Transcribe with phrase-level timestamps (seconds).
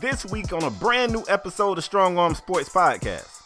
[0.00, 3.42] this week on a brand new episode of Strong Arm Sports Podcast.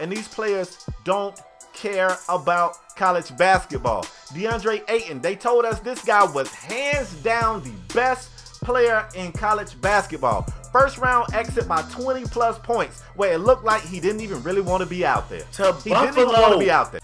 [0.00, 1.38] And these players don't
[1.74, 4.04] care about college basketball.
[4.34, 8.30] DeAndre Ayton, they told us this guy was hands down the best
[8.62, 10.42] player in college basketball.
[10.72, 14.62] First round exit by 20 plus points, where it looked like he didn't even really
[14.62, 15.42] want to be out there.
[15.52, 17.01] To he didn't even want to be out there.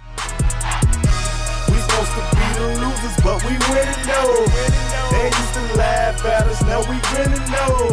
[3.29, 4.47] But we winning though.
[5.13, 7.93] They used to laugh at us, now we winning though.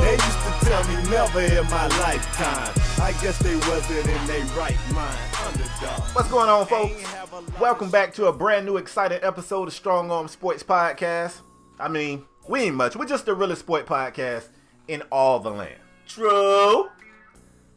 [0.00, 2.72] They used to tell me never in my lifetime.
[3.02, 5.18] I guess they wasn't in their right mind.
[5.44, 6.00] Underdog.
[6.14, 6.92] What's going on, folks?
[6.92, 10.26] Ain't have a lot Welcome back to a brand new exciting episode of Strong Arm
[10.26, 11.40] Sports Podcast.
[11.78, 12.96] I mean, we ain't much.
[12.96, 14.48] We're just the realest sport podcast
[14.88, 15.80] in all the land.
[16.08, 16.88] True.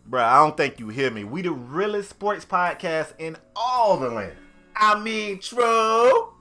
[0.09, 1.25] Bruh, I don't think you hear me.
[1.25, 4.37] We the realest sports podcast in all the land.
[4.77, 6.34] I mean, true.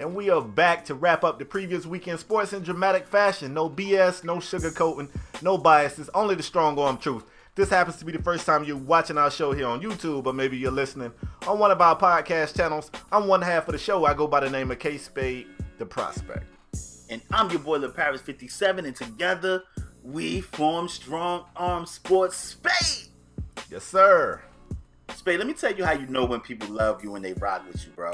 [0.00, 3.52] And we are back to wrap up the previous weekend sports in dramatic fashion.
[3.52, 5.10] No BS, no sugarcoating,
[5.42, 7.24] no biases, only the strong arm truth.
[7.54, 10.32] This happens to be the first time you're watching our show here on YouTube, or
[10.32, 11.12] maybe you're listening
[11.46, 12.90] on one of our podcast channels.
[13.12, 14.06] I'm one half of the show.
[14.06, 16.46] I go by the name of K Spade, the prospect.
[17.10, 19.64] And I'm your boy, Le Paris 57, and together
[20.02, 23.08] we form Strong Arm Sports Spade.
[23.70, 24.40] Yes, sir.
[25.14, 27.66] Spade, let me tell you how you know when people love you and they rock
[27.66, 28.12] with you, bro.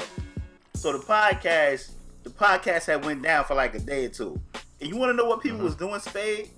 [0.77, 4.39] So the podcast, the podcast had went down for like a day or two.
[4.79, 5.65] And you want to know what people uh-huh.
[5.65, 6.51] was doing, Spade?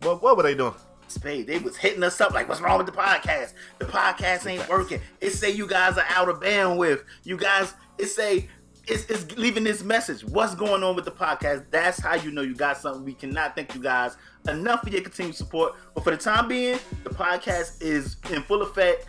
[0.00, 0.72] What, what were they doing?
[1.06, 3.52] Spade, they was hitting us up like, what's wrong with the podcast?
[3.78, 5.00] The podcast ain't working.
[5.20, 7.04] It say you guys are out of bandwidth.
[7.24, 8.48] You guys, it say
[8.88, 10.24] it's, it's leaving this message.
[10.24, 11.66] What's going on with the podcast?
[11.70, 13.04] That's how you know you got something.
[13.04, 14.16] We cannot thank you guys
[14.48, 15.74] enough for your continued support.
[15.94, 19.06] But for the time being, the podcast is in full effect.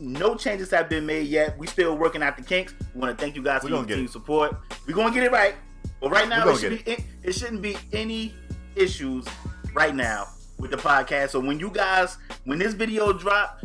[0.00, 1.58] No changes have been made yet.
[1.58, 2.74] We still working out the kinks.
[2.94, 4.56] We want to thank you guys for your continued support.
[4.86, 5.54] We're gonna get it right.
[6.00, 8.32] But right now, it, should be, it, it shouldn't be any
[8.76, 9.26] issues
[9.74, 11.30] right now with the podcast.
[11.30, 13.60] So when you guys, when this video drop,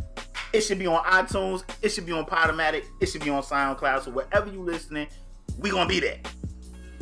[0.51, 4.03] it should be on iTunes, it should be on Podomatic, it should be on SoundCloud.
[4.03, 5.07] So wherever you listening,
[5.59, 6.19] we gonna be there.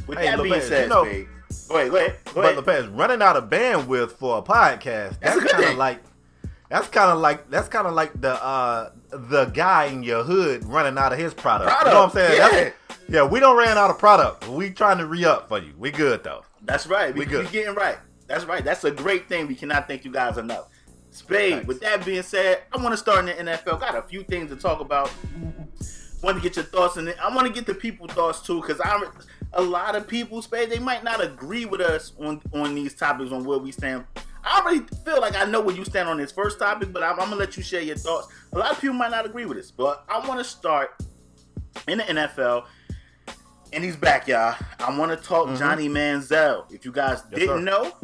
[0.08, 1.28] With Hey, that being Lopez, said, you know- Spade,
[1.70, 2.56] go ahead, go ahead, go But.
[2.56, 6.00] Lopez, running out of bandwidth for a podcast, That's that's, kind of like
[6.70, 10.64] that's kind of like that's kind of like the uh the guy in your hood
[10.66, 11.72] running out of his product.
[11.86, 12.38] You know what I'm saying?
[12.38, 12.50] yeah.
[12.50, 12.74] That's-
[13.10, 14.48] yeah, we don't ran out of product.
[14.48, 15.74] We trying to re up for you.
[15.78, 16.44] We good though.
[16.62, 17.14] That's right.
[17.14, 17.52] We, We we good.
[17.52, 17.98] getting right.
[18.28, 18.64] That's right.
[18.64, 19.48] That's a great thing.
[19.48, 20.70] We cannot thank you guys enough.
[21.10, 21.68] Spade, Thanks.
[21.68, 23.82] with that being said, I want to start in the NFL.
[23.82, 25.12] Got a few things to talk about.
[26.24, 27.18] Want to get your thoughts it.
[27.22, 29.04] I want to get the people thoughts too, because I'm
[29.54, 33.32] a lot of people, Spade, they might not agree with us on on these topics
[33.34, 34.06] on where we stand.
[34.44, 37.14] I already feel like I know where you stand on this first topic, but I'm,
[37.20, 38.28] I'm gonna let you share your thoughts.
[38.54, 40.92] A lot of people might not agree with this, but I want to start
[41.88, 42.66] in the NFL.
[43.74, 44.56] And he's back, y'all.
[44.80, 46.72] I want to talk Johnny Manziel.
[46.74, 47.32] If you guys Mm-hmm.
[47.32, 47.64] Yes, didn't sir.
[47.64, 47.96] know,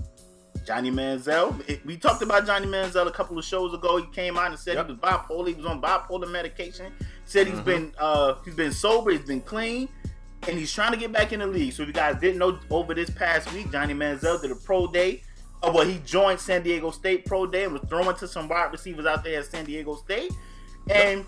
[0.65, 1.67] Johnny Manziel.
[1.69, 3.97] it- we talked about Johnny Manziel a couple of shows ago.
[3.97, 4.85] He came out and said Yep.
[4.87, 5.47] he was bipolar.
[5.47, 6.93] He was on bipolar medication.
[7.25, 7.65] Said he's Mhm.
[7.65, 9.11] been uh, he's been sober.
[9.11, 9.89] He's been clean,
[10.47, 11.73] and he's trying to get back in the league.
[11.73, 14.87] So if you guys didn't know, over this past week, Johnny Manziel did a pro
[14.87, 15.23] day.
[15.63, 18.71] Oh well, he joined San Diego State pro day and was throwing to some wide
[18.71, 20.31] receivers out there at San Diego State.
[20.89, 21.25] And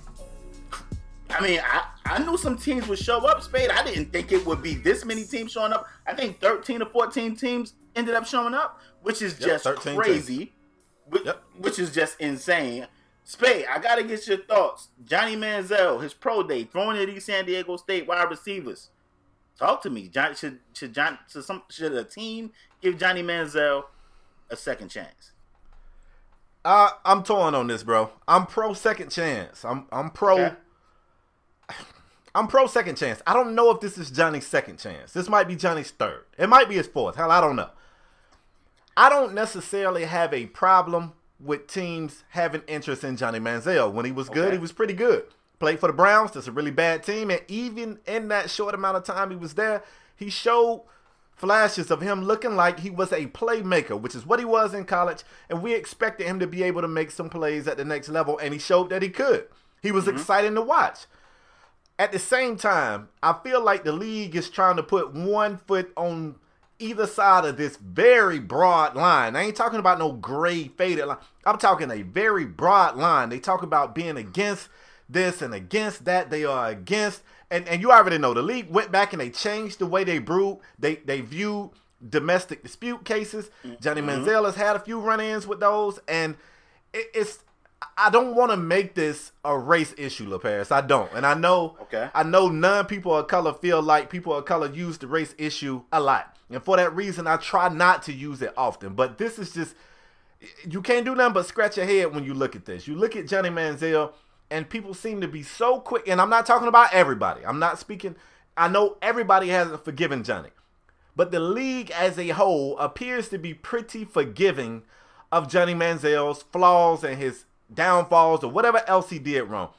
[1.29, 3.69] I mean, I, I knew some teams would show up, Spade.
[3.69, 5.87] I didn't think it would be this many teams showing up.
[6.07, 9.95] I think 13 or 14 teams ended up showing up, which is Yep, just 13
[9.95, 10.53] crazy,
[11.07, 11.43] which, Yep.
[11.59, 12.87] which is just insane.
[13.23, 14.87] Spade, I got to get your thoughts.
[15.05, 18.89] Johnny Manziel, his pro day, throwing at these San Diego State wide receivers.
[19.57, 20.07] Talk to me.
[20.07, 22.51] John, should should John should some should a team
[22.81, 23.83] give Johnny Manziel
[24.49, 25.31] a second chance?
[26.65, 28.11] Uh, I'm torn on this, bro.
[28.27, 29.63] I'm pro second chance.
[29.63, 30.39] I'm I'm pro.
[30.39, 30.55] Okay.
[32.35, 33.21] I'm pro second chance.
[33.25, 35.13] I don't know if this is Johnny's second chance.
[35.13, 36.25] This might be Johnny's third.
[36.37, 37.15] It might be his fourth.
[37.15, 37.69] Hell, I don't know.
[38.95, 43.91] I don't necessarily have a problem with teams having interest in Johnny Manziel.
[43.91, 44.55] When he was good, Okay.
[44.55, 45.23] he was pretty good.
[45.59, 46.31] Played for the Browns.
[46.31, 47.31] That's a really bad team.
[47.31, 49.83] And even in that short amount of time he was there,
[50.15, 50.83] he showed
[51.39, 54.85] flashes of him looking like he was a playmaker, which is what he was in
[54.85, 55.23] college.
[55.49, 58.37] And we expected him to be able to make some plays at the next level.
[58.37, 59.47] And he showed that he could.
[59.81, 60.17] He was mm-hmm.
[60.17, 61.05] exciting to watch.
[61.97, 65.91] At the same time, I feel like the league is trying to put one foot
[65.97, 66.35] on
[66.79, 69.35] either side of this very broad line.
[69.35, 71.17] I ain't talking about no gray faded line.
[71.45, 73.29] I'm talking a very broad line.
[73.29, 74.69] They talk about being against
[75.09, 76.29] this and against that.
[76.29, 79.79] They are against, and, and you already know the league went back and they changed
[79.79, 80.59] the way they brew.
[80.77, 81.71] They they view
[82.07, 83.49] domestic dispute cases.
[83.81, 84.25] Johnny mm-hmm.
[84.25, 86.35] Manziel has had a few run-ins with those, and
[86.93, 87.39] it, it's
[87.97, 90.71] I don't want to make this a race issue, LaParis.
[90.71, 91.77] I don't, and I know.
[91.83, 92.09] Okay.
[92.13, 95.83] I know none people of color feel like people of color use the race issue
[95.91, 98.93] a lot, and for that reason, I try not to use it often.
[98.93, 99.75] But this is just
[100.69, 102.87] you can't do nothing but scratch your head when you look at this.
[102.87, 104.13] You look at Johnny Manziel,
[104.51, 106.07] and people seem to be so quick.
[106.07, 107.45] And I'm not talking about everybody.
[107.45, 108.15] I'm not speaking.
[108.57, 110.49] I know everybody hasn't forgiven Johnny,
[111.15, 114.83] but the league as a whole appears to be pretty forgiving
[115.31, 119.69] of Johnny Manziel's flaws and his downfalls or whatever else he did wrong.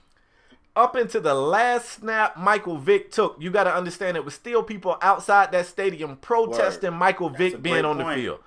[0.77, 4.63] Up into the last snap Michael Vick took, you got to understand it was still
[4.63, 6.99] people outside that stadium protesting Word.
[6.99, 8.41] Michael Vick being on the field.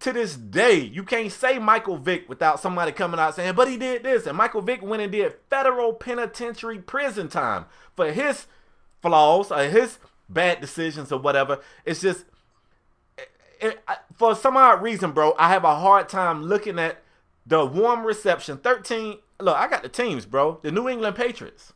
[0.00, 3.76] To this day, you can't say Michael Vick without somebody coming out saying, but he
[3.76, 4.26] did this.
[4.26, 8.46] And Michael Vick went and did federal penitentiary prison time for his
[9.02, 9.98] flaws or his
[10.28, 11.60] bad decisions or whatever.
[11.84, 12.24] It's just,
[13.60, 17.02] it, I- for some odd reason, bro, I have a hard time looking at
[17.46, 18.56] the warm reception.
[18.58, 20.60] 13, look, I got the teams, bro.
[20.62, 21.72] The New England Patriots,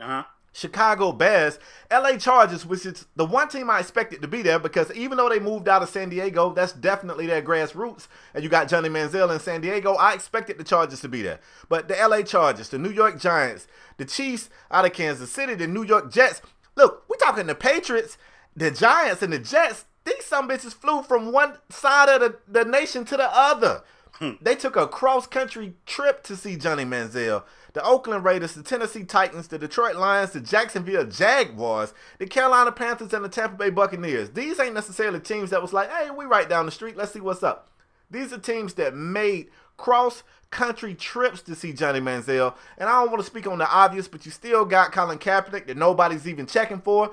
[0.00, 0.22] Uh huh.
[0.58, 4.92] Chicago Bears, LA Chargers, which is the one team I expected to be there because
[4.92, 8.08] even though they moved out of San Diego, that's definitely their grassroots.
[8.34, 9.94] And you got Johnny Manziel in San Diego.
[9.94, 11.38] I expected the Chargers to be there.
[11.68, 13.68] But the LA Chargers, the New York Giants,
[13.98, 16.42] the Chiefs out of Kansas City, the New York Jets.
[16.76, 18.18] Look, we're talking the Patriots,
[18.56, 19.84] the Giants, and the Jets.
[20.04, 23.84] These some bitches flew from one side of the, the nation to the other.
[24.14, 24.32] Hmm.
[24.40, 27.44] They took a cross country trip to see Johnny Manziel.
[27.78, 33.12] The Oakland Raiders, the Tennessee Titans, the Detroit Lions, the Jacksonville Jaguars, the Carolina Panthers,
[33.12, 34.30] and the Tampa Bay Buccaneers.
[34.30, 36.96] These ain't necessarily teams that was like, hey, we right down the street.
[36.96, 37.70] Let's see what's up.
[38.10, 42.56] These are teams that made cross country trips to see Johnny Manziel.
[42.78, 45.68] And I don't want to speak on the obvious, but you still got Colin Kaepernick
[45.68, 47.12] that nobody's even checking for.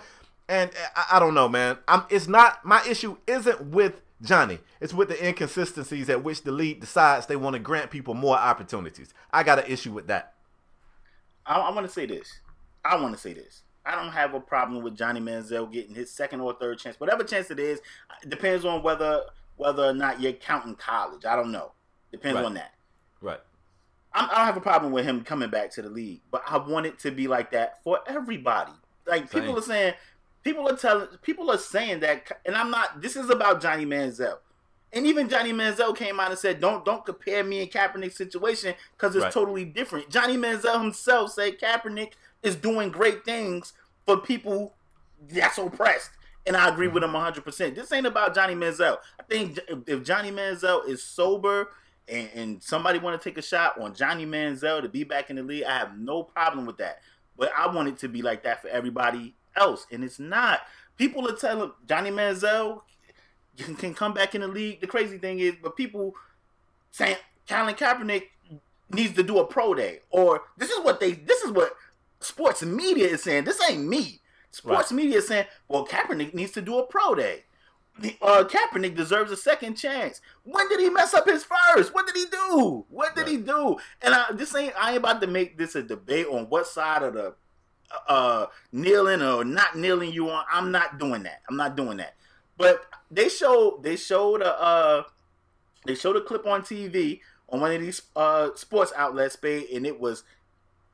[0.49, 1.77] And eh, I, I don't know, man.
[1.87, 3.17] I'm, it's not my issue.
[3.27, 4.61] Isn't with Johnny.
[4.81, 8.35] It's with the inconsistencies at which the league decides they want to grant people more
[8.35, 9.13] opportunities.
[9.31, 10.31] I got an issue with that.
[11.45, 12.39] I, I want to say this.
[12.83, 13.63] I want to say this.
[13.85, 17.23] I don't have a problem with Johnny Manziel getting his second or third chance, whatever
[17.23, 17.79] chance it is.
[18.23, 19.21] It depends on whether
[19.57, 21.23] whether or not you're counting college.
[21.25, 21.71] I don't know.
[22.11, 22.45] Depends Right.
[22.45, 22.73] on that.
[23.21, 23.39] Right.
[24.13, 26.57] I'm, I don't have a problem with him coming back to the league, but I
[26.57, 28.71] want it to be like that for everybody.
[29.05, 29.93] Like people are saying,
[30.43, 33.01] people are telling, people are saying that, and I'm not.
[33.01, 34.39] This is about Johnny Manziel,
[34.95, 38.73] and even Johnny Manziel came out and said, "Don't don't compare me and Kaepernick's situation
[38.97, 39.33] because it's Right.
[39.33, 43.73] totally different." Johnny Manziel himself said Kaepernick is doing great things
[44.05, 44.73] for people
[45.27, 46.11] that's oppressed.
[46.47, 46.95] And I agree mm-hmm.
[46.95, 47.75] with him 100%.
[47.75, 48.99] This ain't about Johnny Manziel.
[49.19, 51.71] I think if- if Johnny Manziel is sober
[52.07, 55.35] and, and somebody want to take a shot on Johnny Manziel to be back in
[55.35, 57.01] the league, I have no problem with that.
[57.35, 60.61] But I want it to be like that for everybody else, and it's not.
[60.97, 62.81] People are telling Johnny Manziel
[63.57, 64.81] can, can come back in the league.
[64.81, 66.13] The crazy thing is, but people
[66.91, 67.17] saying
[67.47, 68.23] Colin Kaepernick
[68.91, 71.73] needs to do a pro day, or this is what they, this is what
[72.19, 73.43] sports media is saying.
[73.45, 74.21] This ain't me.
[74.51, 77.43] Sports media is saying, well, Kaepernick needs to do a pro day.
[77.99, 80.21] The- Uh, Kaepernick deserves a second chance.
[80.43, 81.93] When did he mess up his first?
[81.93, 82.85] What did he do?
[82.89, 83.77] What did he do?
[84.01, 84.73] And I, this ain't.
[84.79, 87.35] I ain't about to make this a debate on what side of the
[88.09, 90.43] uh kneeling or not kneeling you on.
[90.51, 91.41] I'm not doing that.
[91.49, 92.15] I'm not doing that.
[92.57, 95.03] But they showed they showed a uh
[95.85, 97.19] they showed a clip on TV
[97.49, 100.23] on one of these uh sports outlets, Spade, and it was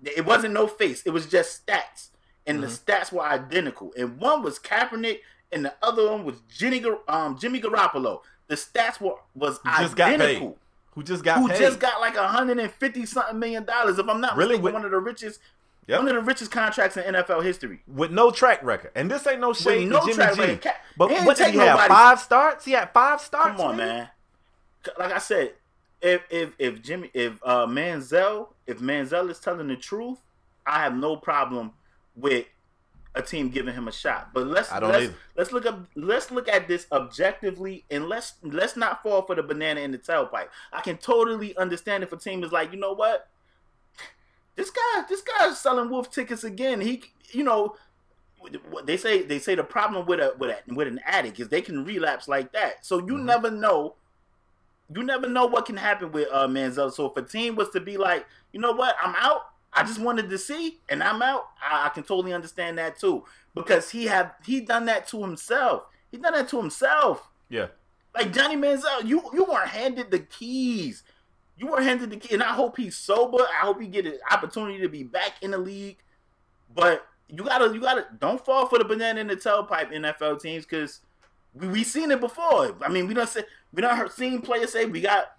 [0.04, 1.04] it wasn't no face.
[1.06, 2.10] It was just stats,
[2.48, 3.94] and the stats were identical.
[3.98, 5.20] And one was Kaepernick,
[5.52, 8.22] and the other one was Jimmy um Jimmy Garoppolo.
[8.48, 10.58] The stats were was Who just identical.
[10.94, 11.60] Who just got Who paid?
[11.60, 13.98] just got like a hundred and fifty something million dollars?
[13.98, 14.56] If I'm not Really?
[14.58, 15.40] mistaken, one of the richest,
[15.92, 16.00] Yep.
[16.00, 17.82] one of the richest contracts in NFL history.
[17.86, 18.92] with no track record.
[18.96, 20.42] And this ain't no shade no to Jimmy track G.
[20.42, 20.72] record.
[20.96, 21.80] But he what did he have?
[21.88, 22.66] Five starts?
[22.66, 23.58] He had five starts.
[23.58, 23.90] Come on, maybe?
[23.90, 24.10] man.
[24.98, 25.54] Like I said,
[26.02, 30.20] if if if Jimmy if uh Manziel if Manziel is telling the truth,
[30.66, 31.74] I have no problem
[32.16, 32.46] with
[33.14, 34.30] a team giving him a shot.
[34.34, 35.14] But let's let's, either.
[35.36, 39.44] let's look up let's look at this objectively and let's let's not fall for the
[39.44, 40.48] banana in the tailpipe.
[40.72, 43.28] I can totally understand if a team is like, you know what?
[44.62, 46.82] This guy this guy's selling wolf tickets again.
[46.82, 47.76] He you know
[48.86, 51.62] they say they say the problem with a with a, with an addict is they
[51.62, 52.86] can relapse like that.
[52.86, 53.24] So you Mhm.
[53.26, 53.96] never know.
[54.94, 56.92] You never know what can happen with uh Manziel.
[56.94, 59.48] So if a team was to be like, you know what, I'm out.
[59.74, 61.48] I just wanted to see, and I'm out.
[61.62, 63.24] I, I can totally understand that too
[63.56, 65.86] because he have he done that to himself.
[66.12, 67.30] He done that to himself.
[67.50, 67.68] Yeah.
[68.14, 71.04] Like Johnny Manziel, you you weren't handed the keys.
[71.62, 73.38] You were handed the key, and I hope he's sober.
[73.38, 75.98] I hope he get an opportunity to be back in the league.
[76.74, 80.66] But you gotta, you gotta, don't fall for the banana in the tailpipe NFL teams
[80.66, 81.02] because
[81.54, 82.76] we we seen it before.
[82.82, 85.34] I mean, we don't say we don't seen players say we got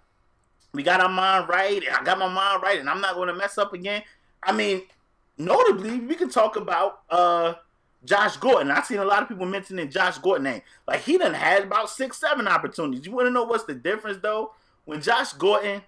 [0.73, 1.83] we got our mind right.
[1.83, 4.03] and I got my mind right, and I'm not going to mess up again.
[4.41, 4.83] I mean,
[5.37, 7.55] notably, we can talk about uh,
[8.05, 8.71] Josh Gordon.
[8.71, 10.61] I've seen a lot of people mentioning Josh Gordon name.
[10.87, 13.05] Like he done had about six, seven opportunities.
[13.05, 14.53] You want to know what's the difference though?
[14.85, 15.81] When Josh Gordon,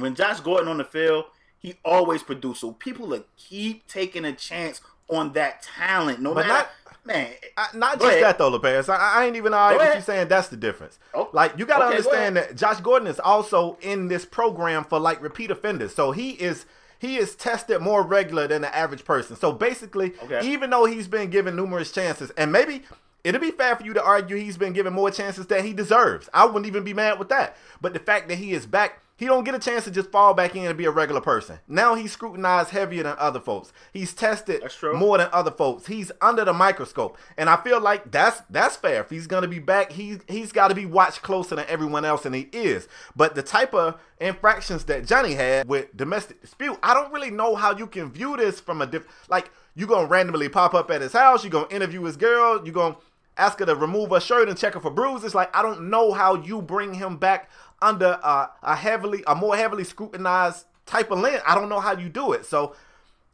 [0.00, 1.24] when Josh Gordon on the field,
[1.58, 2.60] he always produce.
[2.60, 6.20] So people will keep taking a chance on that talent.
[6.20, 6.70] No But matter, not-
[7.06, 7.32] man.
[7.56, 8.22] I, not just ahead.
[8.24, 8.88] that though, LeParis.
[8.88, 10.98] I, I ain't even arguing with you saying that's the difference.
[11.14, 14.84] Oh, Like you gotta okay, go understand that Josh Gordon is also in this program
[14.84, 15.94] for like repeat offenders.
[15.94, 16.64] So he is
[16.98, 19.34] he is tested more regular than the average person.
[19.36, 20.46] So basically, Okay.
[20.46, 22.82] even though he's been given numerous chances, and maybe
[23.24, 26.28] it'll be fair for you to argue he's been given more chances than he deserves.
[26.34, 27.56] I wouldn't even be mad with that.
[27.80, 30.32] But the fact that he is back, he don't get a chance to just fall
[30.32, 31.58] back in and be a regular person.
[31.68, 33.70] Now he's scrutinized heavier than other folks.
[33.92, 34.62] He's tested
[34.94, 35.88] more than other folks.
[35.88, 39.02] He's under the microscope, and I feel like that's that's fair.
[39.02, 42.24] If he's gonna be back, he's he's got to be watched closer than everyone else,
[42.24, 42.88] and he is.
[43.14, 47.56] But the type of infractions that Johnny had with domestic dispute, I don't really know
[47.56, 49.06] how you can view this from a diff.
[49.28, 52.72] Like you gonna randomly pop up at his house, you gonna interview his girl, you
[52.72, 52.96] gonna
[53.40, 55.34] ask her to remove her shirt and check her for bruises.
[55.34, 57.50] Like I don't know how you bring him back
[57.82, 61.42] under a heavily, a more heavily scrutinized type of lens.
[61.46, 62.46] I don't know how you do it.
[62.46, 62.74] So.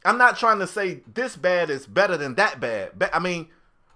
[0.05, 2.91] I'm not trying to say this bad is better than that bad.
[2.97, 3.47] But I mean,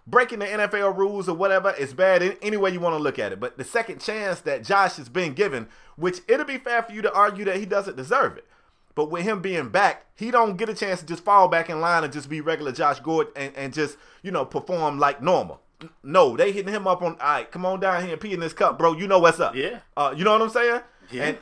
[0.07, 3.19] breaking the NFL rules or whatever is bad in any way you want to look
[3.19, 3.39] at it.
[3.39, 7.01] But the second chance that Josh has been given, which it'll be fair for you
[7.01, 8.45] to argue that he doesn't deserve it.
[8.93, 11.79] But with him being back, he don't get a chance to just fall back in
[11.79, 15.61] line and just be regular Josh Gordon and, and just, you know, perform like normal.
[16.03, 18.39] No, they hitting him up on, all right, come on down here and pee in
[18.39, 18.93] this cup, bro.
[18.93, 19.55] You know what's up.
[19.55, 19.79] Yeah.
[19.97, 20.81] Uh, you know what I'm saying?
[21.11, 21.23] Yeah.
[21.23, 21.37] And,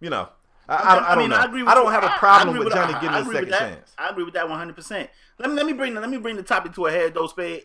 [0.00, 0.28] you know,
[0.68, 0.78] I, I,
[1.12, 1.36] I, don't mean, know.
[1.36, 1.90] I, agree with don't you.
[1.90, 3.58] have I- a I problem agree with Johnny getting I a second that.
[3.58, 3.92] chance.
[3.98, 4.74] I agree with that 100.
[4.76, 7.12] percent Let me let me bring let me bring the topic to a head.
[7.14, 7.64] Though, Spade,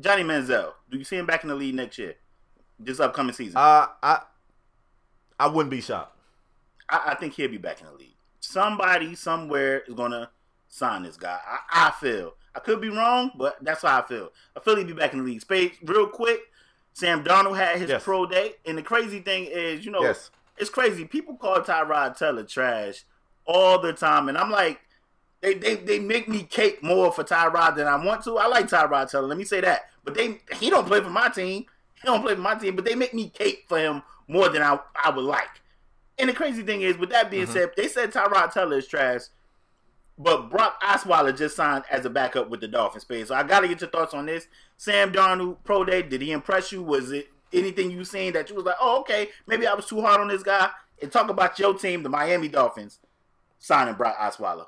[0.00, 0.72] Johnny Manziel.
[0.90, 2.14] Do you see him back in the league next year,
[2.80, 3.56] this upcoming season?
[3.58, 4.20] Uh, I
[5.38, 6.16] I wouldn't be shocked.
[6.88, 8.16] I, I think he'll be back in the league.
[8.40, 10.30] Somebody somewhere is gonna
[10.68, 11.38] sign this guy.
[11.46, 12.34] I, I feel.
[12.54, 14.30] I could be wrong, but that's how I feel.
[14.56, 15.40] I feel he'd be back in the league.
[15.40, 16.40] Spade, real quick.
[16.92, 18.02] Sam Darnold had his Yes.
[18.02, 20.30] pro day, and the crazy thing is, you know, Yes.
[20.56, 21.04] it's crazy.
[21.04, 23.04] People call Tyrod Taylor trash
[23.44, 24.80] all the time, and I'm like,
[25.40, 28.36] they they they make me cake more for Tyrod than I want to.
[28.38, 29.28] I like Tyrod Taylor.
[29.28, 31.66] Let me say that, but they he don't play for my team.
[31.94, 34.62] He don't play for my team, but they make me cake for him more than
[34.62, 35.60] I I would like.
[36.18, 37.52] And the crazy thing is, with that being Mhm.
[37.52, 39.20] said, they said Tyrod Taylor is trash,
[40.18, 43.02] but Brock Osweiler just signed as a backup with the Dolphins.
[43.02, 43.28] Space.
[43.28, 44.48] So I got to get your thoughts on this.
[44.76, 46.02] Sam Darnold pro day.
[46.02, 46.82] Did he impress you?
[46.82, 50.00] Was it anything you seen that you was like, oh okay, maybe I was too
[50.00, 50.70] hard on this guy?
[51.00, 52.98] And talk about your team, the Miami Dolphins,
[53.58, 54.66] signing Brock Osweiler.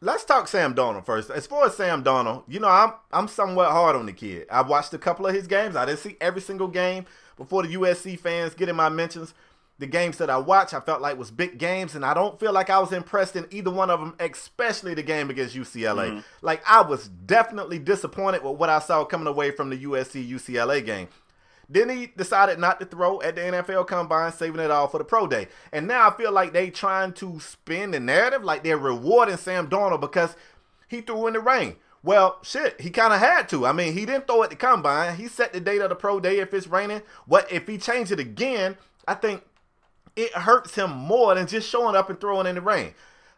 [0.00, 1.30] Let's talk Sam Donald first.
[1.30, 4.46] As far as Sam Donald, you know, I'm I'm somewhat hard on the kid.
[4.50, 5.76] I watched a couple of his games.
[5.76, 9.34] I didn't see every single game before the USC fans getting my mentions.
[9.82, 12.52] The games that I watched, I felt like was big games, and I don't feel
[12.52, 16.10] like I was impressed in either one of them, especially the game against UCLA.
[16.10, 16.24] Mhm.
[16.40, 20.82] Like I was definitely disappointed with what I saw coming away from the USC UCLA
[20.82, 21.08] game.
[21.68, 25.04] Then he decided not to throw at the NFL Combine, saving it all for the
[25.04, 25.48] pro day.
[25.72, 29.68] And now I feel like they trying to spin the narrative like they're rewarding Sam
[29.68, 30.36] Darnold because
[30.86, 31.74] he threw in the rain.
[32.04, 33.66] Well, shit, he kind of had to.
[33.66, 35.16] I mean, he didn't throw at the combine.
[35.16, 37.02] He set the date of the pro day if it's raining.
[37.26, 38.76] What if he changed it again?
[39.08, 39.42] I think
[40.16, 42.94] it hurts him more than just showing up and throwing in the rain.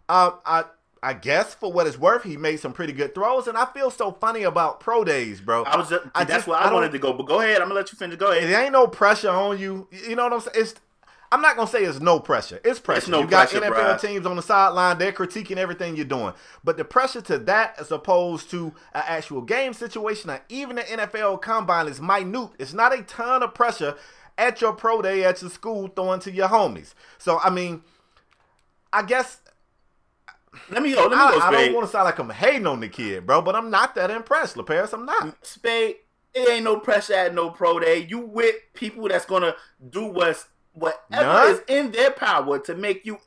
[0.09, 0.65] Uh, I
[1.03, 3.91] I guess for what it's worth, he made some pretty good throws, and I feel
[3.91, 5.63] so funny about pro days, bro.
[5.65, 7.13] I was just, I that's just- where I I, wanted to go.
[7.13, 7.57] But go ahead.
[7.57, 8.17] I'm gonna let you finish.
[8.19, 8.49] Go ahead.
[8.49, 9.87] It ain't no pressure on you.
[9.91, 10.57] You know what I'm saying?
[10.57, 10.75] It's
[11.31, 12.61] I'm not gonna say it's no pressure.
[12.65, 13.11] It's pressure.
[13.11, 14.01] no you got pressure, NFL bruh.
[14.01, 16.33] teams on the sideline, they're critiquing everything you're doing.
[16.63, 20.83] But the pressure to that as opposed to an actual game situation or even the
[20.83, 22.51] NFL combine is minute.
[22.59, 23.97] It's not a ton of pressure
[24.39, 26.95] at your pro day at your school throwing to your homies.
[27.19, 27.83] So I mean,
[28.93, 29.41] I guess
[30.71, 31.03] Let me go.
[31.07, 31.39] Let me I, go.
[31.41, 31.67] I Spade.
[31.67, 34.11] don't want to sound like I'm hating on the kid, bro, but I'm not that
[34.11, 34.93] impressed, LaParis.
[34.93, 35.45] I'm not.
[35.45, 35.97] Spade,
[36.33, 38.07] it ain't no pressure at no pro day.
[38.09, 39.55] You with people that's gonna
[39.91, 41.51] do what's whatever None?
[41.53, 43.19] is in their power to make you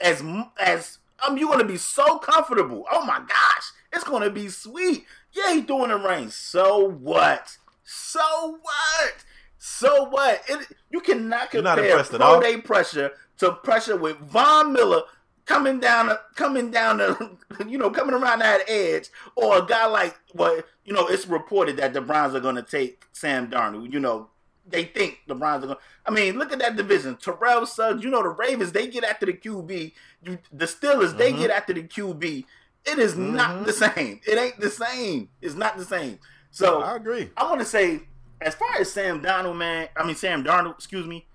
[0.00, 0.22] as
[0.58, 2.84] as um you're gonna be so comfortable.
[2.90, 5.04] Oh my gosh, it's gonna be sweet.
[5.32, 6.30] Yeah, he doing the rain.
[6.30, 7.56] So what?
[7.84, 9.24] So what?
[9.64, 10.42] So what?
[10.48, 12.40] It, you cannot not compare pro all?
[12.40, 15.02] day pressure to pressure with Von Miller
[15.44, 17.36] coming down, coming down the,
[17.68, 21.06] you know, coming around that edge, or a guy like what you know.
[21.06, 23.92] It's reported that the Browns are going to take Sam Darnold.
[23.92, 24.30] You know,
[24.66, 25.78] they think the Browns are going.
[26.06, 27.16] I mean, look at that division.
[27.16, 28.02] Terrell Suggs.
[28.02, 29.92] You know, the Ravens they get after the QB.
[30.24, 31.38] You, the Steelers they Mhm.
[31.38, 32.46] get after the QB.
[32.84, 33.66] It is not Mhm.
[33.66, 34.20] the same.
[34.26, 35.28] It ain't the same.
[35.40, 36.18] It's not the same.
[36.50, 37.30] So I agree.
[37.36, 38.02] I want to say,
[38.42, 41.26] as far as Sam Donald, man, I mean Sam Darnold, excuse me.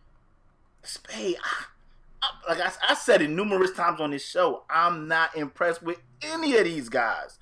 [0.83, 1.65] Spade, I,
[2.21, 5.99] I, like I, I said it numerous times on this show, I'm not impressed with
[6.21, 7.39] any of these guys.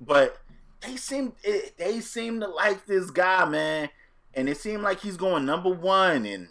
[0.00, 0.38] But
[0.80, 1.34] they seem
[1.78, 3.88] they seem to like this guy, man,
[4.34, 6.26] and it seemed like he's going number one.
[6.26, 6.48] And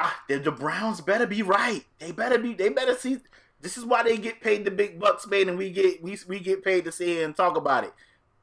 [0.00, 1.84] I, I, the Browns better be right.
[1.98, 2.54] They better be.
[2.54, 3.18] They better see.
[3.60, 6.40] This is why they get paid the big bucks, man, and we get we we
[6.40, 7.92] get paid to here and talk about it.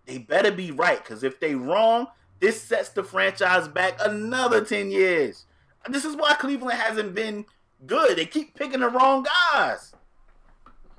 [0.05, 2.07] They better be right, because if they wrong,
[2.39, 5.45] this sets the franchise back another ten years.
[5.89, 7.45] This is why Cleveland hasn't been
[7.85, 8.17] good.
[8.17, 9.93] They keep picking the wrong guys.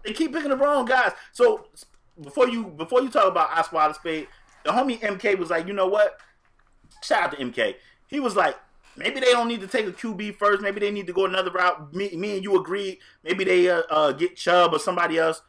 [0.04, 1.12] They keep picking the wrong guys.
[1.32, 1.66] So
[2.20, 4.28] before you before you talk about Osweiler Spade,
[4.64, 6.18] the homie MK was like, you know what?
[7.02, 7.74] Shout out to MK.
[8.08, 8.56] He was like,
[8.96, 10.62] maybe they don't need to take a QB first.
[10.62, 11.92] Maybe they need to go another route.
[11.94, 12.98] Me, me and you agreed.
[13.24, 15.42] Maybe they uh, uh, get Chubb or somebody else.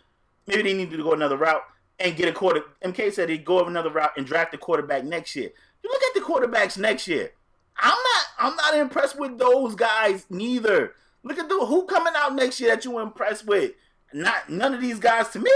[0.48, 1.62] Maybe they need to go another route
[2.00, 2.64] and get a quarter.
[2.84, 5.52] MK said he'd go over another route and draft the quarterback next year.
[5.84, 7.32] You look at the quarterbacks next year.
[7.78, 8.26] I'm not.
[8.40, 10.94] I'm not impressed with those guys neither.
[11.24, 13.74] Look at the who coming out next year that you impressed with.
[14.14, 15.52] Not none of these guys to me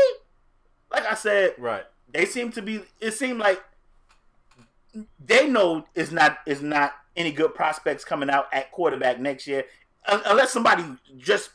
[0.91, 1.83] like I said, right?
[2.13, 2.81] They seem to be.
[2.99, 3.61] It seemed like
[5.25, 9.65] they know it's not is not any good prospects coming out at quarterback next year,
[10.07, 10.83] unless somebody
[11.17, 11.51] just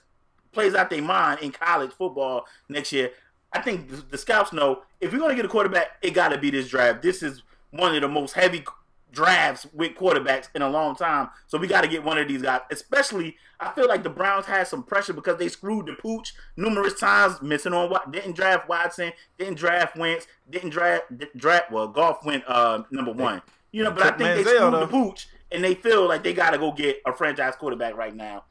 [0.52, 3.10] plays out their mind in college football next year.
[3.56, 6.28] I think the, the scouts know if you're going to get a quarterback, it got
[6.28, 7.02] to be this draft.
[7.02, 8.64] This is one of the most heavy
[9.12, 11.30] drafts with quarterbacks in a long time.
[11.46, 12.60] So we got to get one of these guys.
[12.70, 16.98] Especially, I feel like the Browns had some pressure because they screwed the pooch numerous
[16.98, 21.04] times, missing on what didn't draft Watson, didn't draft Wentz, didn't draft
[21.36, 21.72] draft.
[21.72, 23.42] Well, golf went uh, number one.
[23.72, 26.50] You know, but I think they screwed the pooch, and they feel like they got
[26.50, 28.44] to go get a franchise quarterback right now.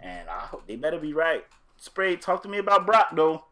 [0.00, 1.44] And I hope they better be right.
[1.76, 3.44] Spade, talk to me about Brock though.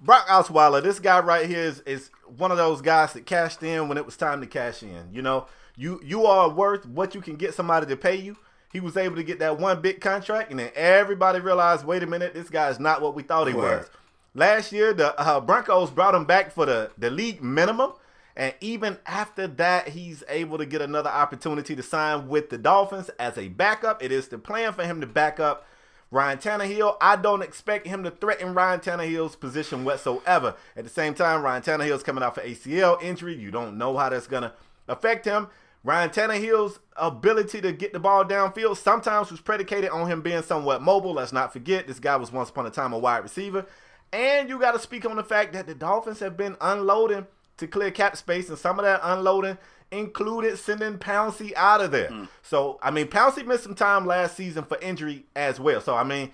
[0.00, 3.88] Brock Osweiler, this guy right here is, is one of those guys that cashed in
[3.88, 5.08] when it was time to cash in.
[5.12, 8.36] You know, you you are worth what you can get somebody to pay you.
[8.72, 12.06] He was able to get that one big contract, and then everybody realized, wait a
[12.06, 13.88] minute, this guy is not what we thought he was.
[14.34, 17.92] Last year, the uh, Broncos brought him back for the, the league minimum.
[18.36, 23.08] And even after that, he's able to get another opportunity to sign with the Dolphins
[23.18, 24.02] as a backup.
[24.02, 25.66] It is the plan for him to back up
[26.10, 30.54] Ryan Tannehill, I don't expect him to threaten Ryan Tannehill's position whatsoever.
[30.76, 33.34] At the same time, Ryan Tannehill's coming out for ACL injury.
[33.34, 34.52] You don't know how that's going to
[34.88, 35.48] affect him.
[35.82, 40.82] Ryan Tannehill's ability to get the ball downfield sometimes was predicated on him being somewhat
[40.82, 41.14] mobile.
[41.14, 43.66] Let's not forget, this guy was once upon a time a wide receiver.
[44.12, 47.26] And you got to speak on the fact that the Dolphins have been unloading
[47.58, 49.58] to clear cap space, and some of that unloading
[49.90, 52.10] included sending Pouncey out of there.
[52.10, 52.28] Mm.
[52.42, 55.80] So, I mean, Pouncey missed some time last season for injury as well.
[55.80, 56.32] So, I mean,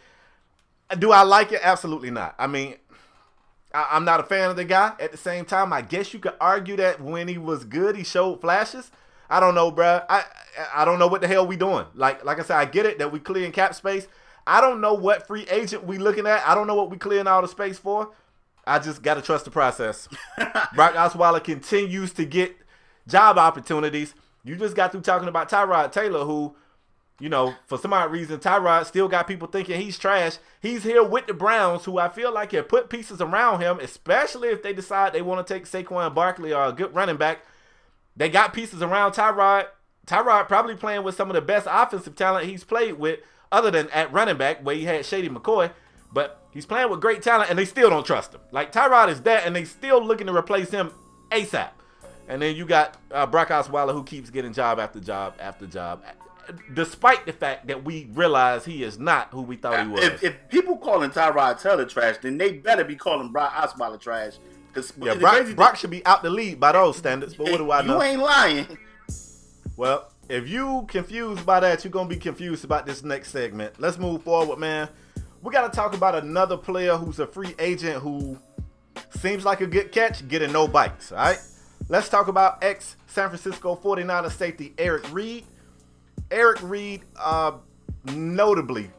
[0.99, 1.61] do I like it?
[1.63, 2.35] Absolutely not.
[2.39, 2.77] I mean,
[3.75, 4.93] I, am not a fan of the guy.
[4.99, 8.05] At the same time, I guess you could argue that when he was good, he
[8.05, 8.91] showed flashes.
[9.31, 10.03] I don't know, bro.
[10.11, 10.25] I
[10.75, 11.87] I don't know what the hell we doing.
[11.95, 14.07] Like like I said, I get it that we clearing cap space.
[14.47, 16.47] I don't know what free agent we looking at.
[16.47, 18.11] I don't know what we clearing all the space for.
[18.67, 20.09] I just got to trust the process.
[20.75, 22.57] Brock Osweiler continues to get
[23.07, 24.15] job opportunities.
[24.45, 26.57] You just got through talking about Tyrod Taylor, who,
[27.21, 30.39] you know, for some odd reason, Tyrod still got people thinking he's trash.
[30.61, 34.49] He's here with the Browns, who I feel like have put pieces around him, especially
[34.49, 37.45] if they decide they want to take Saquon Barkley or a good running back.
[38.17, 39.67] They got pieces around Tyrod.
[40.07, 43.21] Tyrod probably playing with some of the best offensive talent he's played with,
[43.53, 45.71] other than at running back, where he had Shady McCoy.
[46.13, 48.41] But he's playing with great talent, and they still don't trust him.
[48.51, 50.91] Like Tyrod is that, and they still looking to replace him
[51.31, 51.71] ASAP.
[52.29, 56.03] And then you got uh, Brock Osweiler who keeps getting job after job after job,
[56.75, 60.05] despite the fact that we realize he is not who we thought he was.
[60.05, 64.35] If, if people calling Tyrod Taylor trash, then they better be calling Brock Osweiler trash.
[64.73, 67.35] Cause yeah, Brock, Brock should be out the lead by those standards.
[67.35, 67.97] But what do I know?
[67.97, 68.79] You ain't lying.
[69.77, 73.79] Well, if you confused by that, you're gonna be confused about this next segment.
[73.79, 74.89] Let's move forward, man.
[75.43, 78.39] We gotta talk about another player who's a free agent who
[79.19, 81.13] seems like a good catch, getting no bites.
[81.13, 81.39] All right.
[81.89, 85.45] Let's talk about ex San Francisco 49er safety Eric Reid.
[86.31, 87.53] Eric Reid, uh,
[88.05, 88.91] notably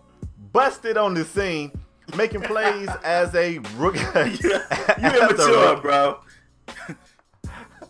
[0.51, 1.71] busted on the scene,
[2.15, 3.99] making plays as a rookie.
[4.43, 4.49] you,
[4.99, 6.19] you immature, bro.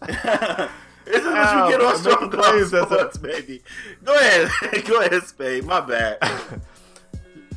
[1.06, 3.62] This is what you get on strong plays as a baby.
[4.06, 5.66] Go ahead, go ahead, Spade.
[5.66, 6.18] My bad.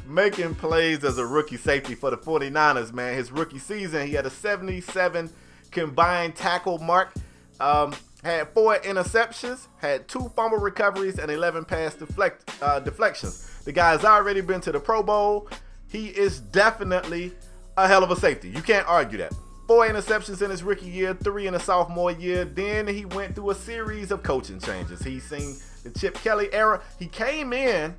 [0.04, 3.14] making plays as a rookie safety for the 49ers, man.
[3.14, 5.30] His rookie season, he had a 77
[5.76, 7.12] combined tackle mark.
[7.60, 13.62] Um, had four interceptions, had two fumble recoveries, and 11 pass deflect, uh, deflections.
[13.64, 15.48] The guy's already been to the Pro Bowl.
[15.88, 17.32] He is definitely
[17.76, 18.48] a hell of a safety.
[18.48, 19.34] You can't argue that.
[19.68, 22.44] Four interceptions in his rookie year, three in his sophomore year.
[22.44, 25.02] Then he went through a series of coaching changes.
[25.02, 26.80] He's seen the Chip Kelly era.
[26.98, 27.94] He came in,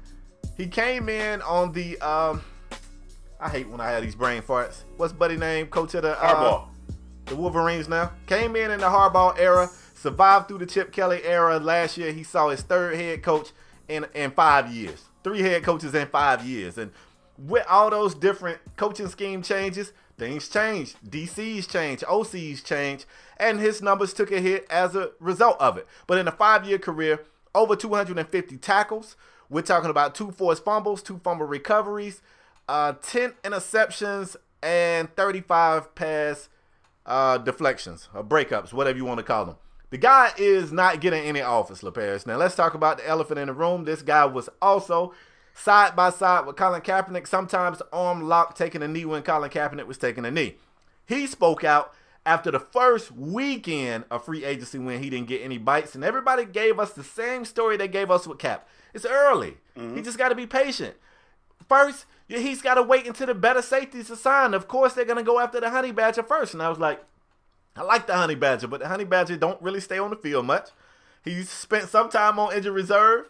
[0.56, 2.42] he came in on the um
[3.40, 4.84] I hate when I have these brain farts.
[4.96, 5.68] What's Buddy name?
[5.68, 6.68] Coach of the uh, Harbaugh.
[7.28, 8.12] The Wolverines now.
[8.26, 11.60] Came in in the Harbaugh era, survived through the Chip Kelly era.
[11.60, 13.52] Last year, he saw his third head coach
[13.88, 15.04] in in five years.
[15.24, 16.92] Three head coaches in five years, and
[17.38, 20.96] with all those different coaching scheme changes, things change.
[21.08, 23.06] DCs change, OCs change,
[23.38, 25.88] and his numbers took a hit as a result of it.
[26.08, 29.16] But in a five-year career, over 250 tackles.
[29.50, 32.22] We're talking about two forced fumbles, two fumble recoveries,
[32.68, 36.50] uh, 10 interceptions, and 35 pass
[37.08, 39.56] uh, deflections or breakups, whatever you want to call them.
[39.90, 42.28] The guy is not getting any office, LaParis.
[42.28, 43.86] Now let's talk about the elephant in the room.
[43.86, 45.14] This guy was also
[45.54, 49.88] side by side with Colin Kaepernick, sometimes arm locked, taking a knee when Colin Kaepernick
[49.88, 50.58] was taking a knee.
[51.06, 51.94] He spoke out
[52.26, 56.44] after the first weekend of free agency when he didn't get any bites, and everybody
[56.44, 58.68] gave us the same story they gave us with Cap.
[58.94, 59.58] It's early.
[59.96, 60.96] He just got to be patient.
[61.70, 64.54] First, yeah, he's got to wait until the better safeties are signed.
[64.54, 66.54] Of course, they're going to go after the Honey Badger first.
[66.54, 67.04] And I was like,
[67.76, 70.46] I like the Honey Badger, but the Honey Badger don't really stay on the field
[70.46, 70.70] much.
[71.24, 73.30] He spent some time on injured reserve,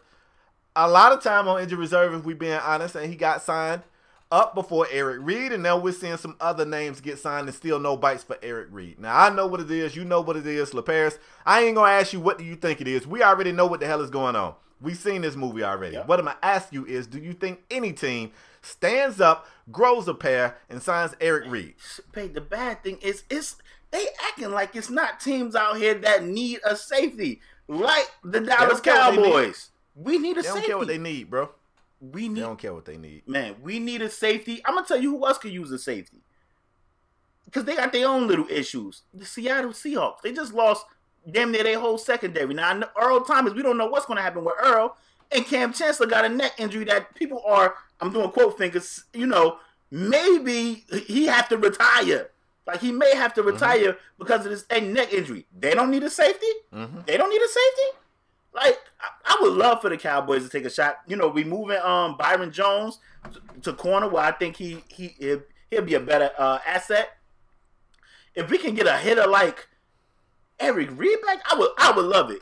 [0.75, 3.83] a lot of time on injured reserve, if we're being honest, and he got signed
[4.31, 7.79] up before Eric Reid, and now we're seeing some other names get signed and still
[7.79, 8.99] no bites for Eric Reid.
[8.99, 11.17] Now I know what it is, you know what it is, LaParis.
[11.45, 13.07] I ain't gonna ask you what do you think it is.
[13.07, 14.55] We already know what the hell is going on.
[14.81, 15.95] We've seen this movie already.
[15.95, 16.05] Yeah.
[16.05, 18.31] What I'm gonna ask you is, do you think any team
[18.61, 21.75] stands up, grows a pair, and signs Eric Reid?
[22.13, 23.55] Hey, the bad thing is, it's
[23.91, 28.81] they acting like it's not teams out here that need a safety, like the Dallas
[28.81, 29.23] don't care what they need.
[29.23, 29.69] Cowboys.
[29.95, 31.49] We need a They don't care what they need, bro.
[31.99, 32.37] we need.
[32.37, 33.27] They don't care what they need.
[33.27, 34.61] man, we need a safety.
[34.65, 36.21] I'm gonna tell you who else could use a safety.
[37.45, 39.03] Because they got their own little issues.
[39.13, 40.21] The Seattle Seahawks.
[40.21, 40.85] They just lost
[41.31, 42.53] damn near their whole secondary.
[42.53, 44.97] Now I know Earl Thomas, we don't know what's gonna happen with Earl.
[45.31, 49.25] And Kam Chancellor got a neck injury that people are I'm doing quote fingers, you
[49.27, 49.57] know,
[49.91, 52.29] maybe he have to retire.
[52.65, 55.45] Like he may have to retire because of this a neck injury.
[55.57, 56.47] They don't need a safety.
[56.73, 57.05] Mhm.
[57.05, 57.97] They don't need a safety.
[58.53, 60.97] Like I, I would love for the Cowboys to take a shot.
[61.07, 62.99] You know, we moving um Byron Jones
[63.33, 67.09] to, to corner where I think he he he'll, he'll be a better uh, asset.
[68.35, 69.67] If we can get a hitter like
[70.59, 72.41] Eric Reid back, I would I would love it.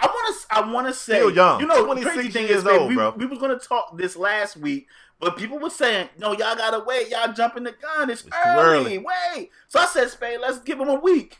[0.00, 1.60] I want to I want to say Still young.
[1.60, 3.10] you know 26 crazy thing is man, old, we, bro.
[3.16, 4.86] we was gonna talk this last week,
[5.18, 8.96] but people were saying no, y'all gotta wait, y'all jumping the gun, it's, It's early.
[8.96, 8.98] early.
[8.98, 9.50] wait.
[9.68, 11.38] So I said, Spade, let's give him a week.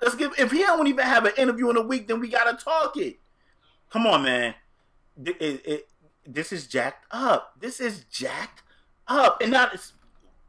[0.00, 2.56] Let's give if he don't even have an interview in a week, then we gotta
[2.62, 3.18] talk it.
[3.90, 4.54] Come on, man.
[5.22, 5.88] Th- it- it-
[6.26, 7.54] this is jacked up.
[7.60, 8.62] This is jacked
[9.08, 9.40] up.
[9.42, 9.76] And not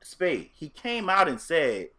[0.03, 0.49] Spade.
[0.53, 1.89] He came out and said,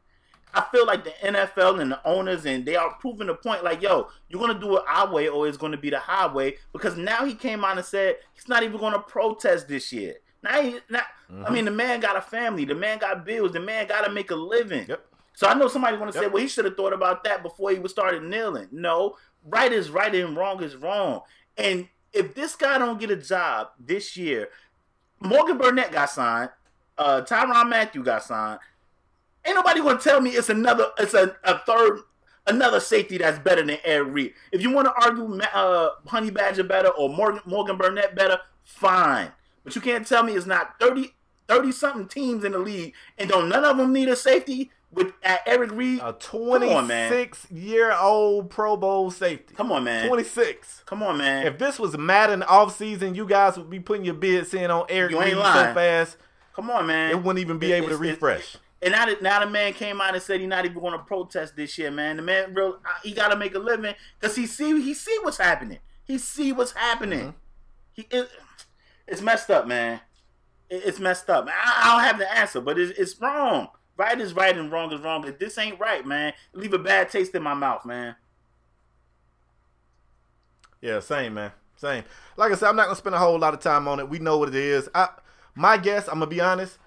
[0.54, 3.82] I feel like the NFL and the owners and they are proving the point like,
[3.82, 6.56] yo, you're gonna do it our way or it's gonna be the highway.
[6.72, 10.16] Because now he came out and said he's not even gonna protest this year.
[10.42, 11.02] Now, he, now
[11.46, 14.12] I mean, the man got a family, the man got bills, the man got to
[14.12, 14.86] make a living.
[14.88, 15.06] Yep.
[15.32, 17.70] So I know somebody's going to say, well, he should have thought about that before
[17.70, 18.68] he was started kneeling.
[18.70, 21.22] No, right is right and wrong is wrong.
[21.56, 24.48] And if this guy don't get a job this year,
[25.18, 26.50] Morgan Burnett got signed,
[26.98, 28.60] uh, Tyrann Mathieu got signed.
[29.46, 32.00] Ain't nobody going to tell me it's another, it's a, a third,
[32.46, 34.34] another safety that's better than Eric Reid.
[34.52, 39.32] If you want to argue uh, Honey Badger better or Morgan, Morgan Burnett better, fine.
[39.62, 41.14] But you can't tell me it's not 30,
[41.48, 45.12] 30 something teams in the league and don't none of them need a safety with
[45.22, 46.00] at Eric Reid.
[46.00, 49.54] A on, 26 year old Pro Bowl safety.
[49.54, 50.08] Come on, man.
[50.08, 50.84] 26.
[50.86, 51.46] Come on, man.
[51.46, 55.12] If this was Madden offseason, you guys would be putting your bids in on Eric
[55.12, 55.42] Reid so
[55.74, 56.16] fast,
[56.54, 57.10] Come on, man.
[57.10, 58.56] it wouldn't even be able to refresh.
[58.84, 60.98] And now, that, now the man came out and said he's not even going to
[60.98, 62.16] protest this year, man.
[62.16, 65.18] The man, real, uh, he got to make a living because he see he see
[65.22, 65.78] what's happening.
[66.04, 67.20] He see what's happening.
[67.20, 67.30] Mm-hmm.
[67.94, 68.28] He it,
[69.08, 70.00] it's messed up, man.
[70.68, 71.48] It- it's messed up.
[71.48, 73.68] I, I don't have the answer, but it's, it's wrong.
[73.96, 75.26] Right is right and wrong is wrong.
[75.26, 78.16] If this ain't right, man, leave a bad taste in my mouth, man.
[80.80, 81.52] Yeah, same, man.
[81.76, 82.04] Same.
[82.36, 84.08] Like I said, I'm not gonna spend a whole lot of time on it.
[84.08, 84.88] We know what it is.
[84.94, 85.08] I,
[85.54, 86.78] my guess, I'm gonna be honest.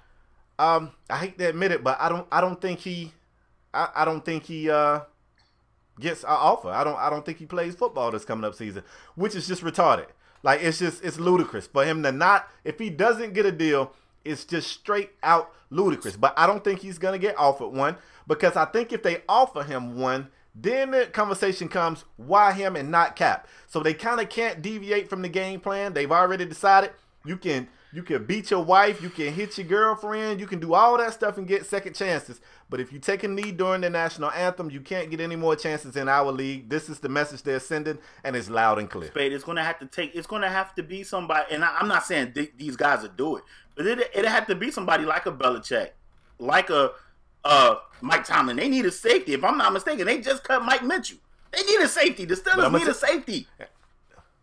[0.60, 3.14] Um, I hate to admit it, but I don't, I don't think he,
[3.74, 5.02] I, I don't think he uh
[6.00, 6.70] gets an offer.
[6.70, 8.84] I don't, I don't think he plays football this coming up season,
[9.16, 10.08] which is just retarded.
[10.44, 12.48] Like it's just, it's ludicrous for him to not.
[12.64, 13.94] If he doesn't get a deal,
[14.24, 16.16] it's just straight out ludicrous.
[16.16, 19.64] But I don't think he's gonna get offered one because I think if they offer
[19.64, 23.48] him one, then the conversation comes why him and not Cap.
[23.68, 25.94] So they kind of can't deviate from the game plan.
[25.94, 26.92] They've already decided
[27.26, 29.02] you can You can beat your wife.
[29.02, 30.40] You can hit your girlfriend.
[30.40, 32.42] You can do all that stuff and get second chances.
[32.70, 35.56] But if you take a knee during the national anthem, you can't get any more
[35.56, 36.70] chances in our league.
[36.70, 39.10] This is the message they're sending, and it's loud and clear.
[39.10, 40.14] Spade, it's gonna have to take.
[40.16, 43.10] It's gonna have to be somebody, and I, am not saying th- these guys will
[43.10, 43.44] do it,
[43.76, 45.92] but it it had to be somebody like a Belichick,
[46.40, 46.92] like a
[47.46, 48.58] uh, Mike Tomlin.
[48.58, 49.34] They need a safety.
[49.34, 51.20] If I'm not mistaken, they just cut Mike Mitchell.
[51.52, 52.26] They need a safety.
[52.26, 53.48] The Steelers need t- a safety.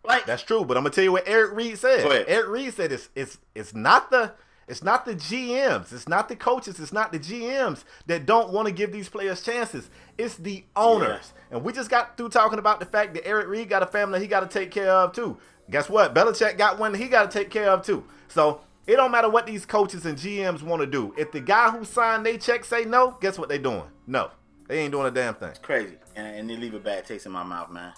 [0.04, 2.04] Like that's true, but I'm gonna tell you what Eric Reid said.
[2.28, 4.32] Eric Reid said it's it's it's not the
[4.66, 8.66] it's not the GMs, it's not the coaches, it's not the GMs that don't want
[8.66, 9.90] to give these players chances.
[10.16, 11.32] It's the owners.
[11.34, 11.56] Yeah.
[11.56, 14.20] And we just got through talking about the fact that Eric Reid got a family
[14.20, 15.38] he got to take care of too.
[15.70, 16.14] Guess what?
[16.14, 18.04] Belichick got one he got to take care of too.
[18.28, 21.14] So it don't matter what these coaches and GMs want to do.
[21.16, 23.84] If the guy who signed their check say no, guess what they doing?
[24.06, 24.30] No.
[24.68, 25.50] They ain't doing a damn thing.
[25.50, 25.96] It's crazy.
[26.16, 27.92] And, and they leave a bad taste in my mouth, man.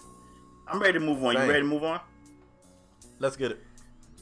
[0.69, 1.35] I'm ready to move on.
[1.35, 1.45] Same.
[1.45, 2.01] You ready to move on?
[3.19, 3.63] Let's get it.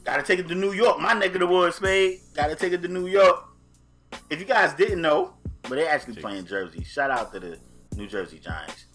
[0.03, 0.99] Gotta take it to New York.
[0.99, 2.19] My neck of the woods, Spade.
[2.35, 3.43] Gotta take it to New York.
[4.29, 6.21] If you guys didn't know, but they actually Jeez.
[6.21, 6.83] playing Jersey.
[6.83, 7.59] Shout out to the
[7.95, 8.85] New Jersey Giants.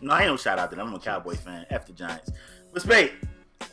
[0.00, 0.88] No, I ain't no shout out to them.
[0.88, 1.64] I'm a Cowboy fan.
[1.70, 2.32] F the Giants.
[2.72, 3.12] But Spade.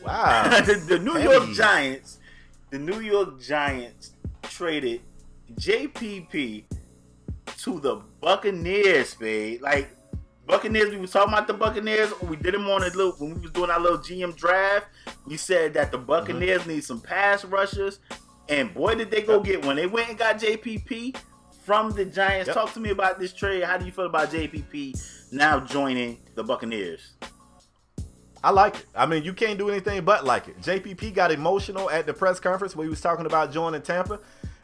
[0.03, 0.59] Wow.
[0.65, 1.33] the, the, New Heavy.
[1.33, 2.19] York Giants.
[2.69, 4.11] The New York Giants
[4.43, 5.01] traded
[5.55, 6.65] JPP
[7.57, 9.61] to the Buccaneers, Spade.
[9.61, 9.89] Like
[10.49, 12.11] Buccaneers, we was talking about the Buccaneers.
[12.23, 14.87] We did them on a little when we was doing our little GM draft.
[15.27, 16.71] We said that the Buccaneers mm-hmm.
[16.71, 17.99] need some pass rushers,
[18.49, 19.43] and boy, did they go yep.
[19.43, 19.75] get one.
[19.75, 21.17] They went and got JPP
[21.63, 22.47] from the Giants.
[22.47, 22.55] Yep.
[22.55, 23.63] Talk to me about this trade.
[23.63, 27.11] How do you feel about JPP now joining the Buccaneers?
[28.43, 28.85] I like it.
[28.95, 30.59] I mean, you can't do anything but like it.
[30.61, 34.19] JPP got emotional at the press conference where he was talking about joining Tampa.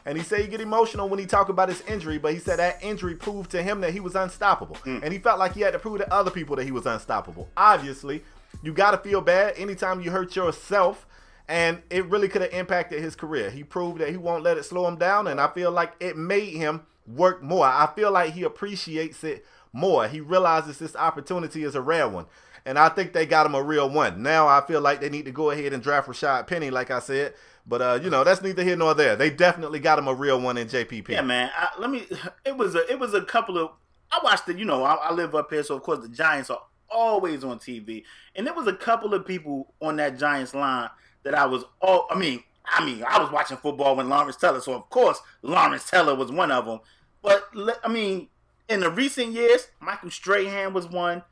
[0.06, 2.60] And he said he get emotional when he talk about his injury, but he said
[2.60, 4.76] that injury proved to him that he was unstoppable.
[4.84, 5.02] Mm.
[5.02, 7.48] And he felt like he had to prove to other people that he was unstoppable.
[7.56, 8.22] Obviously,
[8.62, 11.06] you got to feel bad anytime you hurt yourself.
[11.48, 13.50] And it really could have impacted his career.
[13.50, 15.26] He proved that he won't let it slow him down.
[15.26, 17.66] And I feel like it made him work more.
[17.66, 20.08] I feel like he appreciates it more.
[20.08, 22.26] He realizes this opportunity is a rare one.
[22.64, 24.22] And I think they got him a real one.
[24.22, 26.98] Now I feel like they need to go ahead and draft Rashaad Penny, like I
[26.98, 27.34] said.
[27.66, 29.16] But uh, you know, that's neither here nor there.
[29.16, 31.08] They definitely got him a real one in JPP.
[31.08, 31.50] Yeah, man.
[31.56, 32.06] I, let me.
[32.44, 32.90] It was a.
[32.90, 33.70] It was a couple of.
[34.10, 34.58] I watched it.
[34.58, 37.58] You know, I, I live up here, so of course the Giants are always on
[37.58, 38.04] TV,
[38.36, 40.90] and there was a couple of people on that Giants line
[41.24, 41.64] that I was.
[41.82, 45.20] Oh, I mean, I mean, I was watching football when Lawrence Taylor, so of course
[45.42, 46.80] Lawrence Taylor was one of them.
[47.20, 47.48] But
[47.82, 48.28] I mean,
[48.68, 51.22] in the recent years, Michael Strahan was one,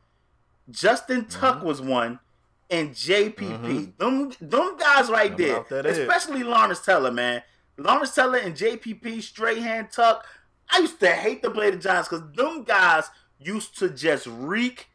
[0.70, 1.66] Justin Tuck mm-hmm.
[1.66, 2.18] was one,
[2.70, 3.35] and JPP.
[3.35, 3.85] Mm-hmm.
[3.98, 6.46] Them, them guys right there, especially is.
[6.46, 7.42] Lawrence Taylor, man.
[7.77, 10.24] Lawrence Taylor and JPP, Strahan Tuck.
[10.70, 14.88] I used to hate to play the Giants because them guys used to just wreak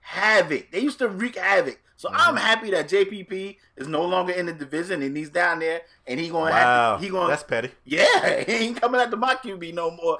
[0.00, 0.70] havoc.
[0.70, 1.78] They used to wreak havoc.
[1.96, 2.20] So mm-hmm.
[2.20, 6.20] I'm happy that JPP is no longer in the division and he's down there and
[6.20, 6.90] he going to wow.
[6.92, 7.70] have to, he going That's petty.
[7.84, 10.18] Yeah, he ain't coming at the my QB no more.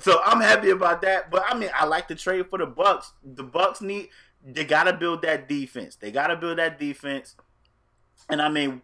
[0.00, 1.30] So I'm happy about that.
[1.30, 3.12] But I mean, I like the trade for the Bucks.
[3.22, 4.08] The Bucks need
[4.44, 5.96] they gotta build that defense.
[5.96, 7.34] They gotta build that defense.
[8.28, 8.82] And I mean,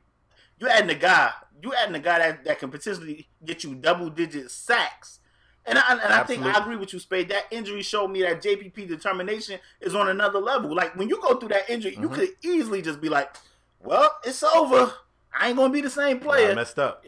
[0.59, 4.11] you adding a guy, you adding a guy that, that can potentially get you double
[4.11, 5.21] digit sacks.
[5.67, 7.29] And I, and I think I agree with you, Spade.
[7.29, 10.75] That injury showed me that JPP determination is on another level.
[10.75, 12.03] Like when you go through that injury, mm-hmm.
[12.03, 13.37] you could easily just be like,
[13.79, 14.93] "Well, it's over.
[15.39, 17.05] I ain't gonna be the same player." I messed up.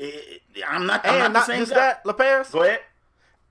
[0.68, 1.04] I'm not.
[1.06, 1.76] I'm not, not just guy.
[1.78, 2.52] that, LaParis.
[2.52, 2.80] Go ahead.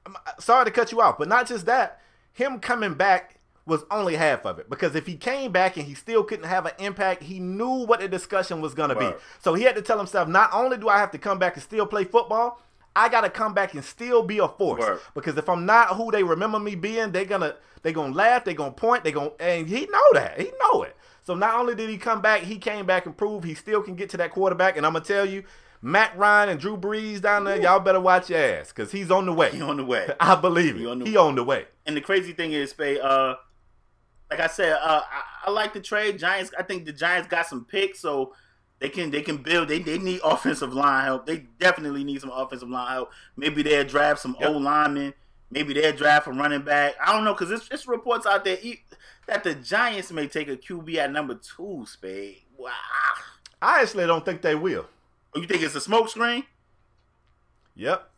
[0.05, 1.99] I'm, sorry to cut you off, but not just that.
[2.33, 3.40] Him coming back
[3.71, 6.65] was only half of it because if he came back and he still couldn't have
[6.65, 9.09] an impact, he knew what the discussion was going to be.
[9.39, 11.63] So he had to tell himself, not only do I have to come back and
[11.63, 12.61] still play football,
[12.97, 14.81] I got to come back and still be a force.
[14.81, 14.99] Word.
[15.15, 18.17] Because if I'm not who they remember me being, they're going to they going to
[18.17, 20.39] laugh, they're going to point, they're going to and he know that.
[20.39, 20.95] He know it.
[21.23, 23.95] So not only did he come back, he came back and proved he still can
[23.95, 25.45] get to that quarterback and I'm going to tell you
[25.81, 29.25] Matt Ryan and Drew Brees down there, y'all better watch your ass because he's on
[29.25, 29.49] the way.
[29.51, 30.07] He on the way.
[30.19, 30.79] I believe it.
[30.79, 31.65] He on the, he on the way.
[31.85, 33.37] And the crazy thing is, Spade, uh,
[34.31, 36.17] like I said, uh, I, I, like the trade.
[36.17, 36.51] Giants.
[36.57, 38.33] I think the Giants got some picks, so
[38.79, 39.67] they can they can build.
[39.67, 41.25] They they need offensive line help.
[41.25, 43.11] They definitely need some offensive line help.
[43.35, 44.49] Maybe they'll draft some yep.
[44.49, 45.13] old linemen.
[45.51, 46.95] Maybe they'll draft a running back.
[47.05, 48.57] I don't know because it's, it's reports out there
[49.27, 51.83] that the Giants may take a QB at number two.
[51.85, 52.43] Spade.
[52.57, 52.71] Wow.
[53.61, 54.87] I actually don't think they will.
[55.35, 56.45] Oh, you think it's a smokescreen?
[57.75, 58.09] Yep.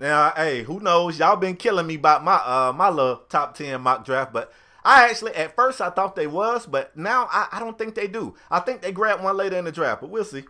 [0.00, 1.18] Now, hey, who knows?
[1.18, 4.50] Y'all been killing me about my uh my little top ten mock draft, but
[4.88, 8.08] I actually, at first, I thought they was, but now I, I don't think they
[8.08, 8.34] do.
[8.50, 10.44] I think they grab one later in the draft, but we'll see.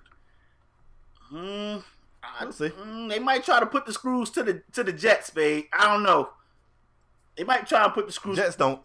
[1.33, 1.83] Mm,
[2.41, 2.69] we'll see.
[2.69, 5.65] Mm, they might try to put the screws to the to the Jets, babe.
[5.73, 6.29] I don't know.
[7.37, 8.37] They might try to put the screws.
[8.37, 8.81] Jets don't.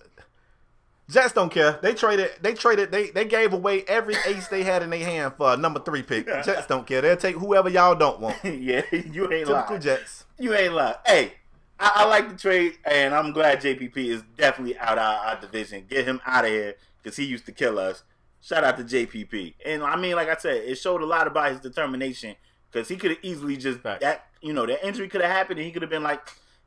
[1.08, 1.78] Jets don't care.
[1.84, 2.32] They traded.
[2.42, 2.92] They traded.
[2.92, 6.02] They they gave away every ace they had in their hand for a number three
[6.02, 6.26] pick.
[6.44, 7.02] Jets don't care.
[7.02, 8.38] They'll take whoever y'all don't want.
[8.44, 9.82] yeah, you ain't Typical lying.
[9.82, 10.26] Jets.
[10.40, 10.96] You ain't lying.
[11.06, 11.34] Hey,
[11.80, 15.42] I, I like the trade, and I'm glad JPP is definitely out of our, our
[15.42, 15.86] division.
[15.90, 18.04] Get him out of here because he used to kill us.
[18.42, 19.56] Shout out to JPP.
[19.66, 22.36] And I mean, like I said, it showed a lot about his determination
[22.72, 24.02] because he could have easily just Facts.
[24.02, 26.20] that you know that injury could have happened, and he could have been like,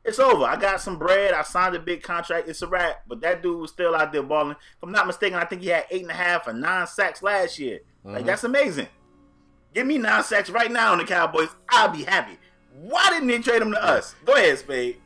[0.03, 0.43] "It's over.
[0.43, 1.33] I got some bread.
[1.33, 2.49] I signed a big contract.
[2.49, 4.51] It's a wrap." But that dude was still out there balling.
[4.51, 7.21] If I'm not mistaken, I think he had eight and a half or nine sacks
[7.21, 7.81] last year.
[8.03, 8.25] Like mm-hmm.
[8.25, 8.87] that's amazing.
[9.73, 11.49] Give me nine sacks right now on the Cowboys.
[11.69, 12.39] I'll be happy.
[12.79, 14.15] Why didn't they trade him to us?
[14.25, 14.97] Go ahead, Spade.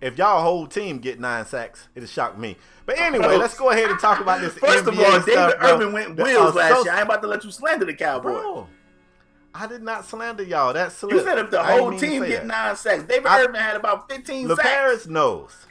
[0.00, 2.56] If y'all whole team get nine sacks, it'll shock me.
[2.86, 4.52] But anyway, let's go ahead and talk about this.
[4.58, 5.68] First of all, David stuff, bro.
[5.74, 6.94] Irving went wheels last associ- year.
[6.94, 8.40] I ain't about to let you slander the Cowboys.
[8.40, 8.68] Bro,
[9.54, 10.72] I did not slander y'all.
[10.72, 11.02] That's.
[11.02, 12.46] You said if the I whole team get that.
[12.46, 14.60] nine sacks, David I- Irving had about 15 sacks.
[14.62, 15.66] LeParis knows.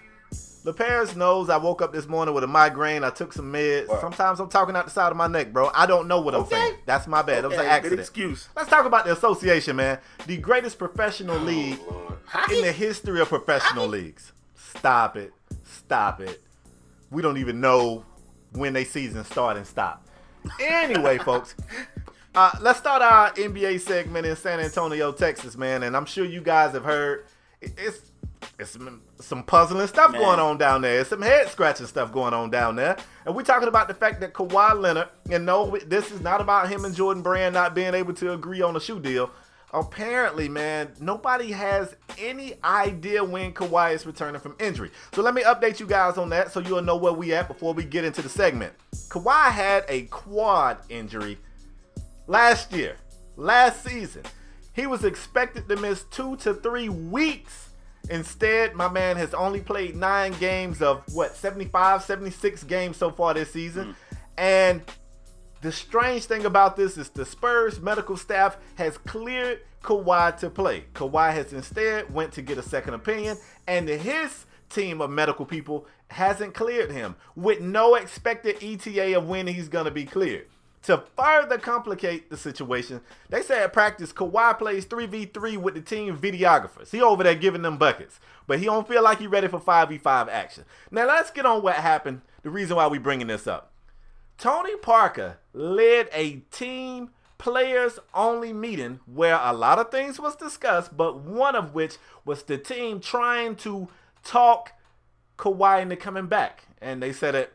[0.67, 3.05] LeParis knows I woke up this morning with a migraine.
[3.05, 3.87] I took some meds.
[3.87, 4.01] Wow.
[4.01, 5.71] Sometimes I'm talking out the side of my neck, bro.
[5.73, 6.55] I don't know what I'm Okay.
[6.57, 6.75] saying.
[6.85, 7.45] That's my bad.
[7.45, 7.99] That was Okay, an good accident.
[8.01, 8.49] excuse.
[8.53, 9.99] Let's talk about the association, man.
[10.25, 11.79] The greatest professional league
[12.25, 12.57] Hockey?
[12.57, 14.33] in the history of professional leagues.
[14.55, 15.31] Stop it.
[15.63, 16.41] Stop it.
[17.11, 18.03] We don't even know
[18.51, 20.05] when they season start and stop.
[20.59, 21.55] Anyway, folks,
[22.35, 25.83] uh, let's start our NBA segment in San Antonio, Texas, man.
[25.83, 27.25] And I'm sure you guys have heard
[27.61, 28.01] it's
[28.59, 30.21] it's some, some puzzling stuff Man.
[30.21, 31.01] going on down there.
[31.01, 32.97] It's some head scratching stuff going on down there.
[33.25, 36.69] And we're talking about the fact that Kawhi Leonard, and no, this is not about
[36.69, 39.31] him and Jordan Brand not being able to agree on a shoe deal.
[39.73, 44.91] Apparently, man, nobody has any idea when Kawhi is returning from injury.
[45.13, 47.73] So let me update you guys on that so you'll know where we at before
[47.73, 48.73] we get into the segment.
[49.09, 51.37] Kawhi had a quad injury
[52.27, 52.95] last year,
[53.35, 54.23] last season.
[54.73, 57.66] He was expected to miss two to three weeks.
[58.09, 63.33] Instead, my man has only played nine games of what, 75, 76 games so far
[63.33, 63.85] this season.
[63.85, 64.17] Hmm.
[64.37, 64.81] And
[65.61, 70.85] the strange thing about this is the Spurs medical staff has cleared Kawhi to play.
[70.93, 75.87] Kawhi has instead went to get a second opinion, and his team of medical people
[76.09, 80.47] hasn't cleared him with no expected ETA of when he's gonna be cleared.
[80.83, 86.17] To further complicate the situation, they say at practice Kawhi plays 3v3 with the team
[86.17, 86.91] videographers.
[86.91, 90.29] He over there giving them buckets, but he don't feel like he ready for 5v5
[90.29, 90.63] action.
[90.91, 92.21] Now let's get on what happened.
[92.43, 93.73] The reason why we bringing this up.
[94.37, 100.95] Tony Parker led a team players only meeting where a lot of things was discussed,
[100.95, 103.87] but one of which was the team trying to
[104.23, 104.73] talk
[105.37, 106.63] Kawhi into coming back.
[106.81, 107.53] And they said it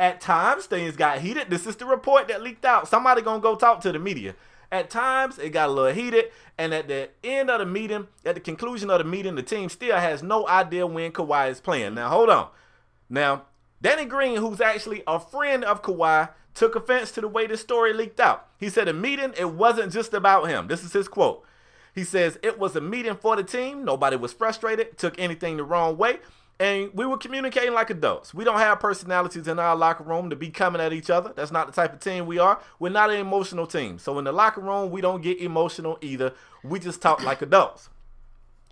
[0.00, 1.50] at times things got heated.
[1.50, 2.88] This is the report that leaked out.
[2.88, 4.34] Somebody gonna go talk to the media.
[4.72, 8.34] At times it got a little heated, and at the end of the meeting, at
[8.34, 11.94] the conclusion of the meeting, the team still has no idea when Kawhi is playing.
[11.94, 12.48] Now hold on.
[13.10, 13.42] Now,
[13.82, 17.92] Danny Green, who's actually a friend of Kawhi, took offense to the way this story
[17.92, 18.48] leaked out.
[18.58, 20.66] He said a meeting, it wasn't just about him.
[20.68, 21.44] This is his quote.
[21.94, 23.84] He says, It was a meeting for the team.
[23.84, 26.20] Nobody was frustrated, took anything the wrong way.
[26.60, 28.34] And we were communicating like adults.
[28.34, 31.32] We don't have personalities in our locker room to be coming at each other.
[31.34, 32.60] That's not the type of team we are.
[32.78, 33.98] We're not an emotional team.
[33.98, 36.34] So in the locker room, we don't get emotional either.
[36.62, 37.88] We just talk like adults.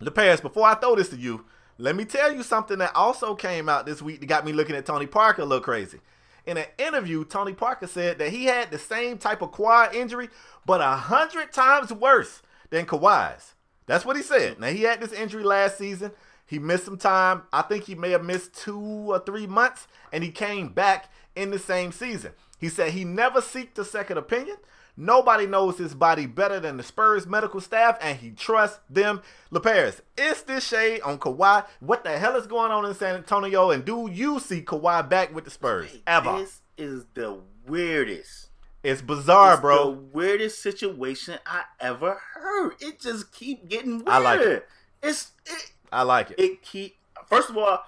[0.02, 1.46] LeParis, before I throw this to you,
[1.78, 4.76] let me tell you something that also came out this week that got me looking
[4.76, 6.00] at Tony Parker a little crazy.
[6.44, 10.28] In an interview, Tony Parker said that he had the same type of quad injury,
[10.66, 13.54] but a hundred times worse than Kawhi's.
[13.86, 14.60] That's what he said.
[14.60, 16.12] Now he had this injury last season.
[16.48, 17.42] He missed some time.
[17.52, 18.80] I think he may have missed two
[19.12, 22.32] or three months, and he came back in the same season.
[22.58, 24.56] He said he never seeked a second opinion.
[24.96, 29.22] Nobody knows his body better than the Spurs medical staff, and he trusts them.
[29.52, 31.64] LeParis, is this shade on Kawhi?
[31.78, 33.70] What the hell is going on in San Antonio?
[33.70, 36.38] And do you see Kawhi back with the Spurs ever?
[36.38, 38.48] This is the weirdest.
[38.82, 39.92] It's bizarre, It's bro.
[39.92, 42.72] The weirdest situation I ever heard.
[42.80, 44.08] It just keep getting weird.
[44.08, 44.66] I like it.
[45.02, 46.40] It's it, I like it.
[46.40, 46.96] it keep.
[47.26, 47.80] First of all,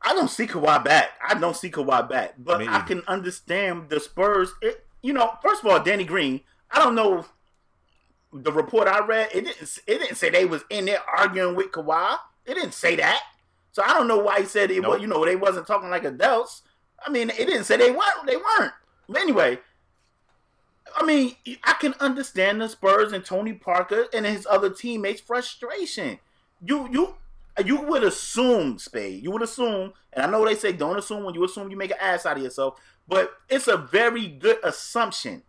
[0.00, 1.10] I don't see Kawhi back.
[1.26, 4.52] I don't see Kawhi back, but I can understand the Spurs.
[4.60, 6.40] It, you know, first of all, Danny Green.
[6.70, 7.26] I don't know.
[8.32, 9.78] The report I read, it didn't.
[9.86, 12.18] It didn't say they was in there arguing with Kawhi.
[12.46, 13.22] It didn't say that.
[13.72, 14.82] So I don't know why he said it.
[14.82, 14.92] Nope.
[14.92, 16.62] was You know, they wasn't talking like adults.
[17.04, 18.26] I mean, it didn't say they weren't.
[18.26, 18.72] They weren't.
[19.08, 19.58] But anyway,
[20.96, 26.18] I mean, I can understand the Spurs and Tony Parker and his other teammates' frustration.
[26.64, 27.14] You you
[27.64, 29.22] you would assume, Spade.
[29.22, 31.90] You would assume, and I know they say don't assume when you assume you make
[31.92, 35.42] an ass out of yourself, but it's a very good assumption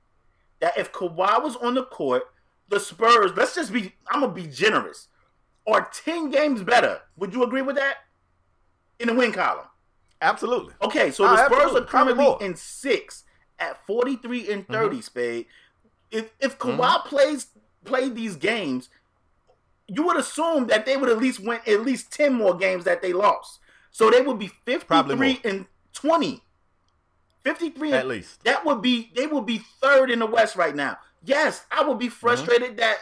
[0.60, 2.24] that if Kawhi was on the court,
[2.68, 5.08] the Spurs, let's just be I'm gonna be generous,
[5.66, 7.02] are ten games better.
[7.18, 7.98] Would you agree with that?
[9.00, 9.66] In the win column.
[10.22, 10.74] Absolutely.
[10.82, 11.82] Okay, so Oh, the Spurs absolutely.
[11.82, 13.24] are currently in six
[13.60, 15.46] at forty three and 30 Spade.
[16.12, 17.08] If if Kawhi Mm-hmm.
[17.10, 17.48] plays
[17.84, 18.90] played these games,
[19.88, 23.02] you would assume that they would at least win at least ten more games that
[23.02, 23.60] they lost.
[23.92, 26.42] So they would be fifty Probably three and twenty.
[27.44, 28.44] 53 At and- least.
[28.44, 30.98] that would be they would be third in the West right now.
[31.24, 32.14] Yes, I would be Mm-hmm.
[32.16, 32.98] frustrated that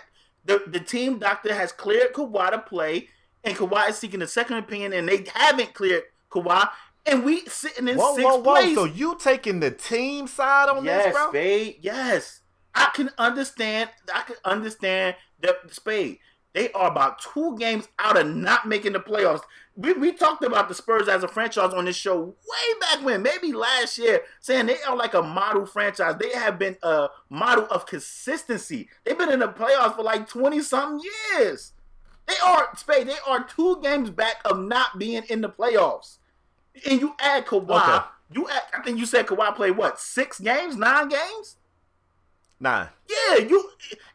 [0.45, 3.07] the, the team doctor has cleared Kawhi to play,
[3.45, 6.67] and Kawhi is seeking a second opinion, and they haven't cleared Kawhi,
[7.05, 8.53] and we sitting in Whoa, sixth whoa, whoa.
[8.55, 8.75] place.
[8.75, 11.29] So you taking the team side on yes, this, bro?
[11.29, 11.77] Spade.
[11.81, 12.41] Yes,
[12.75, 13.89] I can understand.
[14.13, 16.19] I can understand the Spade.
[16.53, 19.41] They are about two games out of not making the playoffs.
[19.75, 23.23] We, we talked about the Spurs as a franchise on this show way back when,
[23.23, 26.15] maybe last year, saying they are like a model franchise.
[26.19, 28.87] They have been a model of consistency.
[29.03, 31.73] They've been in the playoffs for like 20 something years.
[32.27, 36.17] They are, Spade, they are two games back of not being in the playoffs.
[36.87, 38.05] And you add Kawhi, Okay.
[38.31, 41.57] you add, I think you said Kawhi played what, six games, nine games?
[42.59, 42.89] Nine.
[43.09, 43.71] Yeah, you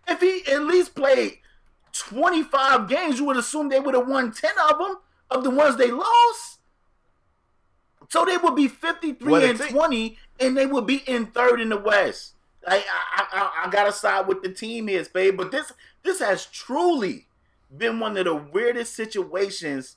[0.07, 1.39] if he at least played
[2.01, 4.97] 25 games, you would assume they would have won 10 of them
[5.31, 6.59] of the ones they lost.
[8.09, 11.69] So they would be 53 Well, and 20 and they would be in third in
[11.69, 12.35] the West.
[12.67, 15.37] I I, I, I gotta side with the team here, Spade.
[15.37, 15.73] But this
[16.03, 17.27] this has truly
[17.77, 19.97] been one of the weirdest situations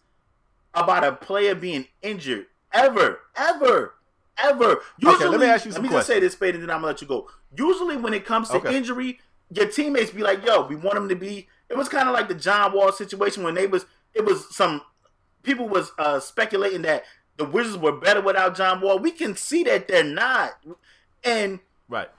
[0.74, 3.96] about a player being injured ever, ever,
[4.38, 4.82] ever.
[5.06, 6.78] Okay, let me ask you Let some me just say this, Spade, and then I'm
[6.78, 7.30] gonna let you go.
[7.58, 8.76] Usually, when it comes to Okay.
[8.76, 12.14] injury, your teammates be like, "Yo, we want him to be." It was kind of
[12.14, 13.86] like the John Wall situation when they was.
[14.14, 14.82] It was some
[15.44, 17.04] people was uh, speculating that
[17.38, 19.00] the Wizards were better without John Wall.
[19.00, 20.52] We can see that they're not,
[21.24, 22.10] and Right.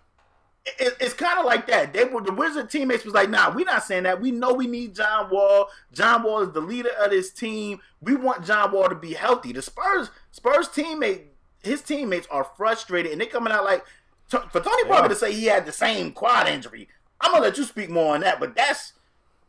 [0.64, 1.92] it, it's kind of like that.
[1.92, 4.20] They were the Wizard teammates was like, "Nah, we're not saying that.
[4.20, 5.68] We know we need John Wall.
[5.92, 7.80] John Wall is the leader of this team.
[8.00, 11.26] We want John Wall to be healthy." The Spurs Spurs teammate
[11.62, 13.84] his teammates are frustrated and they're coming out like
[14.28, 15.08] for Tony Parker are.
[15.08, 16.88] to say he had the same quad injury.
[17.20, 18.94] I'm gonna let you speak more on that, but that's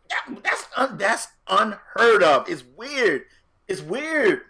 [0.09, 2.49] that, that's un, that's unheard of.
[2.49, 3.23] It's weird.
[3.67, 4.41] It's weird.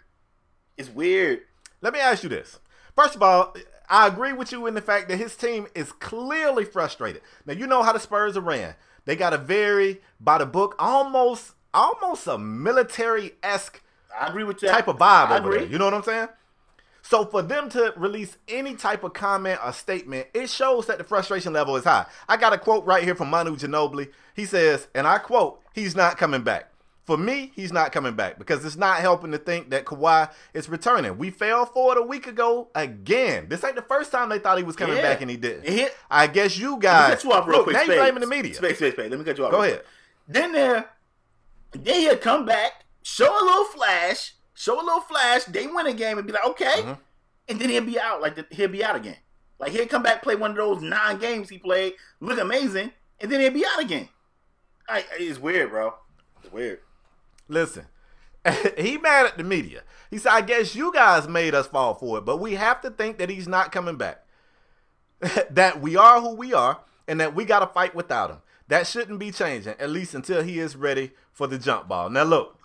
[0.76, 1.40] It's weird.
[1.80, 2.58] Let me ask you this.
[2.96, 3.54] First of all,
[3.88, 7.22] I agree with you in the fact that his team is clearly frustrated.
[7.46, 8.74] Now you know how the Spurs are ran.
[9.04, 13.82] They got a very by the book, almost almost a military esque
[14.18, 14.68] I agree with you.
[14.68, 15.58] type of vibe I over agree.
[15.60, 15.68] there.
[15.68, 16.28] You know what I'm saying?
[17.06, 21.04] So for them to release any type of comment or statement, it shows that the
[21.04, 22.06] frustration level is high.
[22.30, 24.10] I got a quote right here from Manu Ginobili.
[24.34, 26.70] He says, and I quote, he's not coming back.
[27.04, 30.70] For me, he's not coming back because it's not helping to think that Kawhi is
[30.70, 31.18] returning.
[31.18, 33.48] We fell for it a week ago again.
[33.50, 35.02] This ain't the first time they thought he was coming Yeah.
[35.02, 35.68] back and he didn't.
[35.68, 37.10] Here- I guess you Let me guys.
[37.16, 37.74] cut you off real look, quick.
[37.76, 38.54] now you blaming the media.
[38.54, 39.10] Spade, spade, spade.
[39.10, 39.50] Let me cut you off.
[39.50, 39.80] Go ahead.
[39.80, 39.86] quick.
[40.28, 40.88] Then there,
[41.72, 45.44] then he'll come back, show a little flash, show a little flash.
[45.44, 46.98] They win a game and be like, okay, Mhm.
[47.48, 48.20] and then he'll be out.
[48.22, 49.16] Like the, he'll be out again.
[49.58, 53.30] Like he'll come back, play one of those nine games he played, look amazing, and
[53.30, 54.08] then he'll be out again.
[54.88, 55.94] I, it's weird, bro.
[56.42, 56.80] It's weird.
[57.48, 57.86] Listen,
[58.78, 59.82] he mad at the media.
[60.10, 62.90] He said, I guess you guys made us fall for it, but we have to
[62.90, 64.24] think that he's not coming back.
[65.50, 68.38] that we are who we are, and that we got to fight without him.
[68.68, 72.10] That shouldn't be changing, at least until he is ready for the jump ball.
[72.10, 72.58] Now, look,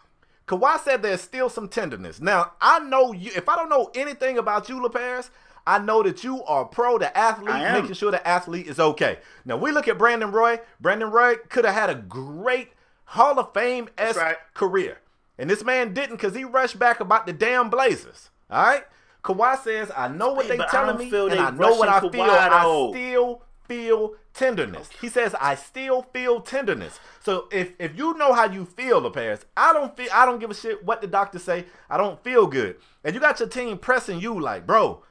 [0.49, 2.19] Kawhi said there's still some tenderness.
[2.19, 5.29] Now, I know you, if I don't know anything about you, LeParis,
[5.67, 9.19] I know that you are pro the athlete, making sure the athlete is okay.
[9.45, 10.59] Now, we look at Brandon Roy.
[10.79, 12.69] Brandon Roy could have had a great
[13.05, 14.37] Hall of Fame esque right.
[14.55, 14.97] career.
[15.37, 18.31] And this man didn't because he rushed back about the damn Blazers.
[18.49, 18.83] All right?
[19.23, 22.11] Kawhi says, I know what Hey, they telling me, and I know what I rushing
[22.11, 22.25] feel.
[22.25, 22.91] Kawhi, I though.
[22.91, 24.89] still feel tenderness.
[24.99, 26.99] He says, I still feel tenderness.
[27.23, 30.51] So if if you know how you feel, LeParis, I don't feel I don't give
[30.51, 31.65] a shit what the doctors say.
[31.89, 32.75] I don't feel good.
[33.05, 35.03] And you got your team pressing you like, bro,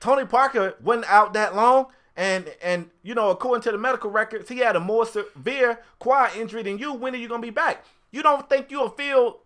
[0.00, 1.86] Tony Parker wasn't out that long.
[2.16, 6.34] And and you know, according to the medical records, he had a more severe quad
[6.36, 6.92] injury than you.
[6.92, 7.84] When are you gonna be back?
[8.10, 9.40] You don't think you'll feel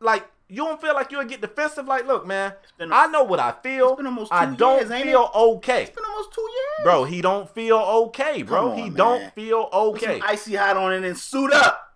[0.00, 1.86] like you don't feel like you'll get defensive?
[1.86, 3.90] Like, look, man, I know what I feel.
[3.90, 5.84] it's been almost I don't years, feel okay.
[5.84, 6.84] It's been almost two years.
[6.84, 8.70] Bro, he don't feel okay, bro.
[8.70, 9.32] Come he on, don't man.
[9.34, 10.18] feel okay.
[10.18, 11.94] some icy hot on it and suit up.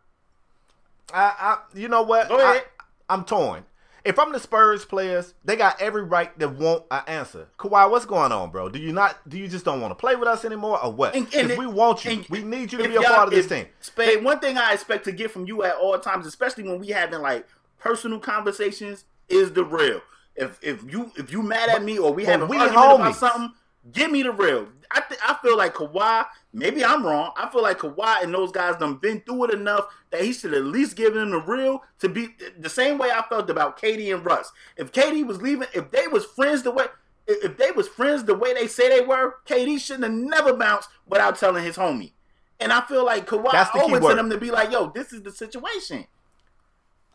[1.12, 2.28] I, I, you know what?
[2.28, 2.64] Go ahead.
[3.09, 3.64] I, am torn.
[4.05, 7.48] If I'm the Spurs players, they got every right to want an answer.
[7.59, 8.68] Kawhi, what's going on, bro?
[8.68, 9.26] Do you not?
[9.28, 11.14] Do you just don't want to play with us anymore, or what?
[11.14, 13.28] And- and If it- we want you, and we need you to be a part
[13.28, 13.66] of this team.
[13.80, 16.88] Spade, one thing I expect to get from you at all times, especially when we
[16.88, 17.46] having like
[17.85, 20.01] personal conversations, is the real.
[20.35, 23.16] If if you if you mad at me or we have an we argument about
[23.16, 23.53] something,
[23.93, 24.68] Give me the real.
[24.91, 26.24] I th- I feel like Kawhi.
[26.53, 27.32] Maybe I'm wrong.
[27.37, 30.55] I feel like Kawhi and those guys done been through it enough that he should
[30.55, 32.28] at least give them the real to be
[32.59, 34.53] the same way I felt about KD and Russ.
[34.76, 36.87] If KD was leaving, if they was friends the way
[37.26, 40.89] if they was friends the way they say they were, KD shouldn't have never bounced
[41.07, 42.12] without telling his homie.
[42.61, 45.12] And I feel like Kawhi That's the owing to them to be like, yo, this
[45.12, 46.07] is the situation.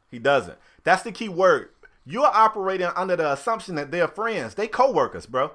[0.09, 0.57] He doesn't.
[0.83, 1.69] That's the key word.
[2.05, 4.55] You're operating under the assumption that they're friends.
[4.55, 5.51] They co-workers, bro.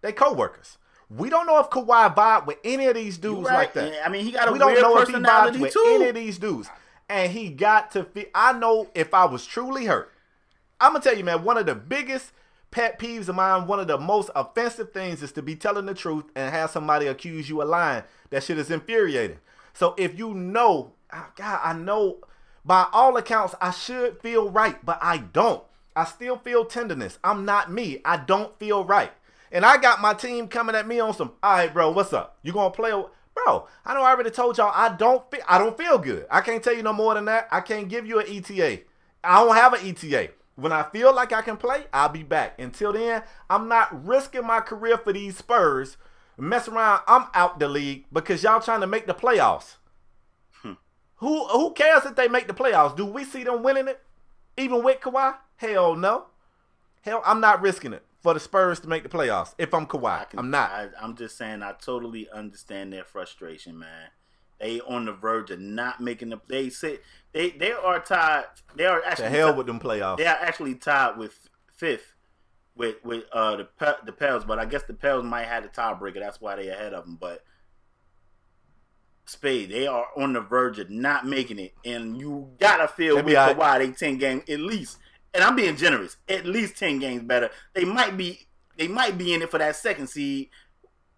[0.00, 0.78] They co-workers.
[1.10, 3.54] We don't know if Kawhi vibe with any of these dudes right.
[3.54, 3.92] like that.
[3.92, 5.84] Yeah, I mean, he got a we don't know if he vibes with too.
[5.86, 6.68] any of these dudes.
[7.08, 8.26] And he got to feel.
[8.34, 10.12] I know if I was truly hurt,
[10.80, 11.44] I'm gonna tell you, man.
[11.44, 12.32] One of the biggest
[12.70, 15.94] pet peeves of mine, one of the most offensive things, is to be telling the
[15.94, 18.04] truth and have somebody accuse you of lying.
[18.28, 19.38] That shit is infuriating.
[19.72, 22.18] So if you know, ah, God, I know
[22.68, 25.64] by all accounts I should feel right, but I don't.
[25.96, 27.18] I still feel tenderness.
[27.24, 28.02] I'm not me.
[28.04, 29.10] I don't feel right.
[29.50, 32.36] And I got my team coming at me on some, all right, bro, what's up?
[32.42, 32.90] You gonna play?
[32.90, 36.26] a-" Bro, I know I already told y'all I don't feel I don't feel good.
[36.30, 37.48] I can't tell you no more than that.
[37.50, 38.82] I can't give you an ETA.
[39.24, 40.32] I don't have an ETA.
[40.56, 42.60] When I feel like I can play, I'll be back.
[42.60, 45.96] Until then, I'm not risking my career for these Spurs.
[46.36, 49.76] Mess around, I'm out the league because y'all trying to make the playoffs.
[51.18, 52.96] Who who cares if they make the playoffs?
[52.96, 54.00] Do we see them winning it?
[54.56, 55.36] Even with Kawhi?
[55.56, 56.26] Hell no.
[57.02, 59.54] Hell, I'm not risking it for the Spurs to make the playoffs.
[59.58, 60.70] If I'm Kawhi, can- I'm not.
[60.70, 64.08] I, I'm just saying, I totally understand their frustration, man.
[64.60, 66.40] They on the verge of not making the.
[66.48, 67.02] They sit.
[67.32, 68.44] they they are tied.
[68.74, 70.18] They are actually to hell ti- with them playoffs.
[70.18, 72.14] They are actually tied with fifth
[72.76, 73.68] with with uh the
[74.04, 76.18] the Pels, but I guess the Pels might have the tiebreaker.
[76.20, 77.16] That's why they ahead of them.
[77.20, 77.44] But
[79.28, 83.26] Spade, they are on the verge of not making it, and you gotta feel with.
[83.26, 84.98] Kawhi they ten games at least.
[85.34, 87.50] And I'm being generous, at least ten games better.
[87.74, 90.48] They might be they might be in it for that second seed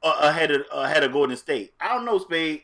[0.03, 1.73] uh, ahead of ahead of Golden State.
[1.81, 2.63] I don't know, Spade.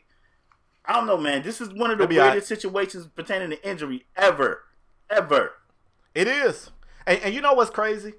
[0.85, 1.43] I don't know, man.
[1.43, 4.63] This is one of the weirdest situations pertaining to injury ever,
[5.11, 5.53] ever.
[6.15, 6.71] It is.
[7.07, 8.15] And, and you know what's crazy?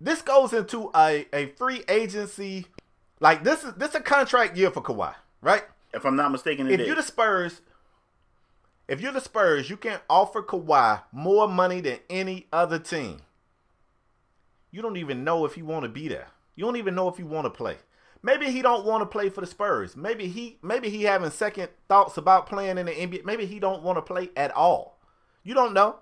[0.00, 2.66] This goes into a, a free agency.
[3.20, 5.64] Like this is this a contract year for Kawhi, right?
[5.94, 6.86] If I'm not mistaken, it If is.
[6.86, 7.60] you're the Spurs,
[8.88, 13.22] if you're the Spurs, you can offer Kawhi more money than any other team.
[14.70, 16.28] You don't even know if he want to be there.
[16.56, 17.76] You don't even know if he want to play.
[18.22, 19.96] Maybe he don't want to play for the Spurs.
[19.96, 23.24] Maybe he maybe he having second thoughts about playing in the NBA.
[23.24, 24.98] Maybe he don't want to play at all.
[25.42, 25.96] You don't know.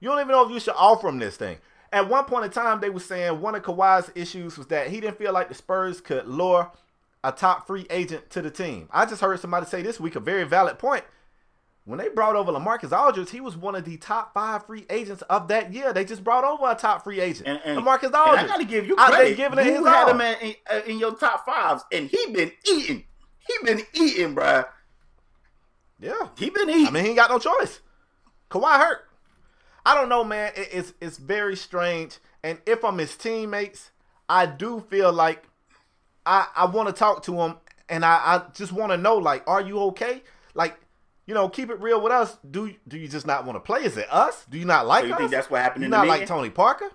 [0.00, 1.58] You don't even know if you should offer him this thing.
[1.92, 5.00] At one point in time, they were saying one of Kawhi's issues was that he
[5.00, 6.70] didn't feel like the Spurs could lure
[7.22, 8.88] a top free agent to the team.
[8.90, 11.04] I just heard somebody say this week a very valid point.
[11.84, 15.22] When they brought over LaMarcus Aldridge, he was one of the top five free agents
[15.22, 15.92] of that year.
[15.92, 18.44] They just brought over a top free agent, and, and, LaMarcus and Aldridge.
[18.44, 19.36] I gotta give you credit.
[19.36, 20.10] giving it you his had all.
[20.10, 23.04] him in, in, uh, in your top fives, and he been eating.
[23.38, 24.66] He been eating, bruh.
[25.98, 26.86] Yeah, He been eating.
[26.86, 27.80] I mean, he ain't got no choice.
[28.50, 28.98] Kawhi hurt.
[29.84, 30.52] I don't know, man.
[30.56, 32.18] It- it's it's very strange.
[32.42, 33.90] And if I'm his teammates,
[34.28, 35.44] I do feel like
[36.26, 37.56] I I want to talk to him,
[37.88, 40.22] and I I just want to know, like, are you okay?
[40.54, 40.76] Like,
[41.26, 42.36] you know, keep it real with us.
[42.48, 43.84] Do do you just not want to play?
[43.84, 44.44] Is it us?
[44.48, 45.18] Do you not like So you us?
[45.18, 46.26] think that's what happened You not like?
[46.26, 46.90] Tony Parker?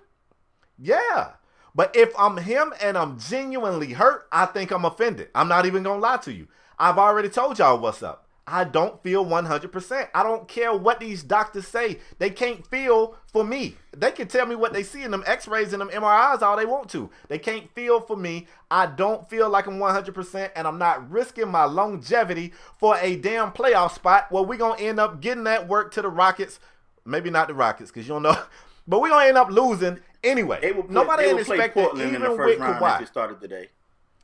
[0.78, 1.32] Yeah.
[1.74, 5.28] But if I'm him and I'm genuinely hurt, I think I'm offended.
[5.34, 6.48] I'm not even gonna lie to you.
[6.78, 8.25] I've already told y'all what's up.
[8.48, 10.08] I don't feel 100%.
[10.14, 11.98] I don't care what these doctors say.
[12.18, 13.74] They can't feel for me.
[13.96, 16.64] They can tell me what they see in them x-rays and them MRIs all they
[16.64, 17.10] want to.
[17.28, 18.46] They can't feel for me.
[18.70, 23.50] I don't feel like I'm 100% and I'm not risking my longevity for a damn
[23.50, 26.60] playoff spot where we're going to end up getting that work to the Rockets.
[27.04, 28.40] Maybe not the Rockets because you don't know.
[28.88, 30.60] But we're going to end up losing anyway.
[30.60, 32.80] They will play, Nobody they ain't will play Portland even in the first with round
[32.80, 32.96] Kawhi.
[32.96, 33.70] if it started today.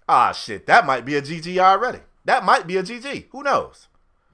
[0.09, 1.99] Ah, shit, that might be a GG already.
[2.25, 3.27] That might be a GG.
[3.33, 3.89] Who knows?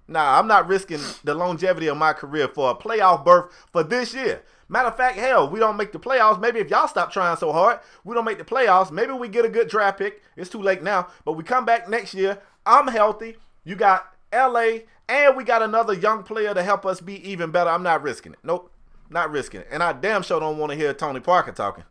[0.08, 4.14] Nah, I'm not risking the longevity of my career for a playoff berth for this
[4.14, 4.42] year.
[4.70, 6.40] Matter of fact, hell, we don't make the playoffs.
[6.40, 8.90] Maybe if y'all stop trying so hard, we don't make the playoffs.
[8.90, 10.22] Maybe we get a good draft pick.
[10.36, 12.38] It's too late now, but we come back next year.
[12.66, 13.36] I'm healthy.
[13.64, 17.70] You got LA, and we got another young player to help us be even better.
[17.70, 18.38] I'm not risking it.
[18.42, 18.70] Nope,
[19.10, 19.68] not risking it.
[19.70, 21.84] And I damn sure don't want to hear Tony Parker talking.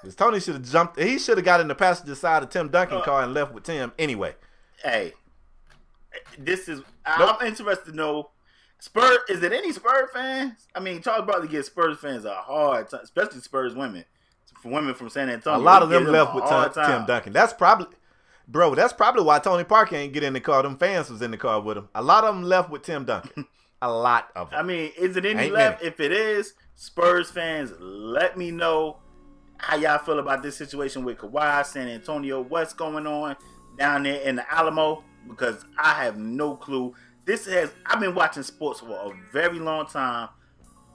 [0.00, 1.00] Because Tony should have jumped.
[1.00, 3.02] He should have got in the passenger side of Tim Duncan uh.
[3.02, 4.34] car and left with Tim anyway.
[4.82, 5.12] Hey,
[6.38, 6.78] this is.
[7.18, 7.36] Nope.
[7.40, 8.30] I'm interested to know.
[8.78, 10.66] Spurs, is it any Spurs fans?
[10.74, 14.04] I mean, Charles Barkley gives Spurs fans a hard time, especially Spurs women.
[14.62, 15.58] For women from San Antonio.
[15.58, 16.44] A lot of them gives left with
[16.74, 17.06] Tim.
[17.06, 17.32] Duncan.
[17.32, 17.86] That's probably,
[18.46, 18.74] bro.
[18.74, 20.62] That's probably why Tony Parker ain't get in the car.
[20.62, 21.88] Them fans was in the car with him.
[21.94, 23.46] A lot of them left with Tim Duncan.
[23.82, 24.58] A lot of them.
[24.58, 25.82] I mean, is it any Ain't left?
[25.82, 28.98] If it is, Spurs fans, let me know.
[29.56, 33.36] how y'all feel about this situation with Kawhi, San Antonio, what's going on
[33.78, 35.02] down there in the Alamo?
[35.28, 36.94] Because I have no clue.
[37.24, 40.28] This has I've been watching sports for a very long time.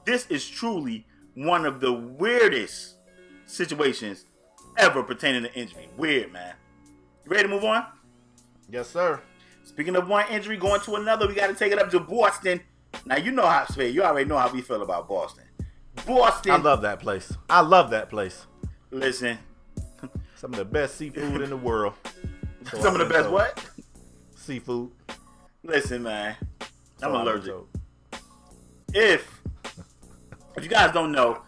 [0.04, 2.96] This is truly one of the weirdest
[3.46, 4.24] situations
[4.76, 5.88] ever pertaining to injury.
[5.96, 6.54] Weird, man.
[7.24, 7.86] You ready to move on?
[8.70, 9.20] Yes, sir.
[9.64, 12.60] Speaking of one injury, going to another, we got to take it up to Boston.
[13.04, 13.94] Now you know how Spade.
[13.94, 15.44] You already know how we feel about Boston.
[16.06, 16.52] Boston.
[16.52, 17.32] I love that place.
[17.50, 18.46] I love that place.
[18.90, 19.38] Listen,
[20.36, 21.94] Some of the best seafood in the world.
[22.70, 23.34] So some of I've the best told.
[23.34, 23.64] what?
[24.50, 24.90] Seafood.
[25.64, 26.36] Listen, man.
[27.02, 27.54] I'm been allergic.
[28.94, 29.42] If
[30.56, 31.42] if you guys don't know,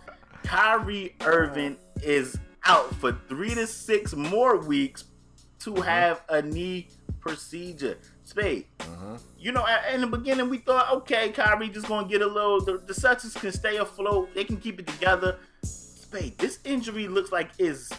[0.44, 5.04] Kyrie Irving is out for three to six more weeks
[5.60, 5.82] to Mm-hmm.
[5.82, 6.88] have a knee
[7.20, 7.98] procedure.
[8.24, 8.66] Spade.
[8.80, 9.14] Mm-hmm.
[9.38, 12.60] You know, in the beginning we thought, okay, Kyrie just gonna get a little.
[12.60, 14.34] The, the Celtics can stay afloat.
[14.34, 15.38] They can keep it together.
[15.62, 17.90] Spade, this injury looks like is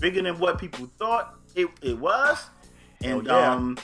[0.00, 2.44] bigger than what people thought it, it was.
[3.02, 3.52] And Oh, yeah.
[3.52, 3.78] um,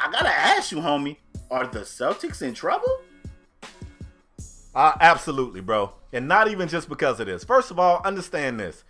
[0.00, 1.16] I gotta ask you, homie,
[1.50, 3.00] are the Celtics in trouble?
[4.74, 5.92] Uh, absolutely, bro.
[6.12, 7.44] And not even just because of this.
[7.44, 8.84] First of all, understand this.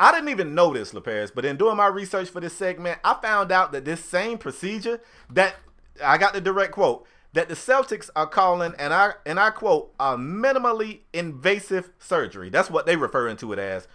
[0.00, 3.14] I didn't even know this, LeParis, but in doing my research for this segment, I
[3.20, 5.56] found out that this same procedure that
[6.02, 9.92] I got the direct quote that the Celtics are calling, and I and I quote,
[10.00, 12.48] a minimally invasive surgery.
[12.48, 13.86] That's what they referring to it as.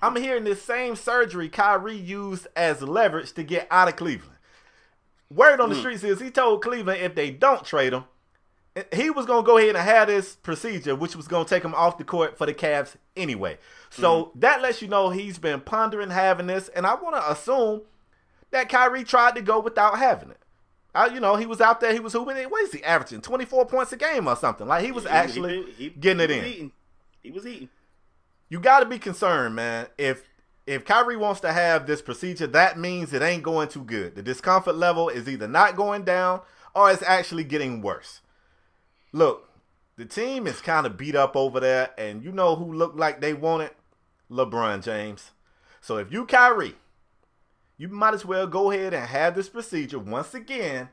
[0.00, 4.37] I'm hearing this same surgery Kyrie used as leverage to get out of Cleveland.
[5.30, 5.80] Word on the mm.
[5.80, 8.04] streets is he told Cleveland if they don't trade him,
[8.92, 11.64] he was going to go ahead and have this procedure, which was going to take
[11.64, 13.58] him off the court for the Cavs anyway.
[13.90, 14.40] So mm-hmm.
[14.40, 17.82] that lets you know he's been pondering having this, and I want to assume
[18.50, 20.38] that Kyrie tried to go without having it.
[20.94, 22.36] I, you know, he was out there, he was hooping.
[22.48, 23.20] What is he averaging?
[23.20, 24.66] Twenty four points a game or something?
[24.66, 26.44] Like he was He- actually he- he- getting it was in.
[26.44, 26.72] Eating.
[27.22, 27.68] He was eating.
[28.48, 29.88] You got to be concerned, man.
[29.98, 30.24] If
[30.68, 34.14] if Kyrie wants to have this procedure, that means it ain't going too good.
[34.14, 36.42] The discomfort level is either not going down
[36.74, 38.20] or it's actually getting worse.
[39.10, 39.48] Look,
[39.96, 43.22] the team is kind of beat up over there, and you know who looked like
[43.22, 43.76] they want it?
[44.30, 45.30] LeBron James.
[45.80, 46.76] So if you Kyrie,
[47.78, 50.90] you might as well go ahead and have this procedure once again.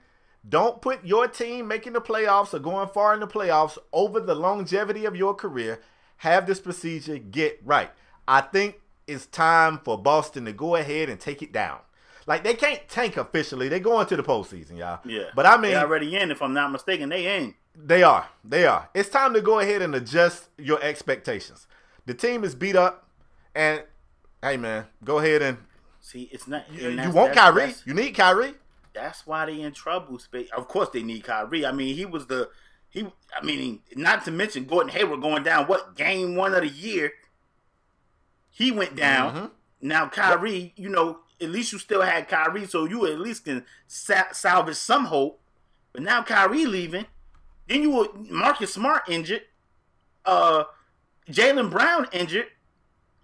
[0.48, 4.36] Don't put your team making the playoffs or going far in the playoffs over the
[4.36, 5.82] longevity of your career.
[6.18, 7.92] Have this procedure get right.
[8.26, 11.80] I think it's time for Boston to go ahead and take it down.
[12.28, 13.70] Like they can't tank officially.
[13.70, 15.00] They're going to the postseason, y'all.
[15.06, 15.26] Yeah.
[15.36, 16.32] But I mean, they already in.
[16.32, 17.54] If I'm not mistaken, they in.
[17.76, 18.28] they are.
[18.44, 18.90] They are.
[18.94, 21.68] It's time to go ahead and adjust your expectations.
[22.08, 23.08] The team is beat up,
[23.54, 23.84] and
[24.42, 25.58] hey, man, go ahead and
[26.02, 26.72] See, it's not.
[26.72, 27.74] you, you want Kyrie.
[27.84, 28.54] You need Kyrie.
[28.94, 30.20] that's why they in trouble.
[30.20, 30.50] Spade.
[30.56, 31.66] Of course, they need Kyrie.
[31.66, 32.50] I mean, he was the.
[32.90, 33.08] He.
[33.36, 35.66] I mean, not to mention Gordon Hayward going down.
[35.66, 37.14] What game one of the year?
[38.56, 39.36] He went down.
[39.36, 39.52] Mhm.
[39.82, 43.66] Now Kyrie, you know, at least you still had Kyrie, so you at least can
[43.86, 45.42] sa- salvage some hope.
[45.92, 47.06] But now Kyrie leaving,
[47.68, 49.42] then you were Marcus Smart injured,
[50.26, 50.64] uh,
[51.30, 52.48] Jaylen Brown injured.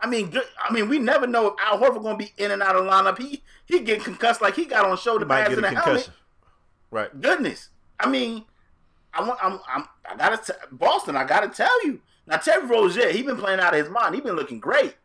[0.01, 0.43] I mean, good.
[0.61, 2.83] I mean, we never know if Al Horford going to be in and out of
[2.83, 3.17] lineup.
[3.17, 5.83] He he get concussed like he got on shoulder pads in a the helmet.
[5.85, 6.13] concussion.
[6.89, 7.21] Right.
[7.21, 7.69] Goodness,
[7.99, 8.43] I mean,
[9.13, 9.39] I want.
[9.41, 9.59] I'm.
[9.69, 10.37] I'm I gotta.
[10.37, 11.15] T- Boston.
[11.15, 12.01] I gotta tell you.
[12.27, 14.13] Now Terry Rozier, he been playing out of his mind.
[14.15, 14.95] He been looking great.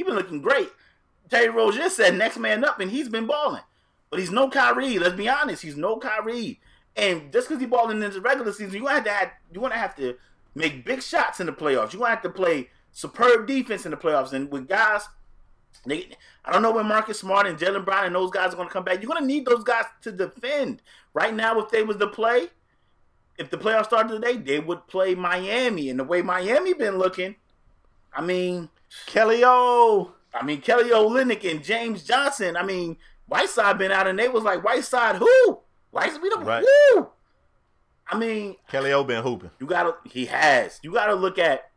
[0.00, 0.70] He been looking great.
[1.28, 3.60] Terry Rozier said next man up, and he's been balling.
[4.08, 4.98] But he's no Kyrie.
[4.98, 5.62] Let's be honest.
[5.62, 6.58] He's no Kyrie.
[6.96, 9.74] And just because he balling in the regular season, you have to have, you want
[9.74, 10.16] to have to
[10.54, 11.92] make big shots in the playoffs.
[11.92, 14.32] You want to have to play superb defense in the playoffs.
[14.32, 15.02] And with guys,
[15.84, 16.08] they,
[16.46, 18.72] I don't know when Marcus Smart and Jaylen Brown and those guys are going to
[18.72, 19.02] come back.
[19.02, 20.80] You're going to need those guys to defend.
[21.12, 22.46] Right now, if they was to play,
[23.36, 25.90] if the playoffs started today, they would play Miami.
[25.90, 27.34] And the way Miami been looking,
[28.14, 28.70] I mean,
[29.06, 30.12] Kelly O.
[30.34, 32.56] I mean Kelly Olynyk and James Johnson.
[32.56, 35.60] I mean Whiteside been out and they was like Whiteside who?
[35.90, 36.64] Whiteside we don't Right.
[36.92, 37.08] who?
[38.08, 39.50] I mean Kelly O been hooping.
[39.58, 40.80] you gotta he has.
[40.82, 41.70] You gotta look at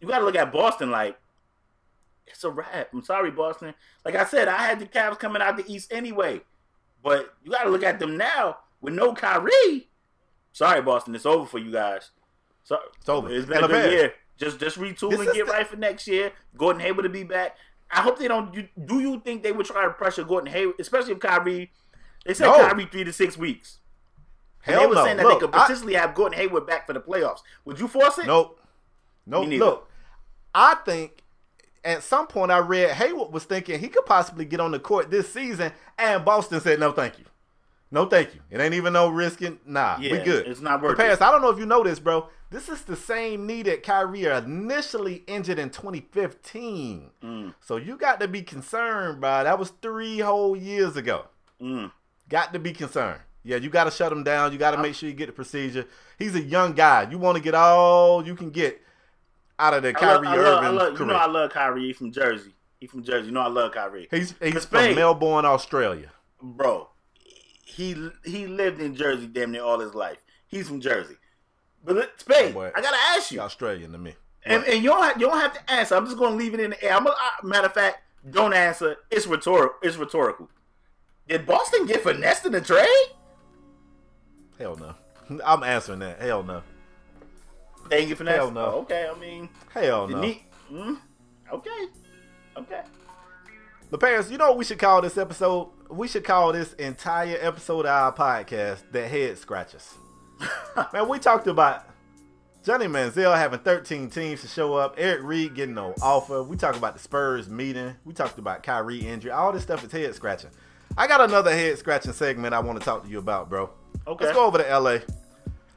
[0.00, 1.18] you gotta look at Boston like
[2.26, 2.88] it's a wrap.
[2.92, 3.74] I'm sorry, Boston.
[4.04, 6.40] Like I said, I had the Cavs coming out the East anyway.
[7.02, 9.88] But you gotta look at them now with no Kyrie.
[10.52, 12.10] Sorry, Boston, it's over for you guys.
[12.62, 13.30] So It's over.
[13.30, 14.14] It's been a good year.
[14.40, 16.32] Just just retool This and get the- right for next year.
[16.56, 17.56] Gordon Hayward to be back.
[17.90, 18.54] I hope they don't.
[18.54, 21.70] You, do you think they would try to pressure Gordon Hayward, especially if Kyrie?
[22.24, 22.54] They said No.
[22.68, 23.78] Kyrie three to six weeks.
[24.66, 25.04] And Hell they were no.
[25.04, 27.40] saying that Look, they could I- potentially have Gordon Hayward back for the playoffs.
[27.64, 28.26] Would you force it?
[28.26, 28.60] Nope.
[29.26, 29.48] Nope.
[29.48, 29.90] Look,
[30.54, 31.22] I think
[31.84, 35.10] at some point I read Hayward was thinking he could possibly get on the court
[35.10, 37.24] this season, and Boston said no, thank you.
[37.92, 38.40] No, thank you.
[38.50, 39.58] It ain't even no risking.
[39.66, 40.46] Nah, we good.
[40.46, 41.08] it's not worth But it.
[41.10, 42.28] Pass, I don't know if you know this, bro.
[42.50, 47.10] This is the same knee that Kyrie initially injured in 2015.
[47.22, 47.54] Mm.
[47.60, 49.44] So you got to be concerned, bro.
[49.44, 51.26] That was three whole years ago.
[51.60, 51.90] Mm.
[52.28, 53.20] Got to be concerned.
[53.42, 54.52] Yeah, you got to shut him down.
[54.52, 55.86] You got to make sure you get the procedure.
[56.18, 57.08] He's a young guy.
[57.10, 58.80] You want to get all you can get
[59.58, 61.50] out of the I love, Kyrie I love, I Irving love, you know I love
[61.50, 61.86] Kyrie.
[61.86, 62.54] He from Jersey.
[62.78, 63.26] He from Jersey.
[63.26, 64.08] You know I love Kyrie.
[64.10, 66.10] he's he's from Melbourne, Australia.
[66.42, 66.88] Bro,
[67.70, 70.18] he he lived in Jersey damn near all his life.
[70.48, 71.16] He's from Jersey.
[71.84, 72.70] But Spade, boy.
[72.74, 74.14] I gotta ask you, Australian to me.
[74.44, 75.94] and, and you don't have, you don't have to answer.
[75.94, 76.94] I'm just gonna leave it in the air.
[76.94, 77.14] I'm a, uh,
[77.46, 78.96] matter of fact, don't answer.
[79.10, 79.76] It's rhetorical.
[79.82, 80.48] It's rhetorical.
[81.28, 82.86] Did Boston get finessed in the trade?
[84.58, 84.94] Hell no.
[85.44, 86.20] I'm answering that.
[86.20, 86.62] Hell no.
[87.88, 88.36] They get finessed.
[88.36, 88.60] Hell no.
[88.60, 90.20] Oh, okay, I mean, Hell no.
[90.20, 90.98] need- mm,
[91.52, 91.86] okay,
[92.56, 92.82] okay.
[93.90, 95.68] The parents, you know what we should call this episode?
[95.88, 99.94] We should call this entire episode of our podcast the head scratchers.
[100.92, 101.86] Man, we talked about
[102.64, 106.40] Johnny Manziel having 13 teams to show up, Eric Reid getting no offer.
[106.40, 107.96] We talked about the Spurs meeting.
[108.04, 109.32] We talked about Kyrie injury.
[109.32, 110.50] All this stuff is head scratching.
[110.96, 113.70] I got another head scratching segment I want to talk to you about, bro.
[114.06, 114.26] Okay.
[114.26, 114.98] Let's go over to LA.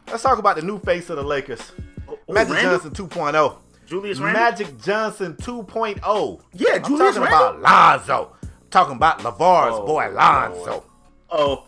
[0.07, 1.72] Let's talk about the new face of the Lakers.
[2.07, 2.80] Oh, oh Magic Randle?
[2.80, 3.57] Johnson 2.0.
[3.86, 4.41] Julius Randle?
[4.41, 6.41] Magic Johnson 2.0.
[6.53, 7.59] Yeah, I'm Julius talking Randle?
[7.59, 8.36] about Lonzo.
[8.41, 10.84] I'm talking about LeVar's Oh, boy Lonzo.
[11.29, 11.65] Oh,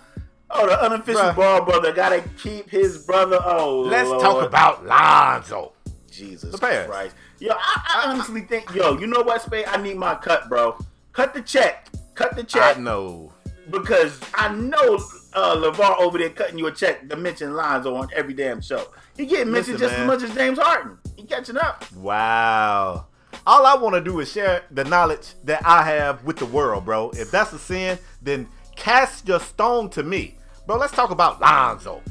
[0.51, 1.35] oh, the unofficial Bruh.
[1.35, 3.39] ball brother gotta keep his brother.
[3.43, 4.21] Oh, Let's Lord.
[4.21, 5.73] talk about Lonzo.
[6.11, 6.87] Jesus The Bears.
[6.89, 7.15] Christ.
[7.39, 9.65] Yo, I, I honestly think, yo, you know what, Spade?
[9.67, 10.77] I need my cut, bro.
[11.11, 11.89] Cut the check.
[12.13, 13.33] Cut the check I know.
[13.69, 14.95] because I know
[15.33, 18.87] uh, LeVar over there cutting you a check to mention Lonzo on every damn show.
[19.17, 20.09] He getting mentioned Listen, just man.
[20.09, 20.97] as much as James Harden.
[21.25, 21.91] He catching up.
[21.93, 23.07] Wow.
[23.47, 26.85] All I want to do is share the knowledge that I have with the world,
[26.85, 27.09] bro.
[27.15, 30.37] If that's a sin, then cast your stone to me.
[30.67, 32.03] Bro, let's talk about Lonzo.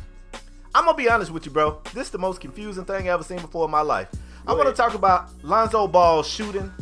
[0.75, 1.81] I'm going to be honest with you, bro.
[1.93, 4.09] This is the most confusing thing I've ever seen before in my life.
[4.49, 6.73] I want to talk about Lonzo Ball shooting.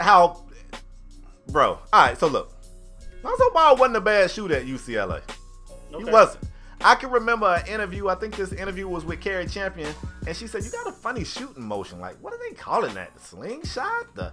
[0.00, 0.44] How,
[1.50, 1.78] bro.
[1.92, 2.52] All right, so look.
[3.22, 5.22] Lonzo Ball wasn't a bad shooter at UCLA.
[5.96, 6.44] He wasn't.
[6.84, 8.08] I can remember an interview.
[8.08, 9.94] I think this interview was with Cari Champion,
[10.26, 12.00] and she said, "You got a funny shooting motion.
[12.00, 13.14] Like, what are they calling that?
[13.14, 14.14] The slingshot?
[14.14, 14.32] The?"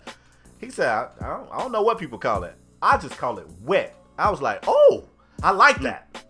[0.59, 2.55] He said, I, I, don't, "I don't know what people call it.
[2.81, 5.03] I just call it wet." I was like, "Oh,
[5.43, 6.25] I like that."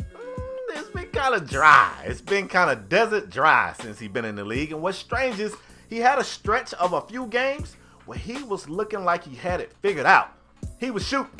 [0.00, 2.04] Mm, it's been kind of dry.
[2.06, 4.72] It's been kind of desert dry since he's been in the league.
[4.72, 5.54] And what's strange is
[5.90, 9.60] he had a stretch of a few games where he was looking like he had
[9.60, 10.32] it figured out.
[10.78, 11.32] He was shooting.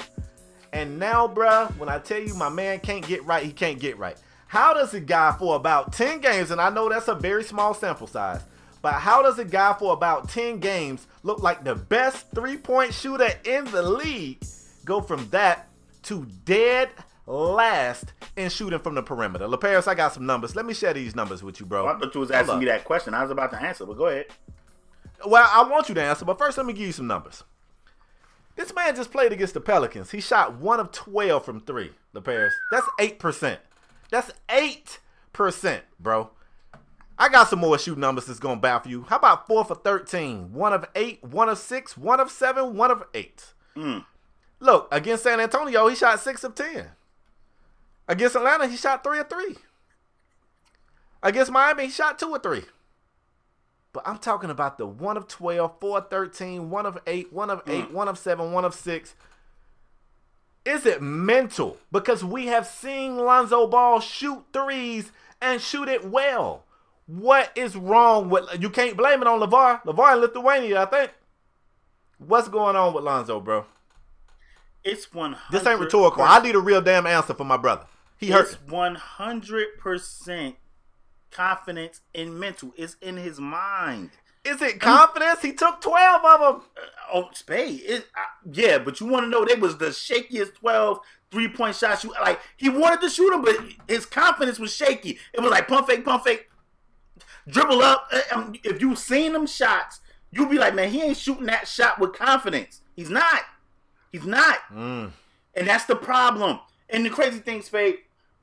[0.73, 3.99] And now, bruh, when I tell you my man can't get right, he can't get
[3.99, 4.17] right.
[4.47, 7.75] How does a guy for about 10 games, and I know that's a very small
[7.75, 8.43] sample size,
[8.81, 12.95] but how does a guy for about 10 games look like the best three point
[12.95, 14.43] shooter in the league
[14.85, 15.69] go from that
[16.05, 16.89] to dead
[17.27, 19.47] last in shooting from the perimeter?
[19.47, 20.57] LeParis, I got some numbers.
[20.57, 21.87] Let me share these numbers with you, bro.
[21.87, 23.13] I thought you was asking me that question.
[23.13, 24.27] I was about to answer, but go ahead.
[25.27, 27.43] Well, I want you to answer, but first let me give you some numbers.
[28.59, 30.11] This man just played against the Pelicans.
[30.11, 32.53] He shot one of 12 from three, the Paris.
[32.73, 33.57] That's 8%.
[34.11, 36.31] That's 8%, bro.
[37.17, 39.03] I got some more shooting numbers that's going to baffle you.
[39.05, 40.53] How about four for 13?
[40.53, 43.55] One of eight, one of six, one of seven, one of eight.
[43.77, 44.05] Mm.
[44.59, 46.89] Look, against San Antonio, he shot six of 10.
[48.09, 49.55] Against Atlanta, he shot three of three.
[51.23, 52.65] Against Miami, he shot two of three.
[53.93, 57.51] But I'm talking about the 1 of 12, 4 of 13, 1 of 8, 1
[57.51, 57.91] of 8, mm.
[57.91, 59.15] 1 of 7, 1 of 6.
[60.65, 61.79] Is it mental?
[61.91, 66.65] Because we have seen Lonzo Ball shoot threes and shoot it well.
[67.07, 69.83] What is wrong with you can't blame it on LeVar.
[69.85, 71.11] LeVar in Lithuania, I think.
[72.19, 73.65] What's going on with Lonzo, bro?
[74.85, 75.37] It's one.
[75.51, 76.23] This ain't rhetorical.
[76.23, 77.87] I need a real damn answer for my brother.
[78.19, 78.53] He hurt.
[78.53, 80.57] It's one hundred percent
[81.31, 82.73] confidence in mental.
[82.77, 84.11] It's in his mind.
[84.45, 85.43] Is it confidence?
[85.43, 86.63] He took 12 of them.
[87.13, 87.83] Oh, Spade.
[87.85, 88.21] It, uh,
[88.51, 91.01] yeah, but you want to know they was the shakiest 12
[91.31, 92.05] three point shots.
[92.05, 93.57] You like he wanted to shoot them, but
[93.87, 95.19] his confidence was shaky.
[95.33, 96.49] It was like pump fake, pump fake,
[97.49, 98.09] dribble up.
[98.13, 100.01] Uh, um, If you seen them shots,
[100.31, 102.81] you'd be like, man, he ain't shooting that shot with confidence.
[102.97, 103.43] He's not.
[104.13, 104.59] He's not.
[104.73, 105.11] Mm.
[105.55, 106.61] And that's the problem.
[106.91, 107.99] And the crazy thing, Spade,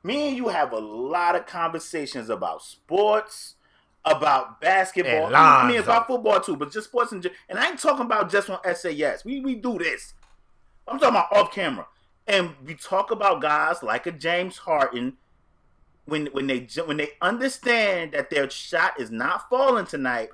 [0.06, 3.56] me and you have a lot of conversations about sports,
[4.06, 5.36] about basketball.
[5.36, 8.50] I mean, about football too, but just sports and and I ain't talking about just
[8.50, 9.26] on SAS.
[9.26, 10.14] We we do this.
[10.88, 11.88] I'm talking about off camera,
[12.28, 15.18] and we talk about guys like a James Harden.
[16.06, 20.30] When when they when they understand that their shot is not falling tonight,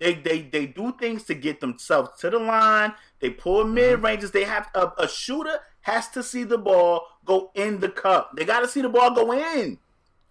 [0.00, 2.94] they they they do things to get themselves to the line.
[3.20, 3.74] They pull mm-hmm.
[3.74, 4.32] mid ranges.
[4.32, 8.32] They have a, a shooter has to see the ball go in the cup.
[8.36, 9.78] They got to see the ball go in.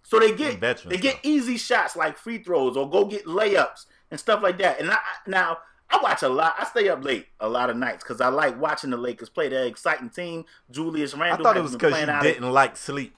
[0.03, 3.85] So they get Veterans, they get easy shots like free throws or go get layups
[4.11, 4.79] and stuff like that.
[4.79, 4.97] And I
[5.27, 6.55] now I watch a lot.
[6.57, 9.47] I stay up late a lot of nights because I like watching the Lakers play.
[9.47, 10.45] They're an exciting team.
[10.71, 13.15] Julius I thought it was because you didn't like sleep.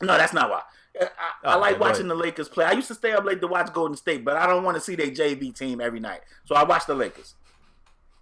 [0.00, 0.62] no, that's not why.
[1.00, 1.04] I,
[1.44, 2.66] I Oh, like okay, watching the Lakers play.
[2.66, 4.80] I used to stay up late to watch Golden State, but I don't want to
[4.80, 6.20] see their JV team every night.
[6.44, 7.34] So I watch the Lakers.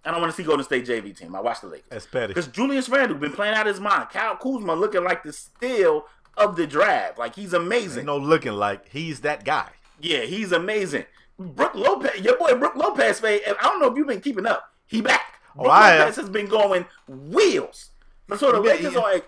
[0.05, 1.35] I don't want to see Golden State JV team.
[1.35, 1.87] I watch the Lakers.
[1.89, 2.27] That's petty.
[2.27, 4.09] Because Julius Randle been playing out his mind.
[4.09, 6.05] Kyle Kuzma looking like the steal
[6.37, 7.17] of the draft.
[7.17, 7.99] Like he's amazing.
[7.99, 9.69] Ain't no looking like he's that guy.
[10.01, 11.05] Yeah, he's amazing.
[11.39, 14.71] Brook Lopez, your boy Brook Lopez, man, I don't know if you've been keeping up.
[14.87, 15.39] He back.
[15.57, 16.25] Oh, Brooke I Lopez have.
[16.25, 17.89] has been going wheels.
[18.37, 19.21] So the He been- Lakers he- are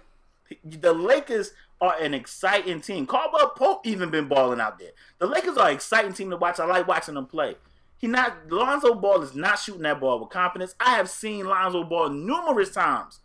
[0.63, 1.51] the Lakers
[1.81, 3.05] are an exciting team.
[3.05, 4.91] Caldwell Pope even been balling out there.
[5.19, 6.59] The Lakers are an exciting team to watch.
[6.59, 7.55] I like watching them play.
[7.97, 10.75] He not Lonzo Ball is not shooting that ball with confidence.
[10.79, 13.19] I have seen Lonzo Ball numerous times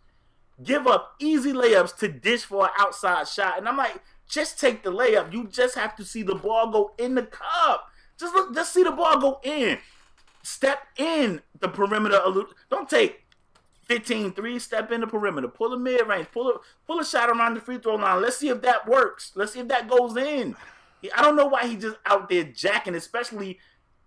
[0.63, 3.57] give up easy layups to dish for an outside shot.
[3.57, 5.33] And I'm like, just take the layup.
[5.33, 7.87] You just have to see the ball go in the cup.
[8.17, 9.77] Just look, just see the ball go in.
[10.43, 12.19] Step in the perimeter.
[12.69, 13.21] Don't take
[13.83, 15.47] 15 3 step in the perimeter.
[15.47, 16.27] Pull a mid range.
[16.31, 18.21] Pull a pull a shot around the free throw line.
[18.21, 19.31] Let's see if that works.
[19.35, 20.55] Let's see if that goes in.
[21.15, 23.59] I don't know why he just out there jacking, especially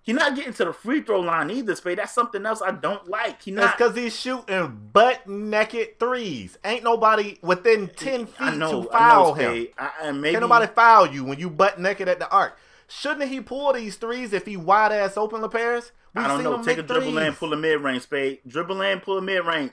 [0.05, 1.97] he not getting to the free throw line either, Spade.
[1.97, 3.43] That's something else I don't like.
[3.43, 6.59] He That's not because he's shooting butt naked threes.
[6.63, 9.67] Ain't nobody within ten feet I know, to I foul know, him.
[9.79, 12.59] I, and maybe Can't nobody foul you when you butt naked at the arc.
[12.87, 15.91] Shouldn't he pull these threes if he wide ass open LeParis?
[16.15, 16.63] I don't know.
[16.63, 18.41] Take a dribble and pull a mid range, spade.
[18.47, 19.73] Dribble and pull a mid range.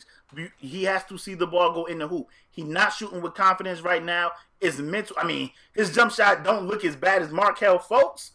[0.59, 2.27] He has to see the ball go in the hoop.
[2.49, 4.31] He not shooting with confidence right now.
[4.61, 5.17] It's mental.
[5.19, 8.31] I mean, his jump shot don't look as bad as Markelle Fultz,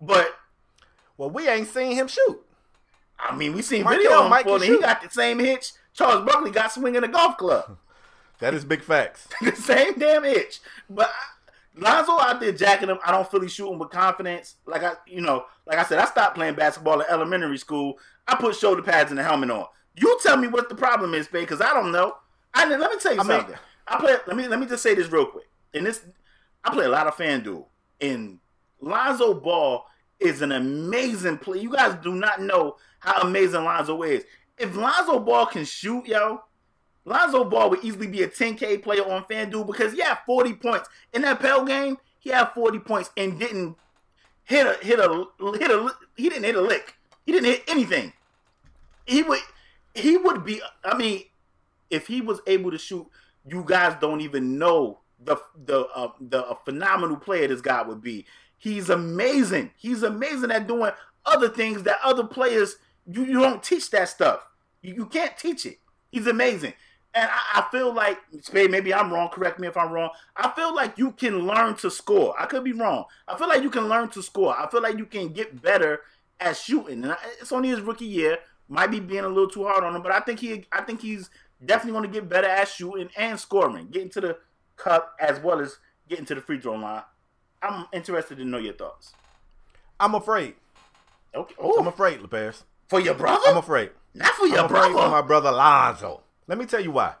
[0.00, 0.34] but
[1.20, 2.40] Well, we ain't seen him shoot.
[3.18, 6.24] I mean, we seen video on might him can He got the same hitch Charles
[6.24, 7.76] Barkley got swinging a golf club.
[8.38, 9.28] That is big facts.
[9.42, 10.60] the same damn hitch.
[10.88, 12.96] But I, Lonzo out there jacking him.
[13.04, 14.56] I don't feel he's shooting with confidence.
[14.64, 17.98] Like I, you know, like I said, I stopped playing basketball in elementary school.
[18.26, 19.66] I put shoulder pads and a helmet on.
[19.94, 22.16] You tell me what the problem is, babe, because I don't know.
[22.54, 23.56] I let me tell you I mean- something.
[23.86, 24.16] I play.
[24.26, 25.50] Let me let me just say this real quick.
[25.74, 26.00] And this,
[26.64, 27.66] I play a lot of FanDuel,
[28.00, 28.38] and
[28.80, 29.84] Lonzo Ball
[30.20, 31.60] is an amazing play.
[31.60, 34.24] You guys do not know how amazing Lonzo is.
[34.58, 36.42] If Lonzo Ball can shoot, yo,
[37.04, 40.88] Lonzo Ball would easily be a 10K player on FanDuel because he had 40 points.
[41.12, 43.76] In that Pell game, he had 40 points and didn't
[44.44, 45.26] hit a hit a
[45.58, 46.94] hit a he didn't hit a lick.
[47.24, 48.12] He didn't hit anything.
[49.06, 49.40] He would
[49.94, 51.22] he would be I mean,
[51.88, 53.06] if he was able to shoot,
[53.46, 58.26] you guys don't even know the the uh, the phenomenal player this guy would be.
[58.60, 59.70] He's amazing.
[59.78, 60.92] He's amazing at doing
[61.24, 62.76] other things that other players
[63.10, 64.46] you, you don't teach that stuff.
[64.82, 65.78] You, you can't teach it.
[66.10, 66.74] He's amazing.
[67.14, 69.30] And I, I feel like, Spade, maybe I'm wrong.
[69.30, 70.10] Correct me if I'm wrong.
[70.36, 72.38] I feel like you can learn to score.
[72.38, 73.06] I could be wrong.
[73.26, 74.54] I feel like you can learn to score.
[74.56, 76.00] I feel like you can get better
[76.38, 77.02] at shooting.
[77.04, 78.38] And it's only his rookie year.
[78.68, 81.00] Might be being a little too hard on him, but I think he, I think
[81.00, 81.30] he's
[81.64, 84.36] definitely going to get better at shooting and scoring, getting to the
[84.76, 87.02] cup as well as getting to the free throw line.
[87.62, 89.12] I'm interested to know your thoughts.
[89.98, 90.54] I'm afraid.
[91.34, 91.54] Okay.
[91.58, 92.62] I'm Oh, afraid, LeParis.
[92.88, 93.42] for your brother?
[93.48, 93.90] I'm afraid.
[94.14, 95.04] Not for your I'm afraid brother.
[95.04, 96.20] for my brother Lonzo.
[96.48, 97.14] Let me tell you why.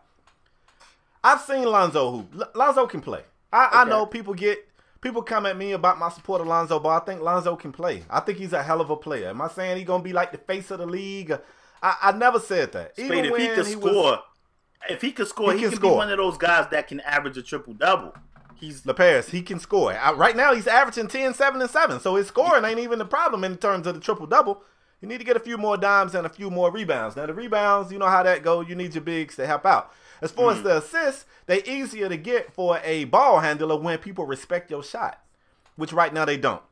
[1.22, 2.34] I've seen Lonzo hoop.
[2.38, 3.22] L- Lonzo can play.
[3.52, 4.66] I, I know people get
[5.00, 8.02] people come at me about my support of Lonzo, but I think Lonzo can play.
[8.08, 9.28] I think he's a hell of a player.
[9.28, 11.32] Am I saying he's gonna be like the face of the league?
[11.82, 12.94] I, I never said that.
[12.94, 14.18] Spade, Even if he could was- score,
[14.88, 15.90] if he could score, He he, can can score.
[15.92, 18.14] be one of those guys that can average a triple double.
[18.60, 19.92] He's LeParis, he can score.
[19.92, 21.98] I- right now, he's averaging 10, 7, and 7.
[22.00, 24.62] So his scoring ain't even the problem in terms of the triple double.
[25.00, 27.16] You need to get a few more dimes and a few more rebounds.
[27.16, 28.60] Now, the rebounds, you know how that go.
[28.60, 29.90] You need your bigs to help out.
[30.20, 30.64] As far as mm.
[30.64, 35.18] the assists, they easier to get for a ball handler when people respect your shot,
[35.76, 36.62] which right now they don't.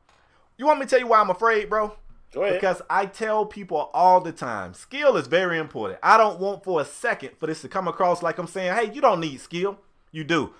[0.59, 1.97] You want me to tell you why I'm afraid, bro?
[2.34, 2.61] Go ahead.
[2.61, 5.99] Because I tell people all the time, skill is very important.
[6.03, 8.93] I don't want for a second for this to come across like I'm saying, hey,
[8.93, 9.78] you don't need skill.
[10.12, 10.53] You do.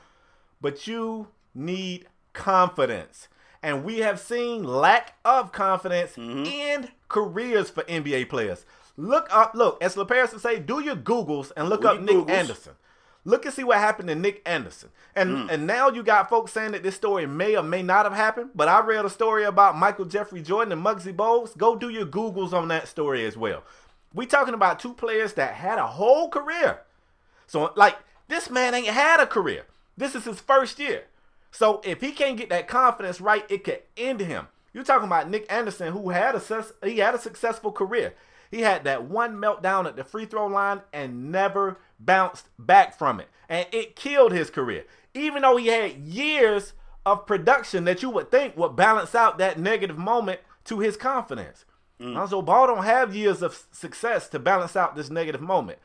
[0.61, 3.29] But you need confidence.
[3.63, 6.45] And we have seen lack of confidence mm-hmm.
[6.45, 8.65] in careers for NBA players.
[8.97, 12.17] Look up, look, as LeParis would say, do your Googles and look Do up Nick
[12.17, 12.31] Googles.
[12.31, 12.73] Anderson.
[13.25, 14.91] Look and see what happened to Nick Anderson.
[15.15, 15.51] And mm.
[15.51, 18.51] and now you got folks saying that this story may or may not have happened.
[18.55, 21.57] But I read a story about Michael Jeffrey Jordan and Muggsy Bogues.
[21.57, 23.65] Go do your Googles on that story as well.
[24.15, 26.81] We talking about two players that had a whole career.
[27.47, 27.97] So like
[28.29, 29.67] this man ain't had a career.
[29.99, 31.05] This is his first year.
[31.51, 34.49] So if he can't get that confidence right, it could end him.
[34.73, 38.15] You're talking about Nick Anderson, who had a he had a successful career.
[38.51, 43.21] He had that one meltdown at the free throw line and never bounced back from
[43.21, 43.29] it.
[43.49, 44.85] And it killed his career.
[45.15, 46.75] Even though he had years
[47.05, 51.65] of production that you would think would balance out that negative moment to his confidence.
[52.01, 52.15] Mm.
[52.15, 55.79] Lonzo Ball don't have years of success to balance out this negative moment.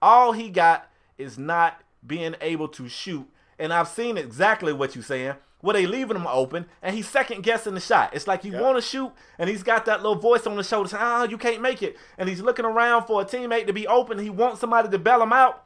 [0.00, 3.28] All he got is not being able to shoot.
[3.58, 7.42] And I've seen exactly what you're saying where they leaving him open and he's second
[7.42, 8.14] guessing the shot.
[8.14, 8.62] It's like you yep.
[8.62, 11.36] want to shoot and he's got that little voice on the shoulder saying, ah, you
[11.36, 11.96] can't make it.
[12.16, 14.18] And he's looking around for a teammate to be open.
[14.18, 15.64] He wants somebody to bail him out.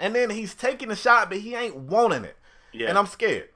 [0.00, 2.36] And then he's taking the shot, but he ain't wanting it.
[2.72, 2.88] Yeah.
[2.88, 3.50] And I'm scared.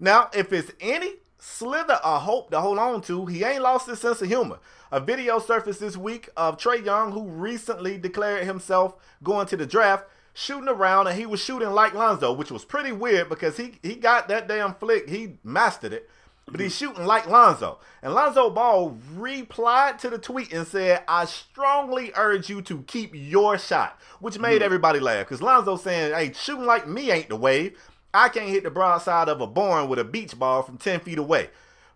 [0.00, 4.00] Now, if it's any slither of hope to hold on to, he ain't lost his
[4.00, 4.58] sense of humor.
[4.90, 9.66] A video surfaced this week of Trae Young, who recently declared himself going to the
[9.66, 13.78] draft, shooting around and he was shooting like Lonzo, which was pretty weird because he
[13.82, 16.10] he got that damn flick, he mastered it.
[16.46, 17.78] But he's shooting like Lonzo.
[18.02, 23.12] And Lonzo Ball replied to the tweet and said, I strongly urge you to keep
[23.14, 24.64] your shot, which made mm-hmm.
[24.64, 25.26] everybody laugh.
[25.26, 27.78] Because Lonzo saying, hey, shooting like me ain't the wave.
[28.12, 31.16] I can't hit the broadside of a barn with a beach ball from 10 feet
[31.16, 31.48] away.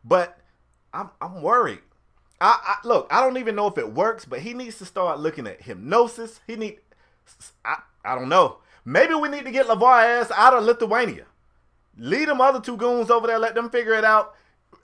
[0.03, 0.39] But
[0.95, 1.80] I'm, I'm worried.
[2.41, 5.20] I, I, look, I don't even know if it works, but he needs to start
[5.20, 6.41] looking at hypnosis.
[6.47, 6.78] He need
[7.64, 7.76] I,
[8.09, 8.56] I don't know.
[8.86, 11.26] Maybe we need to get LaVar ass out of Lithuania.
[11.98, 14.34] Lead them other two goons over there, let them figure it out.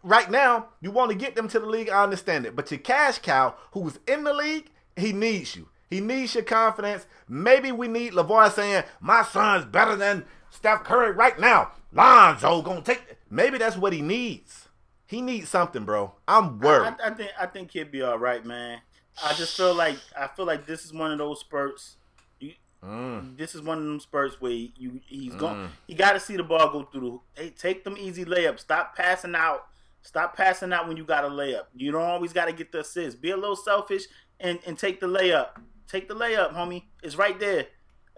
[0.03, 2.55] Right now, you want to get them to the league, I understand it.
[2.55, 5.71] But your cash cow, who's in the league, he needs you.
[5.89, 7.07] He needs your confidence.
[7.27, 11.73] Maybe we need LaVar saying, my son's better than Steph Curry right now.
[11.91, 14.69] Lonzo gonna take maybe that's what he needs.
[15.07, 16.13] He needs something, bro.
[16.29, 16.97] I'm worried.
[17.03, 18.81] I, I, think I think he'll be all right, man.
[19.25, 21.97] I just feel like I feel like this is one of those spurts
[22.85, 23.37] Mm.
[23.37, 25.39] This is one of them spurts where you he's mm.
[25.39, 25.69] going.
[25.87, 27.23] He got to see the ball go through.
[27.35, 28.61] Hey, take them easy layups.
[28.61, 29.67] Stop passing out.
[30.03, 31.65] Stop passing out when you got a layup.
[31.75, 33.23] You don't always got to get the assist.
[33.23, 34.05] Be a little selfish
[34.39, 35.49] and and take the layup.
[35.89, 36.85] Take the layup, homie.
[37.03, 37.67] It's right there.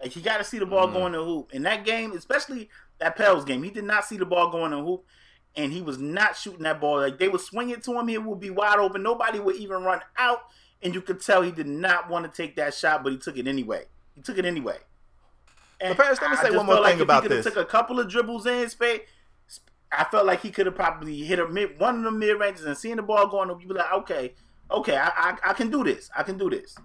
[0.01, 0.93] Like you got to see the ball mm.
[0.93, 1.53] going to hoop.
[1.53, 4.79] In that game, especially that Pels game, he did not see the ball going to
[4.79, 5.05] hoop,
[5.55, 6.97] and he was not shooting that ball.
[6.99, 9.01] Like they would swing it to him, it would be wide open.
[9.01, 10.41] Nobody would even run out,
[10.81, 13.37] and you could tell he did not want to take that shot, but he took
[13.37, 13.85] it anyway.
[14.17, 14.77] He took it anyway.
[15.79, 17.45] And Paris, let me say one more thing about he this.
[17.45, 19.01] Took a couple of dribbles in, Spade.
[19.91, 22.65] I felt like he could have probably hit a mid, one of the mid ranges
[22.65, 23.61] and seeing the ball going up.
[23.61, 24.33] You be like, okay,
[24.71, 26.09] okay, I, I, I can do this.
[26.17, 26.75] I can do this.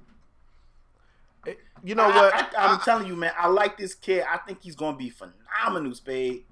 [1.47, 2.35] Eh, you know what?
[2.57, 3.33] I, am telling you, man.
[3.37, 4.25] I like this kid.
[4.31, 6.45] I think he's gonna be phenomenal, Spade.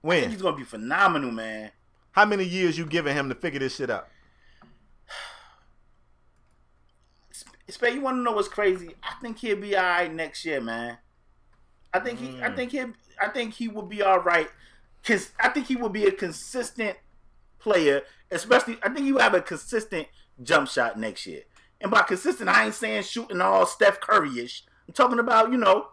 [0.00, 1.70] When he's gonna be phenomenal, man.
[2.12, 4.08] How many years you giving him to figure this shit out?
[7.70, 8.94] Spade, you want to know what's crazy?
[9.02, 10.98] I think he'll be all right next year, man.
[11.92, 12.42] I think he, mm.
[12.42, 12.80] I think he,
[13.20, 14.48] I think he will be all right.
[15.04, 16.96] Cause I think he will be a consistent
[17.58, 18.78] player, especially.
[18.82, 20.08] I think he will have a consistent
[20.42, 21.42] jump shot next year.
[21.80, 24.64] And by consistent, I ain't saying shooting all Steph Curry ish.
[24.86, 25.88] I'm talking about, you know,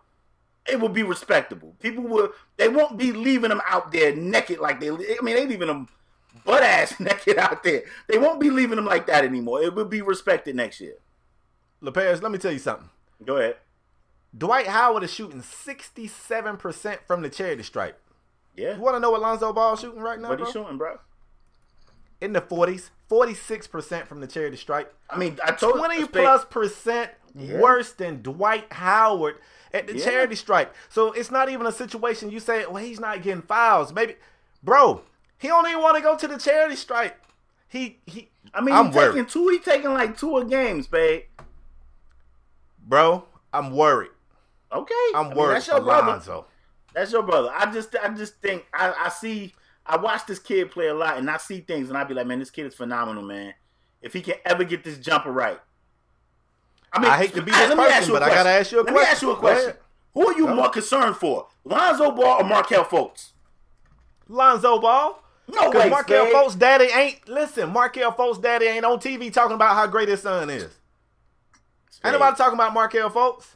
[0.67, 1.76] it will be respectable.
[1.80, 4.89] People will, they won't be leaving him out there naked like they.
[4.89, 5.88] I mean, they leaving him
[6.43, 7.84] butt ass naked out there.
[8.07, 9.61] They won't be leaving him like that anymore.
[9.61, 10.95] It will be respected next year.
[11.86, 12.89] LeParis, let me tell you something.
[13.23, 13.57] Go ahead.
[14.38, 18.01] Dwight Howard is shooting 67% from the charity stripe.
[18.55, 18.75] Yeah.
[18.75, 20.29] You want to know what Lonzo Ball shooting right now?
[20.29, 20.99] What he shooting, bro?
[22.21, 24.93] In the 40s, 46% from the charity stripe.
[25.09, 27.59] I mean, I told 20 plus percent yeah.
[27.59, 29.36] worse than Dwight Howard
[29.73, 30.05] at the yeah.
[30.05, 30.73] charity stripe.
[30.89, 33.93] So it's not even a situation you say, well, he's not getting fouls.
[33.93, 34.15] Maybe,
[34.63, 35.01] bro,
[35.38, 37.21] he don't even want to go to the charity stripe.
[37.67, 38.29] He he.
[38.53, 39.49] I mean, I'm taking two.
[39.49, 41.23] He taking like two a games, babe
[42.86, 43.25] bro.
[43.51, 44.11] I'm worried.
[44.71, 45.55] Okay, I'm I mean, worried.
[45.55, 46.07] That's your brother.
[46.07, 46.45] Lonzo.
[46.93, 47.49] That's your brother.
[47.53, 49.53] I just, I just think I, I see.
[49.86, 52.25] I watch this kid play a lot, and I see things, and I be like,
[52.25, 53.53] man, this kid is phenomenal, man.
[54.01, 55.59] If he can ever get this jumper right.
[56.91, 58.93] I mean, I hate to be this person, but I gotta ask you a let
[58.93, 58.95] question.
[58.95, 59.73] Let me ask you a question.
[60.13, 63.33] Who are you more concerned for, Lonzo Ball or Markelle Fultz?
[64.29, 65.21] Lonzo Ball.
[65.47, 67.27] No way, Markelle Fultz' daddy ain't.
[67.27, 70.71] Listen, Markelle Fultz' daddy ain't on TV talking about how great his son is.
[72.05, 72.13] Spade.
[72.13, 73.55] Ain't nobody talking about Markelle Fultz.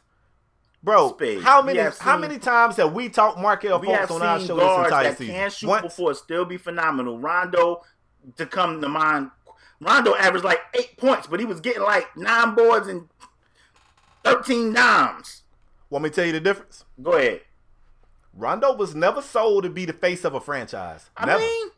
[0.82, 1.42] Bro, Spade.
[1.42, 5.04] how many how many times have we talked Markelle Fultz on our show this entire
[5.04, 5.34] that season?
[5.34, 5.82] Can shoot Once.
[5.82, 7.18] before still be phenomenal.
[7.18, 7.82] Rondo
[8.36, 9.30] to come to mind.
[9.80, 13.08] Rondo averaged like eight points, but he was getting like nine boards and
[14.24, 15.42] thirteen dimes.
[15.90, 16.84] Want me to tell you the difference?
[17.02, 17.42] Go ahead.
[18.32, 21.10] Rondo was never sold to be the face of a franchise.
[21.16, 21.40] I never.
[21.40, 21.70] mean,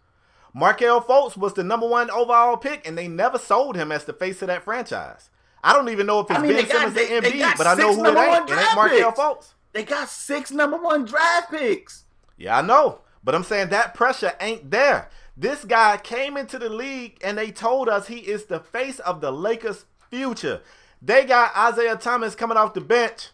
[0.55, 4.13] Markelle Fultz was the number one overall pick, and they never sold him as the
[4.13, 5.31] face of that franchise.
[5.63, 7.75] I don't even know if it's I mean, Ben Simmons got, they, Embiid, but I
[7.75, 8.51] know who it ain't.
[8.51, 9.55] It ain't Markelle Fultz.
[9.73, 12.05] They got six number one draft picks.
[12.37, 13.01] Yeah, I know.
[13.25, 15.09] But I'm saying that pressure ain't there.
[15.37, 19.21] This guy came into the league and they told us he is the face of
[19.21, 20.61] the Lakers' future.
[21.01, 23.31] They got Isaiah Thomas coming off the bench.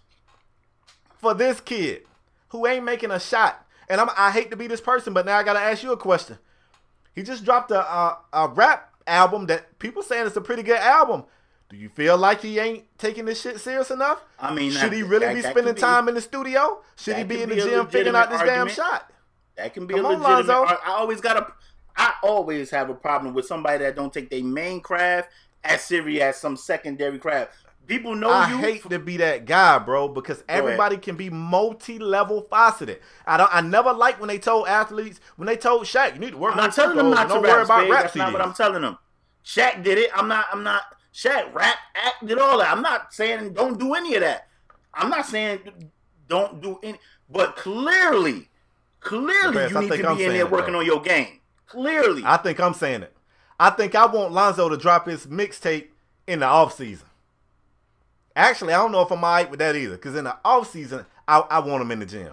[1.19, 2.03] for this kid
[2.49, 3.67] who ain't making a shot.
[3.89, 5.97] And I'm, I hate to be this person, but now I gotta ask you a
[5.97, 6.39] question.
[7.15, 10.79] He just dropped a, a, a rap album that people saying it's a pretty good
[10.79, 11.25] album.
[11.71, 14.23] Do you feel like he ain't taking this shit serious enough?
[14.41, 16.83] I mean, should that- he really that- be that spending be- time in the studio?
[16.97, 19.11] Should he be in the be gym figuring out this legitimate damn shot?
[19.57, 20.49] That can be Come a on, legitimate.
[20.55, 20.79] Lonzo.
[20.87, 21.47] I, always got a.
[21.97, 25.31] I always have a problem with somebody that don't take their main craft
[25.65, 27.53] as serious as some secondary craft.
[27.87, 28.59] People know I you.
[28.59, 33.01] hate to be that guy, bro, because everybody can be multi-level faceted.
[33.27, 33.51] I don't.
[33.55, 36.53] I never like when they told athletes when they told Shaq, "You need to work
[36.53, 37.53] I'm not telling them not to Don't rap.
[37.53, 37.91] worry about Spade.
[37.91, 38.99] rap That's not what I'm telling them.
[39.45, 40.11] Shaq did it.
[40.15, 40.47] I'm not.
[40.53, 40.83] I'm not.
[41.19, 42.71] Shaq rap, act, did all that.
[42.71, 44.47] I'm not saying don't do any of that.
[44.95, 45.59] I'm not saying
[46.29, 46.99] don't do any.
[47.29, 48.49] But clearly,
[49.01, 50.79] clearly, Perez, you I need to I'm be in there it, working though.
[50.81, 51.41] on your game.
[51.67, 53.13] Clearly, I think I'm saying it.
[53.59, 55.89] I think I want Lonzo to drop his mixtape
[56.29, 57.09] in the off season.
[58.37, 61.41] Actually, I don't know if I'm alright with that either, because in the offseason, I,
[61.41, 62.33] I want him in the gym.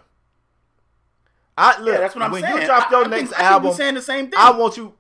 [1.58, 2.44] I look yeah, that's what I'm saying.
[2.44, 2.62] when saying.
[2.62, 4.40] you drop I- your I next think, I we album, saying the same thing.
[4.40, 4.94] I want you.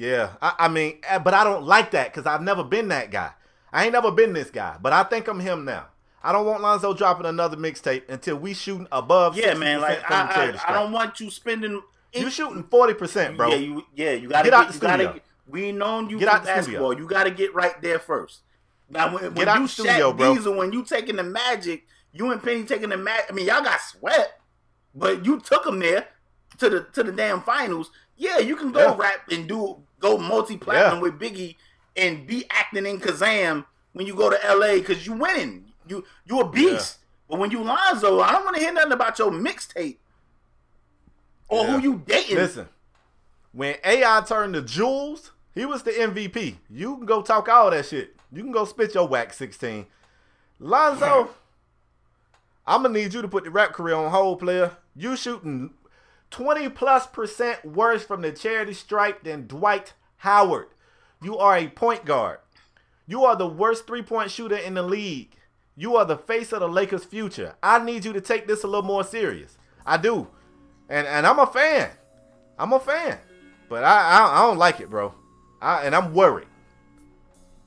[0.00, 3.10] Yeah, I, I mean, eh, but I don't like that because I've never been that
[3.10, 3.32] guy.
[3.70, 5.88] I ain't never been this guy, but I think I'm him now.
[6.22, 9.36] I don't want Lonzo dropping another mixtape until we shooting above.
[9.36, 9.80] yeah, 60% man.
[9.82, 11.82] Like I, I, I don't want you spending.
[12.14, 13.50] You shooting forty percent, bro.
[13.50, 15.22] Yeah, you yeah you gotta Get get, out the you gotta studio.
[15.46, 16.56] we known you Get out the studio.
[16.62, 16.98] basketball.
[16.98, 18.40] You gotta get right there first.
[18.88, 20.34] Now when, when you the studio, Shaq bro.
[20.34, 23.26] Diesel, when you taking the magic, you and Penny taking the magic.
[23.30, 24.40] I mean, y'all got sweat,
[24.94, 26.08] but you took them there
[26.58, 27.90] to the to the damn finals.
[28.16, 28.96] Yeah, you can go Yeah.
[28.98, 31.02] rap and do go multi platinum Yeah.
[31.02, 31.56] with Biggie
[31.96, 35.66] and be acting in Kazam when you go to LA because you winning.
[35.86, 36.98] You you a beast.
[37.28, 39.98] But when you Lonzo, I don't want to hear nothing about your mixtape
[41.48, 41.70] or Yeah.
[41.76, 42.36] who you dating.
[42.36, 42.68] Listen,
[43.52, 46.56] when AI turned to Jules, he was the MVP.
[46.68, 48.16] You can go talk all that shit.
[48.32, 49.86] You can go spit your whack 16.
[50.58, 51.30] Lonzo,
[52.66, 54.76] I'm gonna need you to put the rap career on hold, player.
[54.94, 55.70] You shooting
[56.30, 60.68] 20 plus percent worse from the charity stripe than Dwight Howard.
[61.22, 62.38] You are a point guard.
[63.06, 65.34] You are the worst three point shooter in the league.
[65.76, 67.56] You are the face of the Lakers' future.
[67.62, 69.58] I need you to take this a little more serious.
[69.84, 70.28] I do.
[70.88, 71.90] And and I'm a fan.
[72.58, 73.18] I'm a fan.
[73.68, 75.14] But I I, I don't like it, bro.
[75.60, 76.48] I, and I'm worried.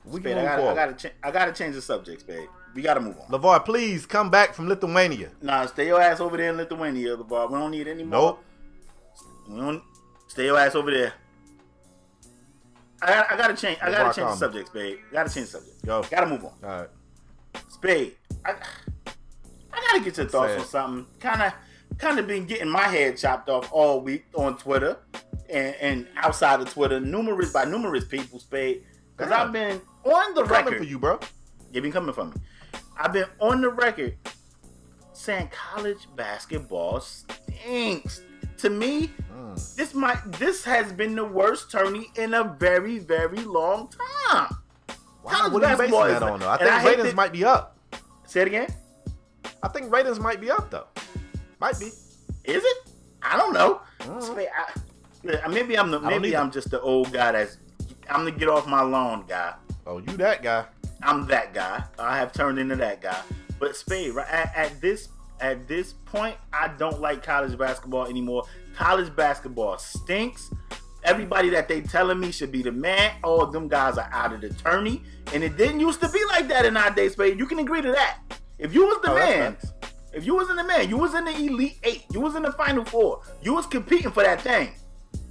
[0.04, 2.48] We Spade, I gotta, I gotta, cha- I gotta change the subject, babe.
[2.74, 3.28] We gotta move on.
[3.28, 5.30] LaVar, please come back from Lithuania.
[5.40, 7.50] Nah, stay your ass over there in Lithuania, LaVar.
[7.50, 8.20] We don't need any more.
[8.20, 8.44] Nope.
[9.48, 9.82] We don't.
[10.28, 11.12] Stay your ass over there.
[13.02, 13.78] I, gotta- I gotta change.
[13.82, 14.98] I gotta change the subject, Spade.
[15.12, 15.84] Gotta change the subject.
[15.84, 16.02] Go.
[16.10, 16.52] Gotta move on.
[16.62, 16.88] All right.
[17.68, 18.14] Spade.
[18.44, 18.52] I,
[19.72, 20.60] I gotta get your thoughts Sad.
[20.60, 21.06] on something.
[21.20, 21.52] Kind of,
[21.98, 24.96] kind of been getting my head chopped off all week on Twitter
[25.50, 28.84] and, and outside of Twitter, numerous by numerous people, Spade.
[29.16, 30.78] Because I've been on the Coming record.
[30.78, 31.20] for you, bro.
[31.72, 32.32] You've been coming for me.
[32.98, 34.16] I've been on the record
[35.12, 38.22] saying college basketball stinks.
[38.58, 39.10] To me,
[39.54, 39.76] Mm.
[39.76, 44.48] this might this has been the worst tourney in a very, very long time.
[45.22, 46.48] Wow, College what are you basing basketball on, though?
[46.48, 47.76] I and I think ratings that- might be up.
[48.26, 48.68] Say it again.
[49.62, 50.86] I think ratings might be up, though.
[51.60, 51.86] Might be.
[51.86, 52.76] Is it?
[53.22, 53.80] I don't know.
[54.00, 54.46] Mhm.
[55.44, 56.36] I- maybe I'm the maybe.
[56.36, 57.56] I'm just the old guy that's
[58.10, 59.54] I'm the get off my lawn guy.
[59.86, 60.66] Oh, you that guy.
[61.02, 61.84] I'm that guy.
[61.98, 63.18] I have turned into that guy.
[63.58, 65.08] But Spade, right at, at this
[65.40, 68.44] at this point, I don't like college basketball anymore.
[68.76, 70.50] College basketball stinks.
[71.04, 73.12] Everybody that they telling me should be the man.
[73.22, 75.02] All of them guys are out of the tourney,
[75.34, 77.38] and it didn't used to be like that in our day, Spade.
[77.38, 78.20] You can agree to that.
[78.58, 79.72] If you was the Oh, man, facts.
[80.14, 82.42] if you was in the man, you was in the elite eight, you was in
[82.42, 84.72] the final four, you was competing for that thing.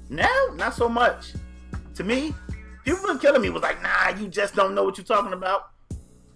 [0.10, 1.34] Now, not so much.
[1.96, 2.36] To me,
[2.86, 5.70] people been killing me was like, nah, you just don't know what you're talking about.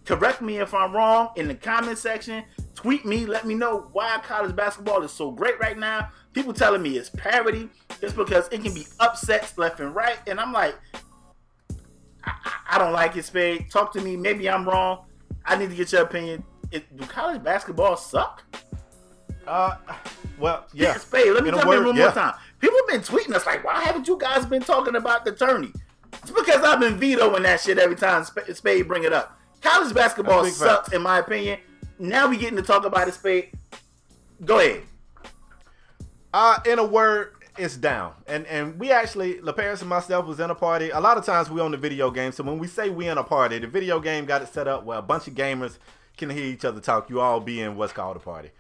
[0.06, 2.44] Correct me if I'm wrong in the comment section.
[2.74, 6.10] Tweet me, let me know why college basketball is so great right now.
[6.38, 7.68] People telling me it's parody.
[8.00, 10.20] It's because it can be upsets left and right.
[10.28, 10.76] And I'm like,
[12.24, 12.32] I,
[12.70, 13.72] I- don't like it, Spade.
[13.72, 14.16] Talk to me.
[14.16, 15.06] Maybe I'm wrong.
[15.44, 16.44] I need to get your opinion.
[16.72, 18.44] It, do college basketball suck?
[19.48, 19.78] Uh,
[20.38, 20.96] well, yeah.
[20.98, 22.04] Spade, let me jump in one yeah.
[22.04, 22.36] more time.
[22.60, 25.72] People have been tweeting us like, why haven't you guys been talking about the tourney?
[26.22, 29.40] It's because I've been vetoing that shit every time Sp- Spade bring it up.
[29.62, 30.94] College basketball sucks, facts.
[30.94, 31.58] in my opinion.
[31.98, 33.50] Now we getting to talk about it, Spade.
[34.46, 34.84] Go ahead.
[36.38, 38.14] Uh, in a word, it's down.
[38.28, 40.92] And and we actually, LeParis and myself was in a party.
[40.92, 42.32] A lot of times we on the video game.
[42.32, 44.84] So when we say we in a party, the video game got it set up
[44.84, 45.80] where a bunch of gamers
[46.16, 47.10] can hear each other talk.
[47.10, 48.52] You all be in what's called a party.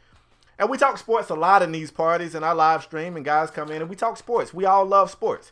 [0.57, 3.51] And we talk sports a lot in these parties and I live stream and guys
[3.51, 4.55] come in and we talk sports.
[4.55, 5.51] We all love sports.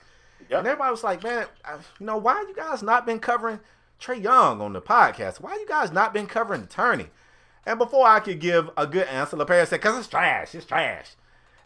[0.49, 0.57] Yep.
[0.57, 3.59] And everybody was like, man, I- you know, why you guys not been covering
[4.01, 5.41] Trae Young on the podcast?
[5.41, 7.09] Why you guys not been covering the tourney?
[7.67, 10.55] And before I could give a good answer, LeParis said, because it's trash.
[10.55, 11.11] It's trash.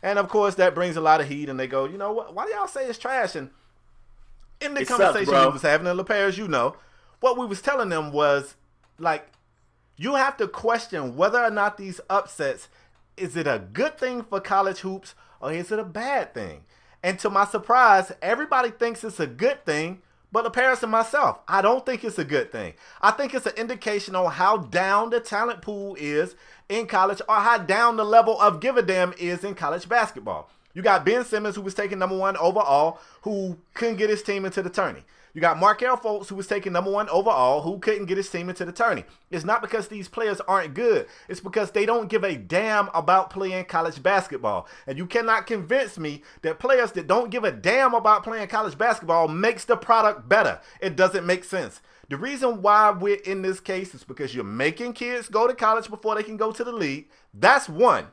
[0.02, 1.50] And of course, that brings a lot of heat.
[1.50, 2.34] And they go, you know what?
[2.34, 3.36] Why do y'all say it's trash?
[3.36, 3.50] And
[4.62, 5.48] in the It conversation bro.
[5.48, 6.76] we was having, and LeParis, as you know,
[7.20, 8.56] what we was telling them was
[8.98, 9.28] like,
[9.98, 12.70] you have to question whether or not these upsets
[13.18, 16.62] is it a good thing for college hoops or is it a bad thing?
[17.04, 20.02] And to my surprise, everybody thinks it's a good thing,
[20.32, 22.74] but the parents and myself, I don't think it's a good thing.
[23.02, 26.36] I think it's an indication on how down the talent pool is
[26.68, 30.50] in college or how down the level of give a damn is in college basketball.
[30.74, 34.46] You got Ben Simmons, who was taken number one overall, who couldn't get his team
[34.46, 35.04] into the tourney.
[35.34, 38.50] You got Markelle Fultz, who was taken number one overall, who couldn't get his team
[38.50, 39.06] into the tourney.
[39.30, 41.08] It's not because these players aren't good.
[41.28, 44.68] It's because they don't give a damn about playing college basketball.
[44.88, 48.78] And you cannot convince me that players that don't give a damn about playing college
[48.78, 50.60] basketball makes the product better.
[50.82, 51.82] It doesn't make sense.
[52.10, 55.90] The reason why we're in this case is because you're making kids go to college
[55.90, 57.08] before they can go to the league.
[57.36, 58.08] That's one.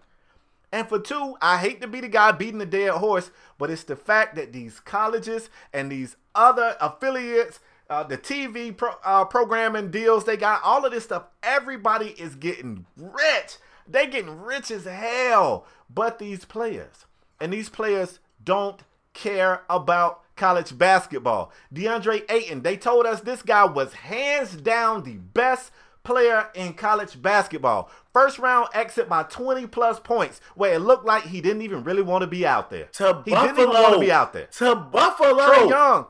[0.72, 3.84] And for two, I hate to be the guy beating the dead horse, but it's
[3.84, 9.90] the fact that these colleges and these other affiliates, uh, the TV pro, uh, programming
[9.90, 13.56] deals they got, all of this stuff, everybody is getting rich.
[13.88, 15.66] They getting rich as hell.
[15.88, 17.06] But these players,
[17.40, 18.82] and these players don't
[19.12, 21.52] care about college basketball.
[21.72, 25.70] DeAndre Ayton, they told us this guy was hands down the best
[26.06, 27.90] player in college basketball.
[28.12, 32.02] First round exit by 20 plus points, where it looked like he didn't even really
[32.02, 32.86] want to be out there.
[32.92, 33.42] To he Buffalo.
[33.42, 34.46] didn't even want to be out there.
[34.46, 35.42] To Buffalo.
[35.42, 36.06] Trae Young,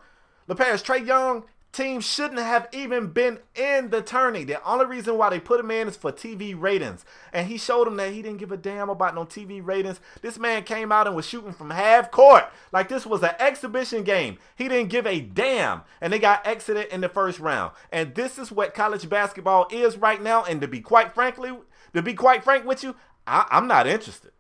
[0.48, 1.44] LeParis, Trae Young
[1.76, 4.44] team shouldn't have even been in the tourney.
[4.44, 7.04] The only reason why they put him in is for TV ratings.
[7.32, 10.00] And he showed them that he didn't give a damn about no TV ratings.
[10.22, 12.44] This man came out and was shooting from half court.
[12.72, 14.38] Like this was an exhibition game.
[14.56, 15.82] He didn't give a damn.
[16.00, 17.72] And they got exited in the first round.
[17.92, 20.44] And this is what college basketball is right now.
[20.44, 21.52] And to be quite frankly,
[21.94, 22.96] to be quite frank with you,
[23.26, 24.32] I, I'm not interested.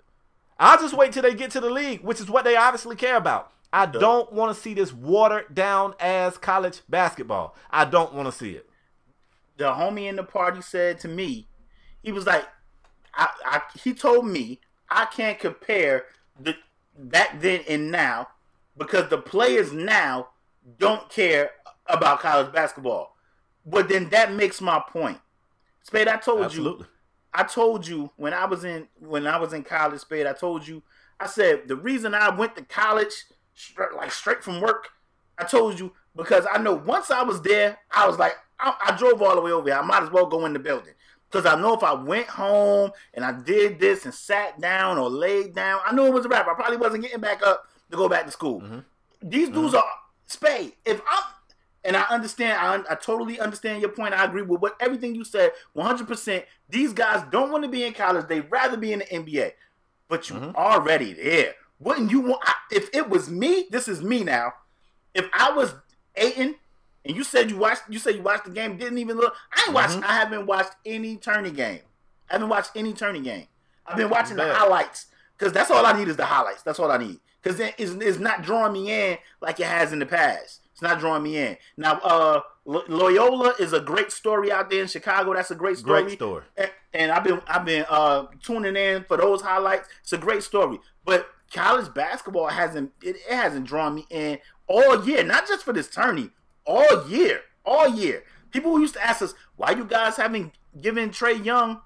[0.58, 3.16] I'll just wait till they get to the league, which is what they obviously care
[3.16, 3.52] about.
[3.76, 7.54] I don't want to see this watered down as college basketball.
[7.70, 8.68] I don't want to see it.
[9.58, 11.48] the homie in the party said to me,
[12.02, 12.46] he was like,
[13.14, 16.04] I, I he told me I can't compare
[16.40, 16.54] the
[16.98, 18.28] back then and now
[18.78, 20.28] because the players now
[20.78, 21.50] don't care
[21.86, 23.14] about college basketball.
[23.66, 25.18] But then that makes my point.
[25.82, 26.86] Spade, I told you
[27.34, 30.26] I told you when I was in when I was in college, Spade.
[30.26, 30.82] I told you,
[31.20, 33.12] I said the reason I went to college,
[33.56, 34.90] straight, like straight from work.
[35.38, 38.96] I told you because I know once I was there, I was like, I, I
[38.96, 39.78] drove all the way over here.
[39.78, 40.94] I might as well go in the building
[41.30, 45.10] because I know if I went home and I did this and sat down or
[45.10, 46.46] laid down, I knew it was a wrap.
[46.46, 48.60] I probably wasn't getting back up to go back to school.
[48.60, 48.78] Mm-hmm.
[49.22, 49.76] These dudes mm-hmm.
[49.76, 49.84] are
[50.26, 50.72] Spade.
[50.84, 51.22] If I'm
[51.86, 54.12] and I understand, I, I totally understand your point.
[54.12, 56.42] I agree with what everything you said, 100%.
[56.68, 58.26] These guys don't want to be in college.
[58.26, 59.52] They'd rather be in the NBA.
[60.08, 60.56] But you're mm-hmm.
[60.56, 61.54] already there.
[61.78, 64.54] Wouldn't you want, if it was me, this is me now.
[65.14, 65.74] If I was
[66.14, 66.56] Ayton
[67.04, 69.64] and you said you watched, you said you watched the game, didn't even look, I
[69.66, 71.80] ain't watched, I haven't watched any tourney game.
[72.30, 73.46] I haven't watched any tourney game.
[73.86, 75.06] I've been watching the highlights
[75.38, 76.62] because that's all I need is the highlights.
[76.62, 80.00] That's all I need because it's, it's not drawing me in like it has in
[80.00, 80.62] the past.
[80.72, 81.56] It's not drawing me in.
[81.76, 85.32] Now, uh, Loyola is a great story out there in Chicago.
[85.32, 86.02] That's a great story.
[86.02, 86.44] Great story.
[86.56, 89.88] And, and I've been I've been uh, tuning in for those highlights.
[90.02, 90.80] It's a great story.
[91.04, 95.22] But college basketball hasn't it, it hasn't drawn me in all year.
[95.24, 96.30] Not just for this tourney.
[96.64, 97.42] All year.
[97.64, 98.24] All year.
[98.50, 101.80] People used to ask us why you guys haven't given Trae Young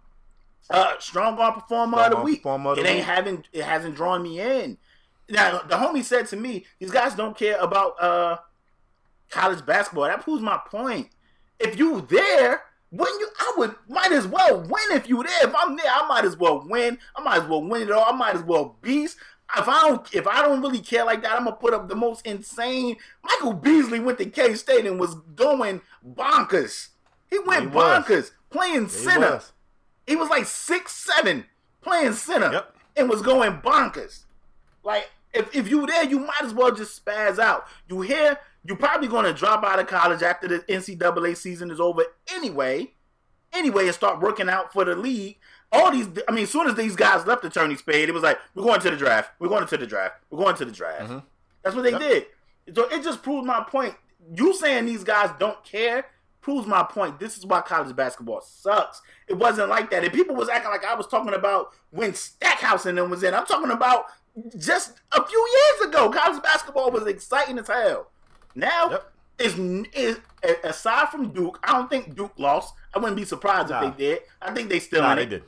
[0.71, 2.43] uh, strong arm performer of the week.
[2.45, 3.05] of the it ain't week.
[3.05, 4.79] having it hasn't drawn me in.
[5.29, 8.37] Now the homie said to me, these guys don't care about uh
[9.31, 10.05] college basketball.
[10.05, 11.09] That proves my point.
[11.59, 13.29] If you there, wouldn't you?
[13.39, 15.49] I would might as well win if you there.
[15.49, 16.99] If I'm there, I might as well win.
[17.17, 18.13] I might as well win it all.
[18.13, 19.17] I might as well beast.
[19.57, 21.97] If I don't, if I don't really care like that, I'm gonna put up the
[21.97, 22.97] most insane.
[23.25, 26.89] Michael Beasley went to K State and was going bonkers.
[27.29, 28.05] He went He was.
[28.05, 29.31] bonkers playing He center.
[29.33, 29.53] was.
[30.07, 31.47] He was like six seven
[31.83, 32.77] playing center Yep.
[32.97, 34.25] and was going bonkers.
[34.85, 37.67] Like if, if you were there, you might as well just spaz out.
[37.89, 42.05] You here, you're probably gonna drop out of college after the NCAA season is over
[42.35, 42.93] anyway.
[43.53, 45.37] Anyway, and start working out for the league.
[45.73, 48.23] All these, I mean, as soon as these guys left the tourney spade, it was
[48.25, 49.31] like, we're going to the draft.
[49.39, 50.17] We're going to the draft.
[50.31, 51.03] We're going to the draft.
[51.11, 51.19] Mm-hmm.
[51.63, 52.01] That's what they Yep.
[52.01, 52.27] did.
[52.75, 53.95] So it just proves my point.
[54.35, 56.07] You saying these guys don't care
[56.41, 57.21] proves my point.
[57.21, 59.01] This is why college basketball sucks.
[59.29, 60.03] It wasn't like that.
[60.05, 63.35] And people was acting like I was talking about when Stackhouse and them was in.
[63.35, 64.07] I'm talking about
[64.59, 65.49] just a few
[65.79, 66.11] years ago.
[66.11, 68.11] College basketball was exciting as hell.
[68.55, 69.13] Now, Yep.
[69.39, 69.59] is
[69.95, 70.19] is
[70.65, 72.75] aside from Duke, I don't think Duke lost.
[72.95, 73.89] I wouldn't be surprised Nah.
[73.89, 74.21] if they did.
[74.43, 75.31] I think they still Nah, in they it.
[75.31, 75.45] did.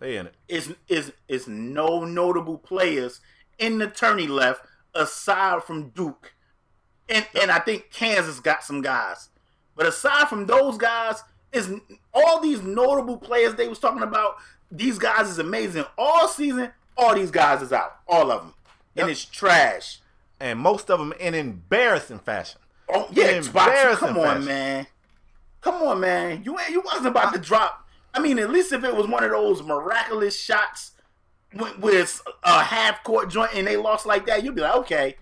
[0.00, 0.34] They in it.
[0.48, 3.20] Is is is no notable players
[3.58, 4.62] in the tourney left
[4.94, 6.32] aside from Duke,
[7.08, 9.28] and and I think Kansas got some guys.
[9.76, 11.22] But aside from those guys,
[11.52, 11.72] is
[12.14, 14.36] all these notable players they was talking about.
[14.72, 16.70] These guys is amazing all season.
[16.96, 18.54] All these guys is out, all of them,
[18.94, 19.02] Yep.
[19.02, 20.00] and it's trash.
[20.38, 22.60] And most of them in embarrassing fashion.
[22.92, 24.44] Oh yeah, In embarrassing come on, fashion.
[24.46, 24.86] man.
[25.60, 26.42] Come on, man.
[26.44, 27.86] You ain't you wasn't about to drop.
[28.14, 30.92] I mean, at least if it was one of those miraculous shots
[31.54, 35.16] with, with a half court joint and they lost like that, you'd be like, okay,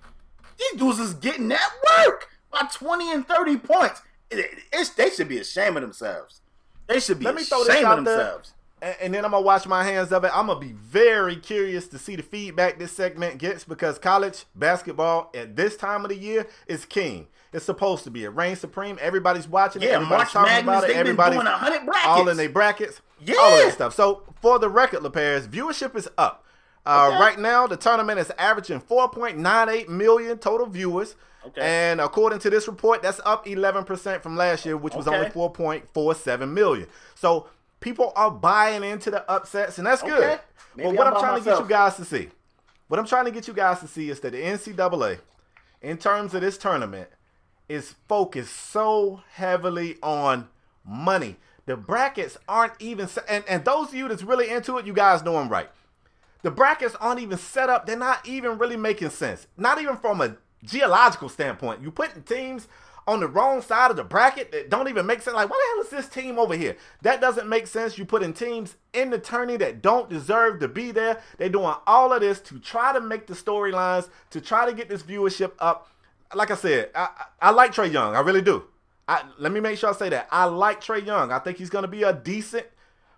[0.59, 1.71] these dudes is getting that
[2.07, 4.01] work by twenty and thirty points.
[4.31, 6.41] It- it's, they should be ashamed of themselves.
[6.87, 8.17] They should be Let me ashamed throw this of out there.
[8.17, 8.53] themselves.
[8.81, 10.31] And, and then I'm gonna wash my hands of it.
[10.35, 15.31] I'm gonna be very curious to see the feedback this segment gets because college basketball
[15.35, 17.27] at this time of the year is king.
[17.53, 18.25] It's supposed to be.
[18.25, 18.99] It reigns supreme.
[19.01, 19.87] Everybody's watching it.
[19.87, 20.63] Yeah, Everybody's March talking Madness.
[20.63, 20.87] about it.
[20.89, 22.07] They've been Everybody's doing hundred brackets.
[22.07, 23.01] all in their brackets.
[23.21, 23.37] Yeah.
[23.39, 23.95] All of that stuff.
[23.95, 26.45] So for the record, LeParis, viewership is up.
[26.87, 27.19] Uh, Okay.
[27.21, 31.17] Right now, the tournament is averaging 4.98 million total viewers.
[31.47, 31.61] Okay.
[31.61, 35.17] And according to this report, that's up 11% from last year, which was Okay.
[35.17, 36.87] only 4.47 million.
[37.15, 37.49] So
[37.81, 40.41] people are buying into the upsets, and that's good.
[40.77, 42.29] Maybe But what I'm I'm trying to get you guys to see,
[42.89, 45.19] what I'm trying to get you guys to see is that the NCAA,
[45.83, 47.09] in terms of this tournament,
[47.69, 50.49] is focused so heavily on
[50.85, 51.37] money.
[51.67, 55.23] The brackets aren't even, and, and those of you that's really into it, you guys
[55.23, 55.69] know I'm right.
[56.43, 57.87] The brackets aren't even set up.
[57.87, 59.47] They're not even really making sense.
[59.57, 61.83] Not even from a geological standpoint.
[61.83, 62.69] You putting teams
[63.07, 65.35] on the wrong side of the bracket that don't even make sense.
[65.35, 66.77] Like, why the hell is this team over here?
[67.03, 67.97] That doesn't make sense.
[67.97, 71.21] You putting teams in the tourney that don't deserve to be there.
[71.39, 74.89] They're doing all of this to try to make the storylines, to try to get
[74.89, 75.91] this viewership up.
[76.35, 77.09] Like I said, I,
[77.41, 78.15] I, like Trae Young.
[78.15, 78.65] I really do.
[79.07, 80.29] I, let me make sure I say that.
[80.31, 81.33] I like Trae Young.
[81.33, 82.67] I think he's going to be a decent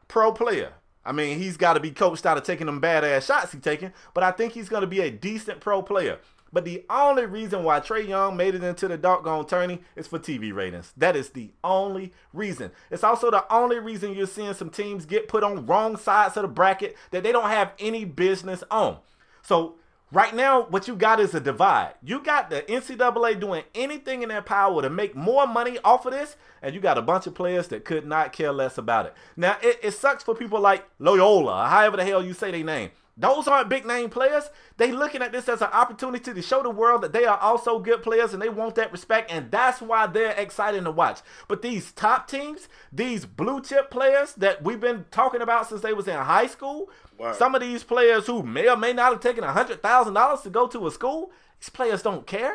[0.07, 0.73] pro player.
[1.05, 3.93] I mean, he's got to be coached out of taking them badass shots he's taking,
[4.13, 6.19] but I think he's going to be a decent pro player.
[6.53, 10.19] But the only reason why Trae Young made it into the doggone tourney is for
[10.19, 10.93] TV ratings.
[10.97, 12.73] That is the only reason.
[12.91, 16.43] It's also the only reason you're seeing some teams get put on wrong sides of
[16.43, 18.99] the bracket that they don't have any business on.
[19.43, 19.77] So
[20.13, 21.95] right now, what you got is a divide.
[22.03, 26.13] You got the NCAA doing anything in their power to make more money off of
[26.13, 29.15] this, and you got a bunch of players that could not care less about it.
[29.37, 32.91] Now, it, it sucks for people like Loyola, however the hell you say their name.
[33.17, 34.51] Those aren't big name players.
[34.79, 37.79] They looking at this as an opportunity to show the world that they are also
[37.79, 41.21] good players and they want that respect, and that's why they're exciting to watch.
[41.47, 45.93] But these top teams, these blue chip players that we've been talking about since they
[45.93, 46.89] was in high school,
[47.19, 47.37] Word.
[47.37, 50.51] some of these players who may or may not have taken hundred thousand dollars to
[50.51, 51.31] go to a school,
[51.61, 52.55] these players don't care.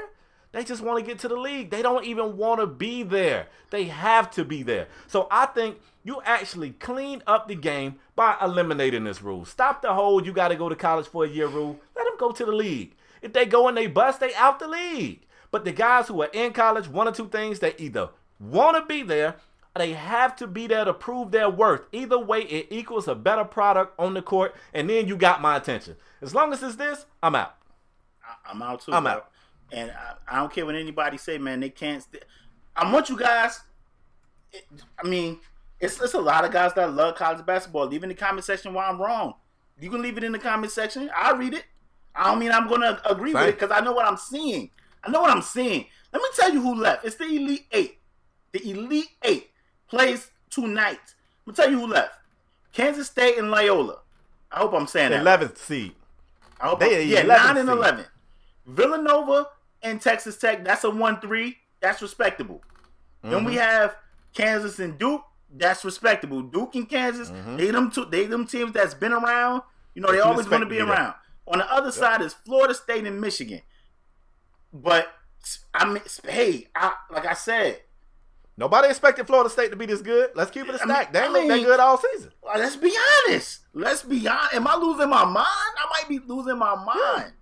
[0.52, 1.70] They just want to get to the league.
[1.70, 3.48] They don't even want to be there.
[3.72, 4.88] They have to be there.
[5.06, 9.44] So I think you actually clean up the game by eliminating this rule.
[9.44, 11.80] Stop the whole you got to go to college for a year rule.
[11.96, 12.96] Let them go to the league.
[13.24, 15.22] If they go and they bust, they out the league.
[15.50, 18.10] But the guys who are in college, one or two things, they either
[18.40, 19.38] want to be there
[19.76, 21.82] or they have to be there to prove their worth.
[21.92, 25.58] Either way, it equals a better product on the court, and then you got my
[25.58, 25.96] attention.
[26.22, 27.56] As long as it's this, I'm out.
[28.48, 28.94] I'm out too.
[28.94, 29.12] I'm bro.
[29.12, 29.32] out.
[29.72, 31.62] And I, I don't care what anybody say, man.
[31.62, 32.04] They can't.
[32.04, 32.24] St-
[32.76, 33.62] I want you guys.
[34.54, 34.66] It,
[35.04, 35.40] I mean,
[35.80, 37.86] it's it's a lot of guys that love college basketball.
[37.88, 39.34] Leave in the comment section why I'm wrong.
[39.80, 41.10] You can leave it in the comment section.
[41.16, 41.66] I'll read it.
[42.16, 44.70] I don't mean I'm gonna agree with it because I know what I'm seeing.
[45.04, 45.86] I know what I'm seeing.
[46.14, 47.04] Let me tell you who left.
[47.06, 47.98] It's the Elite Eight.
[48.54, 49.50] The Elite Eight
[49.90, 51.00] plays tonight.
[51.46, 52.14] I'm gonna tell you who left.
[52.72, 54.00] Kansas State and Loyola.
[54.52, 55.40] I hope I'm saying The that.
[55.42, 55.94] 11th seed.
[56.62, 58.06] I hope They I'm- are yeah, 11th nine and eleven.
[58.66, 59.48] Villanova
[59.84, 60.64] and Texas Tech.
[60.64, 61.58] That's a one-three.
[61.82, 62.62] That's respectable.
[63.22, 63.46] Then Mm-hmm.
[63.46, 63.96] we have
[64.34, 65.24] Kansas and Duke.
[65.54, 66.42] That's respectable.
[66.42, 67.30] Duke and Kansas.
[67.30, 67.58] Mm-hmm.
[67.58, 68.06] They them two.
[68.06, 69.62] They them teams that's been around.
[69.94, 70.96] You know, they always going to be to be there.
[70.96, 71.14] around.
[71.48, 73.62] On the other side is Florida State and Michigan.
[74.74, 75.08] But
[75.74, 77.82] I mean, hey, I, like I said,
[78.58, 80.30] Nobody expected Florida State to be this good.
[80.34, 81.12] Let's keep it a stack.
[81.12, 82.32] They I that mean- good all season.
[82.44, 82.96] let's be
[83.28, 83.60] honest.
[83.74, 84.54] Let's be honest.
[84.54, 85.46] Am I losing my mind?
[85.46, 87.34] I might be losing my mind.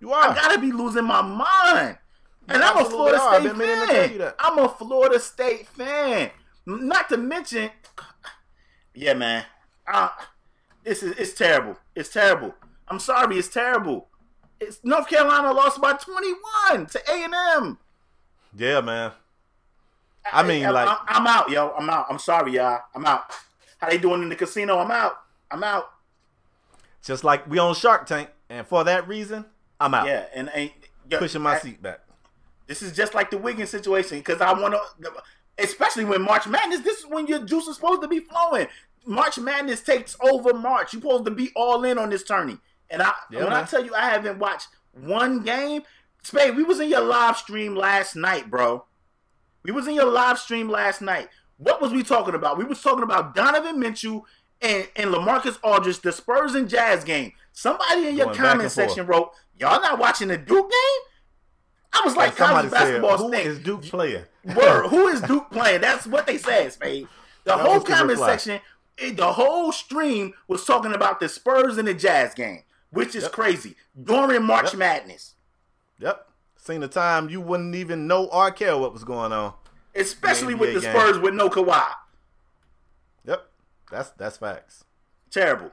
[0.00, 0.28] You are.
[0.30, 1.98] I gotta be losing my mind.
[2.46, 3.34] And I'm a Florida are.
[3.40, 4.34] State been meaning to tell you fan.
[4.38, 6.30] I'm a Florida State fan.
[6.66, 7.70] Not to mention,
[8.94, 9.44] yeah, man.
[9.86, 10.08] Uh,
[10.82, 11.76] this is it's terrible.
[11.94, 12.54] It's terrible.
[12.88, 13.38] I'm sorry.
[13.38, 14.08] It's terrible.
[14.60, 17.78] It's North Carolina lost by 21 to A and M.
[18.56, 19.12] yeah, man.
[20.32, 21.74] I mean, like- I'm, I'm out, yo.
[21.76, 22.06] I'm out.
[22.08, 22.80] I'm sorry, y'all.
[22.94, 23.24] I'm out.
[23.78, 24.78] How they doing in the casino?
[24.78, 25.18] I'm out.
[25.50, 25.90] I'm out.
[27.02, 29.44] Just like we on Shark Tank, and for that reason,
[29.78, 30.06] I'm out.
[30.06, 30.70] Yeah, and, and
[31.10, 32.00] yo, Pushing my I- seat back.
[32.66, 35.10] This is just like the Wiggins situation because I want to.
[35.58, 36.80] Especially when March Madness.
[36.80, 38.66] This is when your juice is supposed to be flowing.
[39.06, 40.92] March Madness takes over March.
[40.92, 42.58] You're supposed to be all in on this tourney.
[42.90, 43.62] And I Yeah, when man.
[43.62, 45.82] I tell you I haven't watched one game,
[46.22, 48.84] Spade, we was in your live stream last night, bro.
[49.62, 51.28] We was in your live stream last night.
[51.58, 52.58] What was we talking about?
[52.58, 54.26] We was talking about Donovan Mitchell
[54.60, 57.32] and, and LaMarcus Aldridge, the Spurs and Jazz game.
[57.52, 61.00] Somebody in your Going comment section wrote, "Y'all not watching the Duke game?"
[61.94, 63.46] I was like, Like college said, basketball who stink.
[63.46, 64.28] is Duke player?
[64.44, 64.88] Word.
[64.88, 65.80] Who is Duke playing?
[65.80, 67.06] That's what they said, Spade.
[67.44, 68.36] The That whole comment reply.
[68.36, 68.60] section,
[68.98, 73.22] it- the whole stream was talking about the Spurs and the Jazz game, which is
[73.24, 73.32] Yep.
[73.32, 74.74] crazy during March Yep.
[74.74, 75.34] Madness,
[75.98, 76.28] Yep.
[76.56, 79.54] Seen the time you wouldn't even know or care what was going on.
[79.94, 81.92] especially The with the NBA Spurs with no Kawhi.
[83.24, 83.46] Yep.
[83.90, 84.84] That's that's facts.
[85.30, 85.70] Terrible.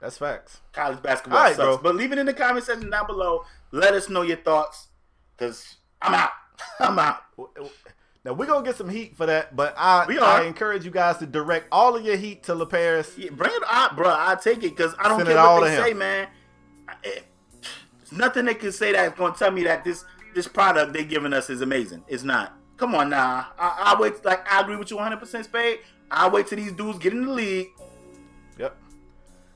[0.00, 0.60] That's facts.
[0.72, 1.66] College basketball All right, sucks.
[1.66, 1.78] bro.
[1.82, 3.44] But leave it in the comment section down below.
[3.72, 4.88] Let us know your thoughts,
[5.40, 6.30] cause I'm out.
[6.78, 7.22] I'm out.
[8.24, 10.04] Now we're gonna get some heat for that, but I.
[10.20, 13.16] I encourage you guys to direct all of your heat to LeParis.
[13.16, 14.08] Yeah, bring it out, bro.
[14.08, 16.28] I take it because I don't Send care all what they say, man.
[17.02, 17.24] It-
[17.98, 20.04] there's nothing they can say that's going to tell me that this
[20.34, 22.04] this product they're giving us is amazing.
[22.08, 22.56] It's not.
[22.76, 23.44] Come on nah.
[23.58, 24.24] I, I wait.
[24.24, 25.78] Like I agree with you 100 percent, Spade.
[26.10, 27.68] I wait till these dudes get in the league.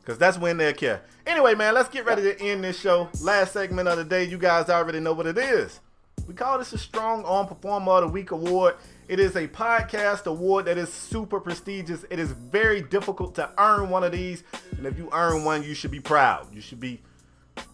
[0.05, 1.02] Because that's when they'll care.
[1.26, 3.09] Anyway, man, let's get ready to end this show.
[3.22, 4.24] Last segment of the day.
[4.24, 5.81] You guys already know what it is.
[6.28, 8.74] We call this a Strong Arm Performer of the Week award.
[9.09, 12.05] It is a podcast award that is super prestigious.
[12.10, 14.43] It is very difficult to earn one of these.
[14.76, 16.55] And if you earn one, you should be proud.
[16.55, 17.01] You should be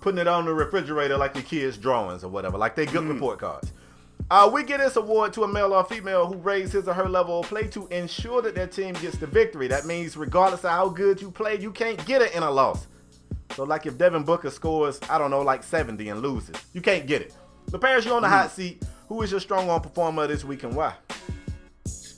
[0.00, 3.12] putting it on the refrigerator like your kids' drawings or whatever, like they good mm.
[3.12, 3.72] report cards.
[4.30, 7.08] Uh, we give this award to a male or female who raised his or her
[7.08, 9.66] level of play to ensure that their team gets the victory.
[9.68, 12.86] That means regardless of how good you play, you can't get it in a loss.
[13.56, 17.06] So like if Devin Booker scores, I don't know, like 70 and loses, you can't
[17.06, 17.34] get it.
[17.68, 18.82] The Paris, you're on the hot seat.
[19.08, 20.94] Who is your strong arm performer this week and why?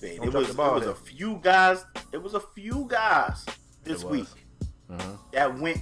[0.03, 1.85] It was, it was a few guys.
[2.12, 3.47] It was a few guys
[3.85, 4.27] this week
[4.91, 5.19] Mhm.
[5.33, 5.79] that went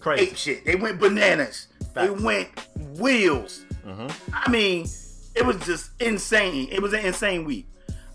[0.00, 0.22] Crazy.
[0.24, 0.64] ape shit.
[0.64, 1.68] They went bananas.
[1.94, 2.48] They went
[2.98, 3.64] wheels.
[3.86, 4.12] Mhm.
[4.32, 4.86] I mean,
[5.34, 6.68] it was just insane.
[6.70, 7.68] It was an insane week.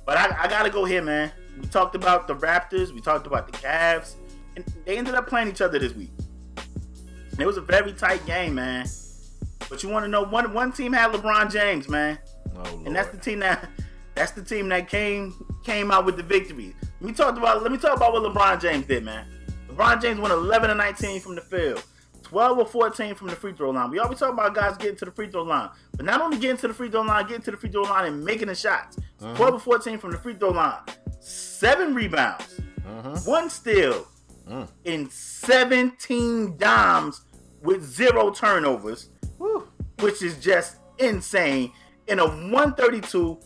[0.06, 1.32] But I, I gotta go here, man.
[1.60, 2.92] We talked about the Raptors.
[2.92, 4.16] We talked about the Cavs,
[4.56, 6.12] and they ended up playing each other this week.
[7.32, 8.88] And it was a very tight game, man.
[9.70, 12.18] But you want to know one one team had LeBron James, man,
[12.58, 13.70] Oh, and that's the team that
[14.16, 15.34] that's the team that came
[15.64, 16.76] came out with the victory.
[17.02, 19.28] Let me talk about let me talk about what LeBron James did, man.
[19.70, 21.84] LeBron James went 11 and 19 from the field.
[22.30, 23.90] 12 or 14 from the free throw line.
[23.90, 26.58] We always talk about guys getting to the free throw line, but not only getting
[26.58, 28.98] to the free throw line, getting to the free throw line and making the shots.
[29.20, 30.80] 12 or 14 from the free throw line,
[31.20, 33.28] seven rebounds, Mhm.
[33.28, 34.06] one steal,
[34.48, 34.68] Mm.
[34.86, 37.22] and 17 dimes
[37.64, 39.68] with zero turnovers, Woo.
[40.00, 41.72] which is just insane.
[42.08, 43.40] In a 132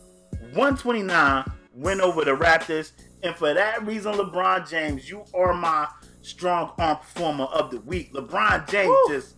[0.54, 2.92] 129 win over the Raptors.
[3.24, 5.88] And for that reason, LeBron James, you are my
[6.24, 8.14] strong arm performer of the week.
[8.14, 9.06] LeBron James Woo.
[9.10, 9.36] just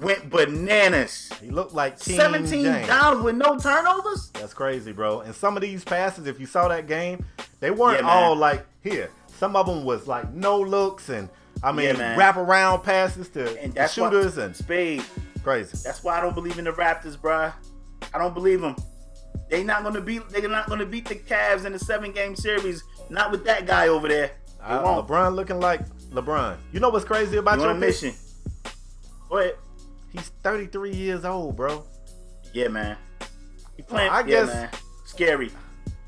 [0.00, 1.30] went bananas.
[1.40, 2.86] He looked like King 17 James.
[2.86, 4.30] downs with no turnovers?
[4.34, 5.20] That's crazy, bro.
[5.20, 7.24] And some of these passes, if you saw that game,
[7.60, 9.10] they weren't Yeah, all like here.
[9.38, 11.28] Some of them was like no looks and
[11.62, 15.04] I mean Yeah, wrap around passes to And that's why- shooters and Spade.
[15.42, 15.76] crazy.
[15.84, 17.52] That's why I don't believe in the Raptors, bro.
[18.14, 18.76] I don't believe them.
[19.50, 20.28] They not gonna beat.
[20.30, 22.82] They're not gonna beat the Cavs in the seven game series.
[23.10, 24.30] Not with that guy over there.
[24.66, 25.08] They Uh, won't.
[25.08, 25.80] LeBron looking like
[26.10, 26.56] LeBron.
[26.72, 28.14] You know what's crazy about You your mission.
[29.28, 29.56] Go ahead.
[30.10, 31.84] He's 33 years old, bro.
[32.52, 32.96] Yeah, man.
[33.76, 34.10] He playing.
[34.10, 34.70] I yeah, guess- man.
[35.04, 35.50] Scary.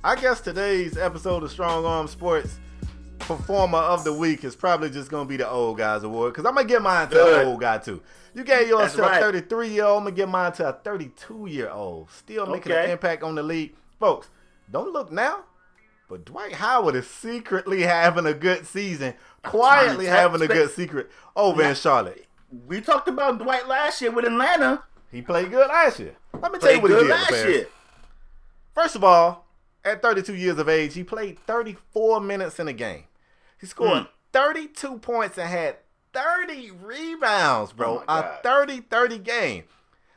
[0.02, 2.58] I guess today's episode of Strong Arm Sports
[3.20, 6.54] Performer of the Week is probably just gonna be the old guys award because I'm
[6.54, 7.40] gonna give mine to Good.
[7.42, 8.02] an old guy too.
[8.34, 9.16] You gave yours That's to right.
[9.18, 9.98] a 33 year old.
[9.98, 12.10] I'm gonna give mine to a 32 year old.
[12.10, 14.28] Still making an impact on the league, folks.
[14.70, 15.44] Don't look now,
[16.08, 21.62] but Dwight Howard is secretly having a good season, quietly having a good secret over
[21.62, 22.26] in Charlotte.
[22.66, 24.84] We talked about Dwight last year with Atlanta.
[25.10, 26.14] He played good last year.
[26.40, 27.10] Let me tell you Played what he did.
[27.10, 27.66] last year.
[28.74, 29.46] First of all,
[29.84, 33.04] at 32 years of age, he played 34 minutes in a game.
[33.60, 34.04] He scored Hmm.
[34.32, 35.76] 32 points and had
[36.12, 38.02] 30 rebounds, bro.
[38.06, 39.64] Oh a 30 30 game.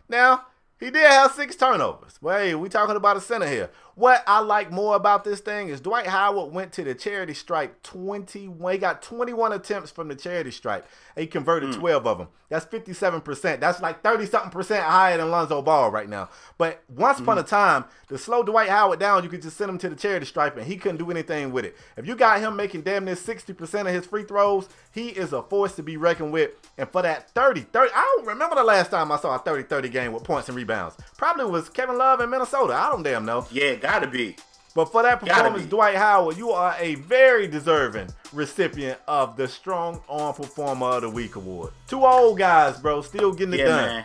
[0.09, 0.45] Now,
[0.79, 2.17] he did have six turnovers.
[2.21, 3.69] Well, hey, we talking about a center here.
[3.97, 7.81] What I like more about this thing is Dwight Howard went to the charity stripe
[7.81, 8.73] 21.
[8.73, 10.85] He got 21 attempts from the charity stripe.
[11.15, 11.79] He converted Hmm.
[11.79, 12.27] 12 of them.
[12.49, 13.59] That's 57%.
[13.59, 16.29] That's like 30 something percent higher than Lonzo Ball right now.
[16.59, 17.47] But once upon a Hmm.
[17.47, 20.55] time, to slow Dwight Howard down, you could just send him to the charity stripe
[20.57, 21.75] and he couldn't do anything with it.
[21.97, 25.41] If you got him making damn near 60% of his free throws, he is a
[25.41, 26.51] force to be reckoned with.
[26.77, 29.63] And for that 30, 30, I don't remember the last time I saw a 30
[29.63, 30.95] 30 game with points and rebounds.
[31.17, 32.75] Probably was Kevin Love in Minnesota.
[32.75, 33.45] I don't damn know.
[33.51, 34.35] Yeah, gotta be.
[34.75, 35.65] But for that performance.
[35.65, 41.09] Dwight Howard, you are a very deserving recipient of the Strong Arm Performer of the
[41.09, 41.71] Week award.
[41.87, 43.85] Two old guys, bro, still getting it Yeah, done.
[43.87, 44.03] man.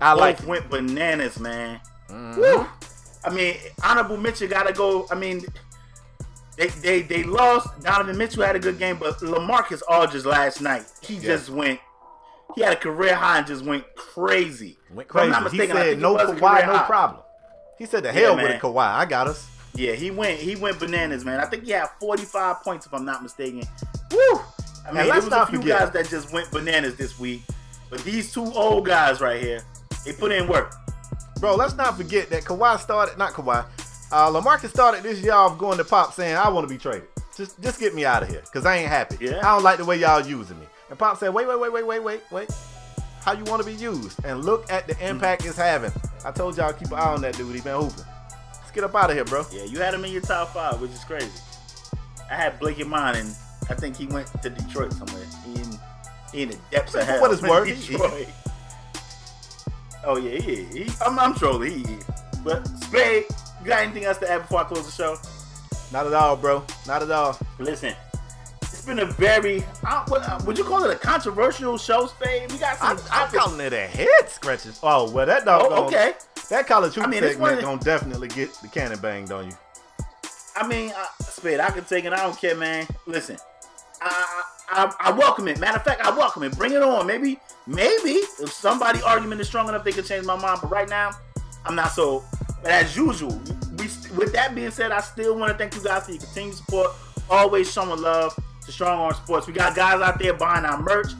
[0.00, 0.48] I like Both it.
[0.50, 1.80] went bananas, man.
[2.08, 2.36] Mhm.
[2.36, 2.66] Woo.
[3.24, 5.06] I mean, honorable mention gotta go.
[5.10, 5.44] I mean,
[6.56, 7.68] they they they lost.
[7.82, 11.20] Donovan Mitchell had a good game, but LaMarcus Aldridge last night, he Yeah.
[11.36, 11.80] just went.
[12.54, 14.78] He had a career high and just went crazy.
[14.90, 15.34] Went crazy.
[15.34, 17.22] He mistaken, I said no Kawhi, no problem.
[17.78, 18.54] He said the hell with man.
[18.56, 18.78] it, Kawhi.
[18.94, 19.48] I got us.
[19.74, 21.38] Yeah, he went he went bananas, man.
[21.40, 23.62] I think he had 45 points if I'm not mistaken.
[24.12, 24.40] Woo!
[24.88, 27.42] I mean, let's was a not few forget- guys that just went bananas this week,
[27.90, 29.60] but these two old guys right here,
[30.04, 30.74] they put in work.
[31.40, 33.66] Bro, let's not forget that Kawhi started, not Kawhi,
[34.10, 37.08] uh, LaMarcus started this year off going to Pop saying, I want to be traded.
[37.36, 39.18] Just just get me out of here because I ain't happy.
[39.20, 39.38] Yeah.
[39.40, 40.66] I don't like the way y'all using me.
[40.88, 42.50] And Pop said, wait, wait, wait, wait, wait, wait, wait.
[43.26, 44.24] How you want to be used?
[44.24, 45.16] And look at the mm-hmm.
[45.16, 45.90] impact it's having.
[46.24, 47.52] I told y'all keep an eye on that dude.
[47.56, 48.04] He been hooping.
[48.52, 49.44] Let's get up out of here, bro.
[49.52, 51.28] Yeah, you had him in your top five, which is crazy.
[52.30, 53.36] I had Blake in mind, and
[53.68, 55.24] I think he went to Detroit somewhere.
[55.44, 57.20] He in, in the depths of hell.
[57.20, 58.28] what it's worth, Detroit.
[60.04, 61.84] Oh yeah, he, he I'm, I'm trolling.
[61.84, 61.96] He,
[62.44, 63.24] but Spade,
[63.60, 65.16] you got anything else to add before I close the show?
[65.92, 66.64] Not at all, bro.
[66.86, 67.36] Not at all.
[67.58, 67.96] Listen,
[68.86, 72.50] been a very, uh, what, uh, would you call it a controversial show, Spade?
[72.52, 74.78] We got I'm, some I'm calling it a head scratches.
[74.82, 75.66] Oh, well, that dog.
[75.70, 76.14] Oh, okay.
[76.48, 79.56] That college hoop I mean, segment gonna definitely get the cannon banged on you.
[80.54, 82.12] I mean, uh, Spade, I can take it.
[82.12, 82.86] I don't care, man.
[83.06, 83.36] Listen,
[84.00, 85.58] I, I I welcome it.
[85.58, 86.56] Matter of fact, I welcome it.
[86.56, 87.06] Bring it on.
[87.06, 90.60] Maybe maybe if somebody argument is strong enough, they can change my mind.
[90.62, 91.10] But right now,
[91.64, 92.24] I'm not so.
[92.62, 93.40] But as usual,
[93.78, 96.54] we with that being said, I still want to thank you guys for your continued
[96.54, 96.92] support.
[97.28, 99.46] Always showing love to Strong Arm Sports.
[99.46, 101.12] We got guys out there buying our merch.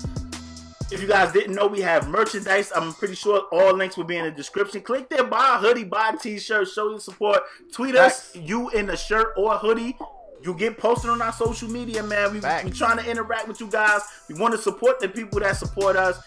[0.92, 2.70] If you guys didn't know, we have merchandise.
[2.74, 4.82] I'm pretty sure all links will be in the description.
[4.82, 7.40] Click there, buy a hoodie, buy a t-shirt, show your support.
[7.72, 9.96] Tweet us, you in a shirt or a hoodie.
[10.44, 12.34] You get posted on our social media, man.
[12.34, 12.64] We, Facts.
[12.64, 14.02] we trying to interact with you guys.
[14.28, 16.20] We want to support the people that support us.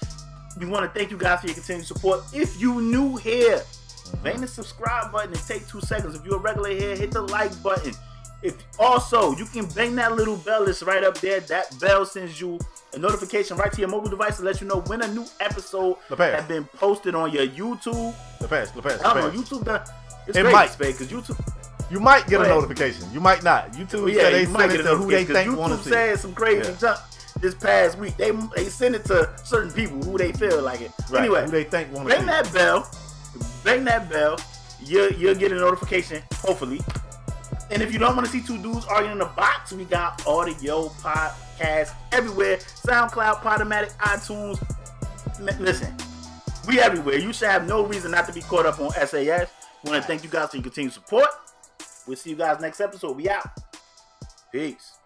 [0.59, 2.21] We want to thank you guys for your continued support.
[2.33, 3.61] If you new here,
[4.23, 6.15] bang the subscribe button and take two seconds.
[6.15, 7.93] If you're a regular here, hit the like button.
[8.41, 11.41] If also you can bang that little bell that's right up there.
[11.41, 12.57] That bell sends you
[12.93, 15.97] a notification right to your mobile device to let you know when a new episode
[16.17, 18.15] has been posted on your YouTube.
[18.39, 19.41] The pass, the pass, I the don't know.
[19.41, 19.87] YouTube.
[20.27, 20.77] It's It great, might.
[20.77, 21.39] Because YouTube.
[21.91, 23.11] You might get a notification.
[23.11, 23.73] You might not.
[23.73, 25.79] YouTube Well, yeah, said they you might send it to who they think want to
[25.79, 26.77] YouTube said some crazy Yeah.
[26.77, 26.99] junk
[27.41, 28.15] this past week.
[28.15, 30.91] They they send it to certain people who they feel like it.
[31.09, 32.27] Right, Anyway, who they think want to bang see.
[32.27, 32.89] that bell,
[33.65, 34.37] bang that bell.
[34.85, 36.79] You'll you'll get a notification hopefully.
[37.71, 40.25] And if you don't want to see two dudes arguing in the box, we got
[40.25, 44.59] audio podcast everywhere: SoundCloud, Podomatic, iTunes.
[45.39, 45.93] M- Listen,
[46.67, 47.17] we everywhere.
[47.17, 49.49] You should have no reason not to be caught up on SAS.
[49.85, 51.29] Want to thank you guys for your continued support.
[52.07, 53.15] We'll see you guys next episode.
[53.15, 53.47] We out.
[54.51, 54.98] Peace.